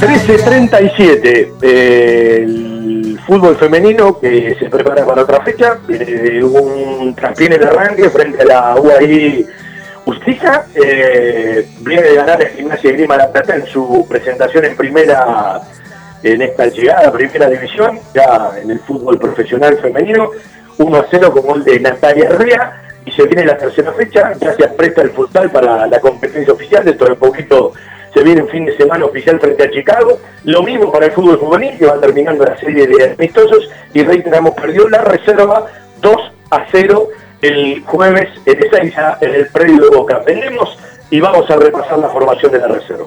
[0.00, 2.71] 13.37, eh, el
[3.26, 8.44] fútbol femenino que se prepara para otra fecha, eh, un traspié de arranque frente a
[8.44, 9.46] la UAI
[10.04, 14.76] Justicia, eh, viene de ganar el Gimnasia de Grima La Plata en su presentación en
[14.76, 15.60] primera,
[16.22, 20.30] en esta llegada primera división, ya en el fútbol profesional femenino,
[20.78, 24.54] 1 a 0 con gol de Natalia Herrera, y se viene la tercera fecha, ya
[24.54, 27.72] se apresta el futsal para la competencia oficial, dentro de poquito
[28.12, 30.18] se viene un fin de semana oficial frente a Chicago.
[30.44, 33.70] Lo mismo para el fútbol juvenil, que va terminando la serie de amistosos.
[33.94, 35.66] Y reiteramos, perdió la reserva
[36.00, 37.08] 2 a 0
[37.42, 40.22] el jueves en Ezeiza, en el predio de Boca.
[40.24, 40.78] Venimos
[41.10, 43.06] y vamos a repasar la formación de la reserva.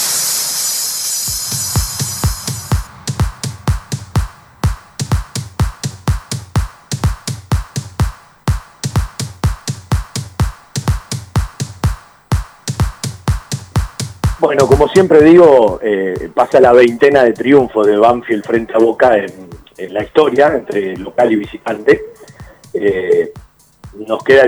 [14.81, 19.93] como siempre digo, eh, pasa la veintena de triunfos de Banfield frente a Boca en,
[19.93, 22.01] la historia, entre local y visitante.
[22.73, 23.31] Eh,
[24.07, 24.45] nos queda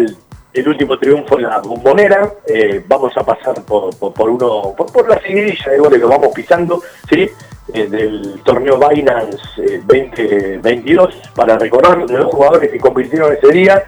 [0.54, 2.34] el último triunfo en la bombonera.
[2.48, 6.82] Eh, vamos a pasar por, por, uno, por, la seguidilla de goles que vamos pisando,
[7.08, 7.30] ¿sí?
[7.68, 9.38] Del torneo Binance
[9.86, 13.84] 2022 para recordar los jugadores que convirtieron ese día.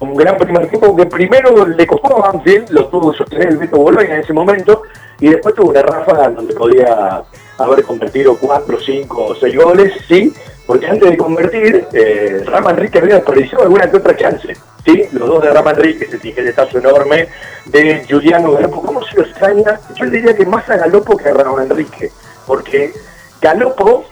[0.00, 3.58] Un gran primer tiempo que primero le costó a Banfield, lo tuvo que sostener el
[3.58, 4.82] Beto Boloña en ese momento,
[5.20, 7.22] y después tuvo una ráfaga donde podía
[7.58, 10.32] haber convertido 4, 5 o 6 goles, sí,
[10.66, 14.56] porque antes de convertir, eh, Rama Enrique había desperdiciado alguna que otra chance.
[14.84, 15.04] ¿sí?
[15.12, 17.28] Los dos de Rama Enrique, ese tijeretazo enorme
[17.66, 18.80] de Juliano Galopo.
[18.82, 19.80] ¿Cómo se lo extraña?
[19.96, 22.10] Yo diría que más a Galopo que a Rama Enrique,
[22.46, 22.92] porque
[23.40, 24.04] Galopo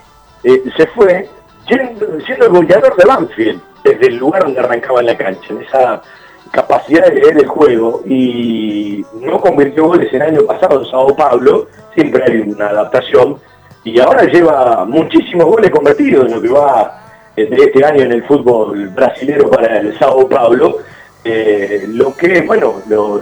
[0.43, 1.31] eh, se fue
[1.69, 6.03] siendo el goleador de Banfield, desde el lugar donde arrancaba en la cancha, en esa
[6.51, 11.69] capacidad de leer el juego y no convirtió goles el año pasado en Sao Paulo,
[11.95, 13.39] siempre hay una adaptación
[13.85, 16.99] y ahora lleva muchísimos goles convertidos en lo que va
[17.37, 20.79] eh, de este año en el fútbol brasilero para el Sao Paulo,
[21.25, 23.21] eh, lo que, bueno, lo,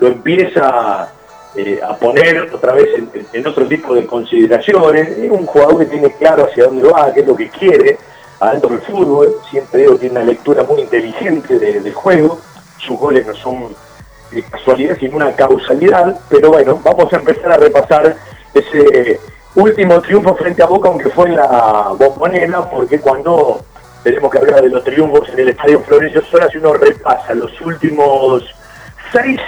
[0.00, 1.10] empieza
[1.56, 2.86] eh, a poner otra vez
[3.32, 5.08] en, otro tipo de consideraciones.
[5.18, 7.98] Es un jugador que tiene claro hacia dónde va, qué es lo que quiere
[8.38, 9.34] adentro del fútbol.
[9.50, 12.38] Siempre digo, tiene una lectura muy inteligente del juego.
[12.78, 13.74] Sus goles no son
[14.50, 16.20] casualidad, sino una causalidad.
[16.28, 18.16] Pero bueno, vamos a empezar a repasar
[18.54, 19.20] ese
[19.54, 23.60] último triunfo frente a Boca, aunque fue en la bombonera, porque cuando
[24.02, 27.60] tenemos que hablar de los triunfos en el Estadio Florencio Sola, si uno repasa los
[27.60, 28.44] últimos
[29.12, 29.40] seis,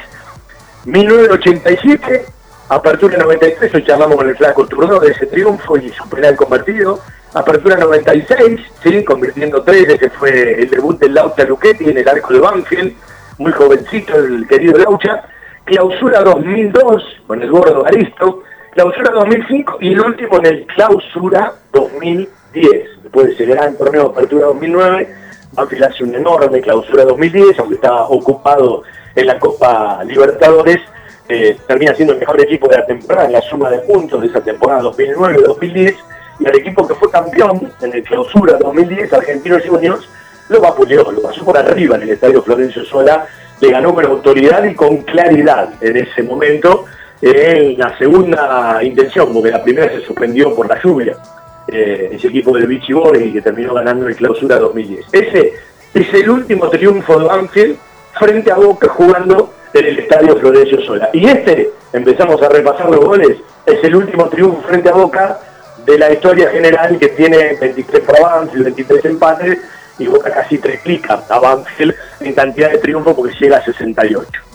[0.85, 2.25] 1987,
[2.69, 6.99] Apertura 93, hoy charlamos con el flaco Turno de ese triunfo y su penal convertido.
[7.35, 9.05] Apertura 96, ¿sí?
[9.05, 12.95] convirtiendo tres, ese fue el debut del Laucha Luchetti en el arco de Banfield,
[13.39, 15.25] muy jovencito el querido Laucha.
[15.65, 18.43] Clausura 2002 con el gordo Aristo
[18.73, 23.03] Clausura 2005 y el último en el Clausura 2010.
[23.03, 25.15] Después de ese gran torneo de Apertura 2009,
[25.53, 28.83] Banfield hace una enorme Clausura 2010, aunque está ocupado
[29.15, 30.81] en la Copa Libertadores,
[31.29, 34.27] eh, termina siendo el mejor equipo de la temporada en la suma de puntos de
[34.29, 35.97] esa temporada 2009-2010
[36.41, 40.09] y al equipo que fue campeón en el Clausura 2010, Argentinos Juniors,
[40.49, 43.27] lo vapuleó, lo pasó por arriba en el Estadio Florencio Sola,
[43.61, 46.87] le ganó con autoridad y con claridad en ese momento
[47.21, 51.17] en la segunda intención, porque la primera se suspendió por la lluvia,
[51.69, 55.07] eh, ese equipo del Vichy Boy que terminó ganando en clausura 2010.
[55.13, 55.53] Ese
[55.95, 57.77] es el último triunfo de Banfield
[58.19, 61.11] frente a Boca jugando en el Estadio Florencio Sola.
[61.13, 65.39] Y este, empezamos a repasar los goles, es el último triunfo frente a Boca
[65.85, 69.59] de la historia general que tiene 23 para Banfield, 23 empates,
[69.99, 74.52] y Boca casi triplica a Banfield en cantidad de triunfos porque llega a 68.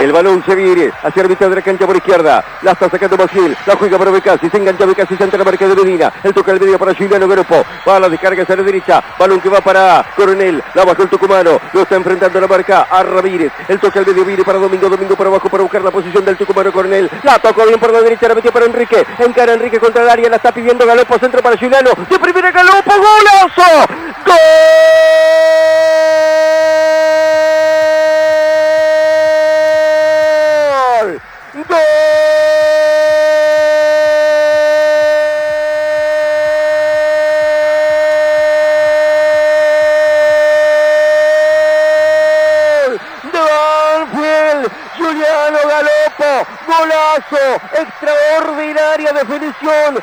[0.00, 2.44] El balón se viene hacia la mitad de la cancha por izquierda.
[2.62, 3.56] La está sacando Basil.
[3.64, 4.50] La juega para Becasi.
[4.50, 6.12] Se engancha Becasi ante la marca de Medina.
[6.22, 7.64] El toca el medio para Juliano Grupo.
[7.86, 9.02] Va a la descarga hacia la derecha.
[9.18, 10.62] Balón que va para Coronel.
[10.74, 11.60] La baja el tucumano.
[11.72, 13.52] Lo está enfrentando la marca a Ramírez.
[13.68, 14.88] El toca el medio viene para Domingo.
[14.88, 17.08] Domingo para abajo para buscar la posición del tucumano Coronel.
[17.22, 18.26] La tocó bien por la derecha.
[18.26, 19.06] La metió para Enrique.
[19.18, 20.28] Encara Enrique contra el área.
[20.28, 21.18] La está pidiendo Galopo.
[21.18, 21.90] Centro para Juliano.
[22.10, 22.90] De primera Galopo.
[22.90, 23.86] ¡Golazo!
[24.26, 24.34] ¡Gol!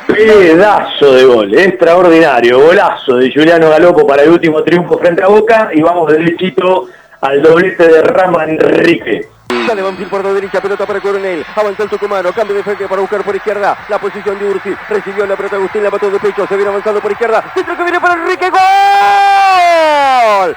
[0.07, 5.69] Pedazo de gol, extraordinario, golazo de Juliano Galopo para el último triunfo frente a Boca
[5.73, 6.87] y vamos derechito
[7.21, 9.27] al doblete de Rama Enrique.
[9.67, 11.45] Sale Banfield por la derecha, pelota para Coronel.
[11.55, 13.77] Avanza el Tucumano, cambio de frente para buscar por izquierda.
[13.89, 14.73] La posición de Ursi.
[14.89, 16.47] Recibió la pelota Agustín, la mató de pecho.
[16.47, 17.43] Se viene avanzando por izquierda.
[17.53, 18.49] Centro que viene para Enrique.
[18.49, 20.55] ¡Gol!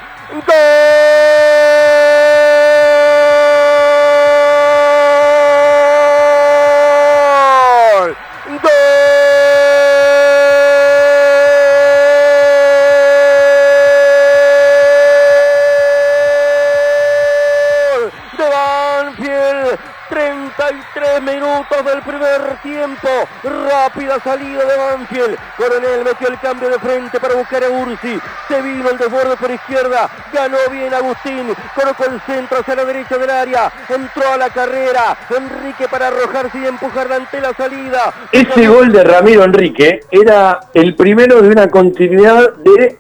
[24.15, 25.39] Rápida salida de Banfield.
[25.57, 28.19] Coronel metió el cambio de frente para buscar a Ursi.
[28.49, 30.09] Se vino el desborde por izquierda.
[30.32, 31.53] Ganó bien Agustín.
[31.74, 33.73] Colocó el centro hacia la derecha del área.
[33.89, 35.16] Entró a la carrera.
[35.31, 38.15] Enrique para arrojarse y empujar ante la salida.
[38.31, 42.99] Ese gol de Ramiro Enrique era el primero de una continuidad de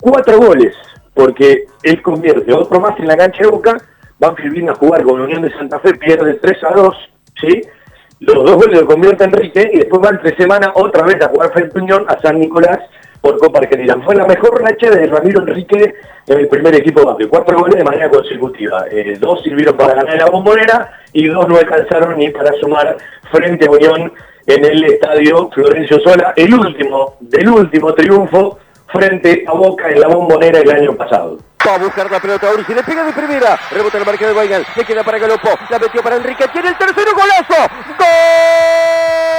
[0.00, 0.74] cuatro goles.
[1.14, 3.76] Porque él convierte otro más en la cancha de Boca.
[4.18, 6.96] Banfield viene a jugar con Unión de Santa Fe, pierde 3 a 2,
[7.40, 7.62] ¿sí?
[8.22, 11.52] Los dos goles lo convierte Enrique y después va entre semana otra vez a jugar
[11.52, 12.78] frente a Unión a San Nicolás
[13.20, 13.96] por Copa Argentina.
[14.04, 15.94] Fue la mejor racha de Ramiro Enrique
[16.26, 17.30] en el primer equipo Banfield.
[17.30, 18.84] Cuatro goles de manera consecutiva.
[18.90, 22.96] Eh, dos sirvieron para ganar la bombonera y dos no alcanzaron ni para sumar
[23.30, 24.12] frente a Unión
[24.46, 26.32] en el estadio Florencio Sola.
[26.36, 28.58] El último, del último triunfo
[28.92, 31.38] frente a Boca en la bombonera el año pasado.
[31.66, 33.58] Va a buscar la pelota se le pega de primera.
[33.70, 34.66] Rebota el marca de Weigel.
[34.74, 35.50] Le queda para Galopo.
[35.70, 36.44] La metió para Enrique.
[36.52, 37.68] Tiene el tercero golazo.
[37.98, 39.31] ¡Gol!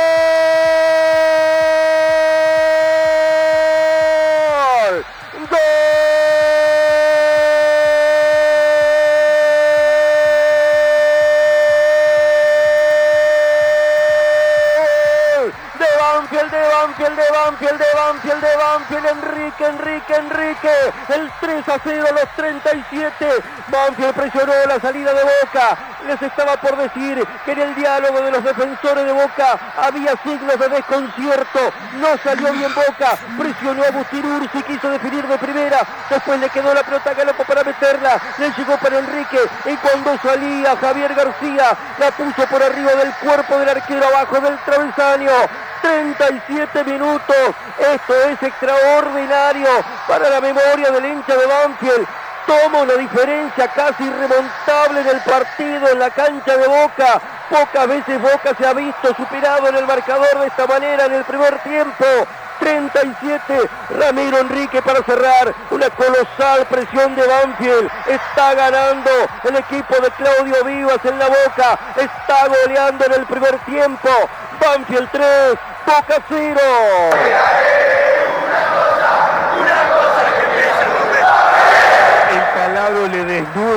[21.10, 23.28] El 3 a 0 a los 37,
[23.68, 25.78] Banfield presionó la salida de Boca,
[26.08, 30.60] les estaba por decir que en el diálogo de los defensores de Boca había signos
[30.60, 31.60] de desconcierto,
[31.94, 36.74] no salió bien Boca, presionó a Agustín Ursi, quiso definir de primera, después le quedó
[36.74, 41.78] la pelota a Galopo para meterla, le llegó para Enrique, y cuando salía Javier García,
[42.00, 45.32] la puso por arriba del cuerpo del arquero abajo del travesaño,
[45.84, 47.36] 37 minutos.
[47.78, 49.68] Esto es extraordinario
[50.08, 52.08] para la memoria del hincha de Banfield.
[52.48, 57.22] Toma una diferencia casi irremontable en el partido en la cancha de Boca.
[57.50, 61.24] Pocas veces Boca se ha visto superado en el marcador de esta manera en el
[61.26, 62.06] primer tiempo.
[62.60, 63.70] 37.
[64.00, 65.54] Ramiro Enrique para cerrar.
[65.70, 67.92] Una colosal presión de Banfield.
[68.08, 69.12] Está ganando
[69.44, 71.78] el equipo de Claudio Vivas en la boca.
[71.98, 74.10] Está goleando en el primer tiempo.
[74.60, 76.60] Banfield 3, Boca 0.
[77.12, 77.73] le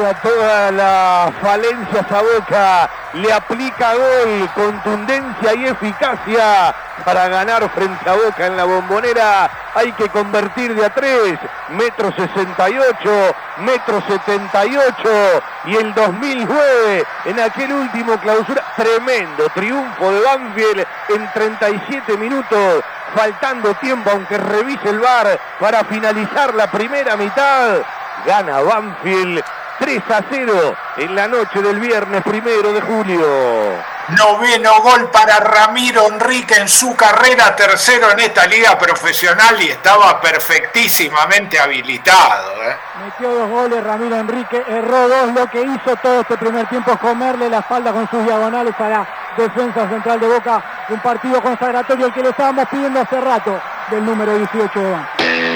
[0.07, 6.75] desnuda todas las falencias a Boca, le aplica gol, contundencia y eficacia
[7.05, 9.51] para ganar frente a Boca en la bombonera.
[9.75, 11.39] Hay que convertir de a 3,
[11.71, 20.87] metro 68, metro 78 y el 2009 en aquel último clausura, tremendo triunfo de Banfield
[21.11, 22.85] en 37 minutos,
[23.15, 27.79] faltando tiempo aunque revise el VAR para finalizar la primera mitad.
[28.25, 29.45] Gana Banfield
[29.79, 33.27] 3 a 0 en la noche del viernes primero de julio.
[34.09, 40.21] Noveno gol para Ramiro Enrique en su carrera, tercero en esta liga profesional y estaba
[40.21, 42.63] perfectísimamente habilitado.
[42.63, 42.77] ¿eh?
[43.05, 45.33] Metió dos goles Ramiro Enrique, erró dos.
[45.35, 48.89] Lo que hizo todo este primer tiempo es comerle la espalda con sus diagonales a
[48.89, 50.63] la defensa central de Boca.
[50.89, 55.56] Un partido consagratorio el que le estábamos pidiendo hace rato del número 18 de Banco.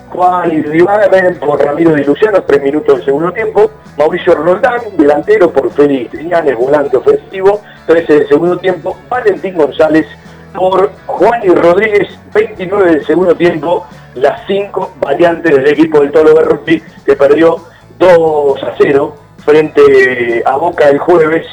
[0.10, 3.72] Juan Iribarren por Ramiro de Luciano, tres minutos del segundo tiempo.
[3.98, 8.98] Mauricio Roldán, delantero por Félix Trianes, volante ofensivo, 13 del segundo tiempo.
[9.10, 10.06] Valentín González
[10.54, 13.88] por Juan y Rodríguez, 29 del segundo tiempo.
[14.16, 17.64] Las cinco variantes del equipo del Tolo Berruti que perdió
[17.98, 19.16] 2 a 0
[19.46, 21.48] frente a Boca el jueves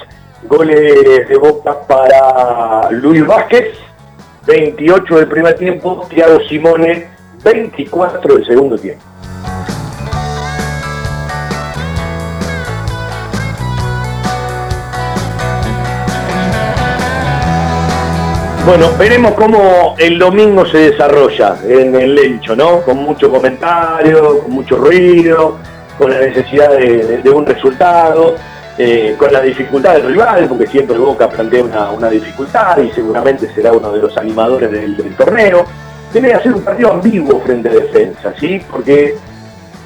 [0.45, 3.77] Goles de Boca para Luis Vázquez,
[4.47, 7.09] 28 del primer tiempo, Thiago Simone,
[7.43, 9.03] 24 del segundo tiempo.
[18.69, 22.83] Bueno, veremos cómo el domingo se desarrolla en el lecho, ¿no?
[22.83, 25.57] Con mucho comentario, con mucho ruido,
[25.97, 28.37] con la necesidad de, un resultado,
[28.81, 33.73] eh, con la dificultad del rival, porque siempre Boca plantea una, dificultad y seguramente será
[33.73, 35.65] uno de los animadores del, torneo.
[36.13, 38.63] Tiene que hacer un partido ambiguo frente a defensa, ¿sí?
[38.71, 39.17] Porque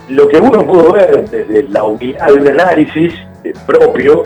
[0.09, 3.15] lo que uno pudo ver desde la unidad de análisis
[3.45, 4.25] eh, propio,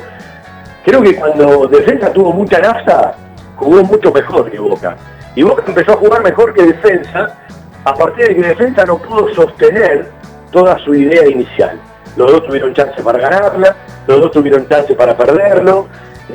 [0.85, 3.15] creo que cuando defensa tuvo mucha nafta,
[3.55, 4.97] jugó mucho mejor que Boca.
[5.37, 7.39] Y Boca empezó a jugar mejor que defensa,
[7.85, 10.11] a partir de que defensa no pudo sostener
[10.51, 11.79] toda su idea inicial.
[12.17, 13.77] Los dos tuvieron chance para ganarla,
[14.07, 15.87] los dos tuvieron chance para perderlo,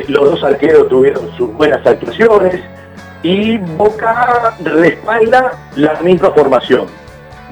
[0.08, 2.62] los dos arqueros tuvieron sus buenas actuaciones
[3.24, 6.86] y Boca respalda la misma formación.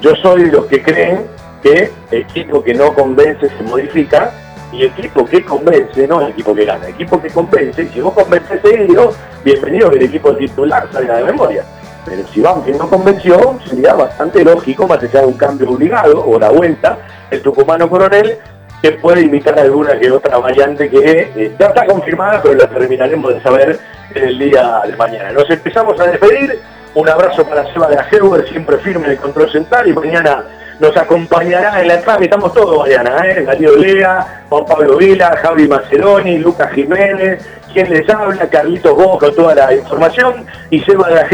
[0.02, 1.26] Yo soy de los que creen
[1.62, 4.32] que el equipo que no convence se modifica
[4.72, 7.90] y el equipo que convence no es el equipo que gana, el equipo que convence,
[7.90, 9.12] si vos convences seguido,
[9.44, 11.64] bienvenido que el equipo titular salga de memoria.
[12.10, 16.40] Pero si Banfield no convenció, sería bastante lógico, más allá de un cambio obligado o
[16.40, 16.98] la vuelta,
[17.30, 18.38] el tucumano coronel,
[18.82, 23.34] que puede imitar alguna que otra variante que eh, ya está confirmada, pero la terminaremos
[23.34, 23.80] de saber
[24.16, 25.32] en el día de mañana.
[25.32, 26.60] Nos empezamos a despedir.
[26.96, 28.10] Un abrazo para Seba de la
[28.48, 30.44] siempre firme en el control central y mañana
[30.80, 33.44] nos acompañará en la entrada, estamos todos mañana, ¿eh?
[33.44, 39.56] Darío Lea, Juan Pablo Vila, Javi Maceroni, Lucas Jiménez, quien les habla, Carlitos con toda
[39.56, 41.28] la información y Seba la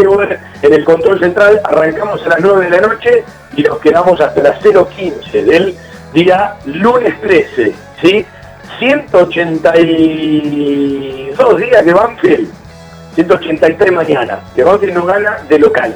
[0.61, 1.59] en el control central.
[1.63, 3.23] Arrancamos a las 9 de la noche
[3.55, 5.75] y nos quedamos hasta las 0.15 del
[6.13, 8.25] día lunes 13, ¿sí?
[8.79, 12.49] 182 días que Banfield,
[13.15, 15.93] 183 mañana, que Banfield no gana de local.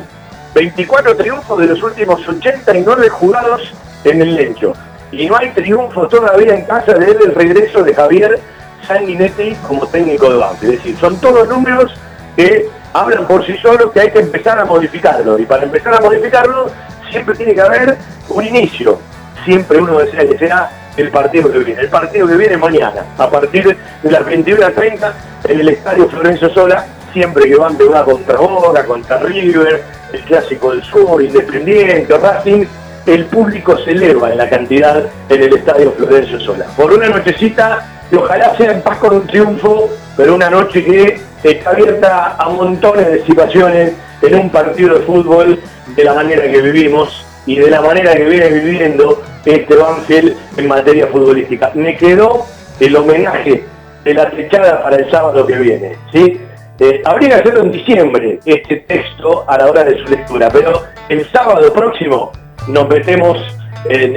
[0.56, 3.72] 24 triunfos de los últimos 89 jugados
[4.04, 4.74] en el lecho.
[5.12, 8.40] Y no hay triunfo todavía en casa desde el regreso de Javier
[8.88, 10.74] Sanguinetti como técnico de Banfield.
[10.74, 11.94] Es decir, son todos números
[12.36, 15.38] que hablan por sí solos que hay que empezar a modificarlo.
[15.38, 16.70] Y para empezar a modificarlo
[17.10, 17.98] siempre tiene que haber
[18.30, 19.00] un inicio.
[19.46, 21.82] Siempre uno desea que sea el partido que viene.
[21.82, 25.12] El partido que viene mañana, a partir de las 21.30
[25.46, 29.84] en el Estadio Florencio Sola, siempre que van va contra Boca, contra River,
[30.14, 32.66] el Clásico del Sur, Independiente, Racing,
[33.06, 36.66] el público se eleva en la cantidad en el Estadio Florencio Sola.
[36.76, 41.20] Por una nochecita, y ojalá sea en paz con un triunfo, pero una noche que
[41.44, 45.60] está abierta a montones de situaciones en un partido de fútbol
[45.96, 50.68] de la manera que vivimos y de la manera que viene viviendo este Banfield en
[50.68, 51.72] materia futbolística.
[51.74, 52.46] Me quedó
[52.80, 53.64] el homenaje
[54.04, 55.96] de la techada para el sábado que viene.
[56.12, 56.40] ¿sí?
[56.80, 60.84] Eh, habría que hacerlo en diciembre, este texto, a la hora de su lectura, pero
[61.10, 62.32] el sábado próximo
[62.68, 63.38] nos metemos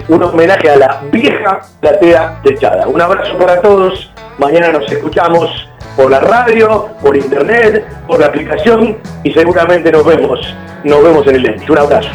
[0.08, 2.86] un homenaje a la vieja platea techada.
[2.86, 8.98] Un abrazo para todos, mañana nos escuchamos por la radio, por internet, por la aplicación
[9.22, 10.40] y seguramente nos vemos,
[10.84, 11.70] nos vemos en el lente.
[11.70, 12.10] Un abrazo.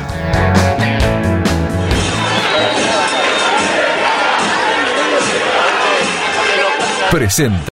[7.12, 7.62] Presenta.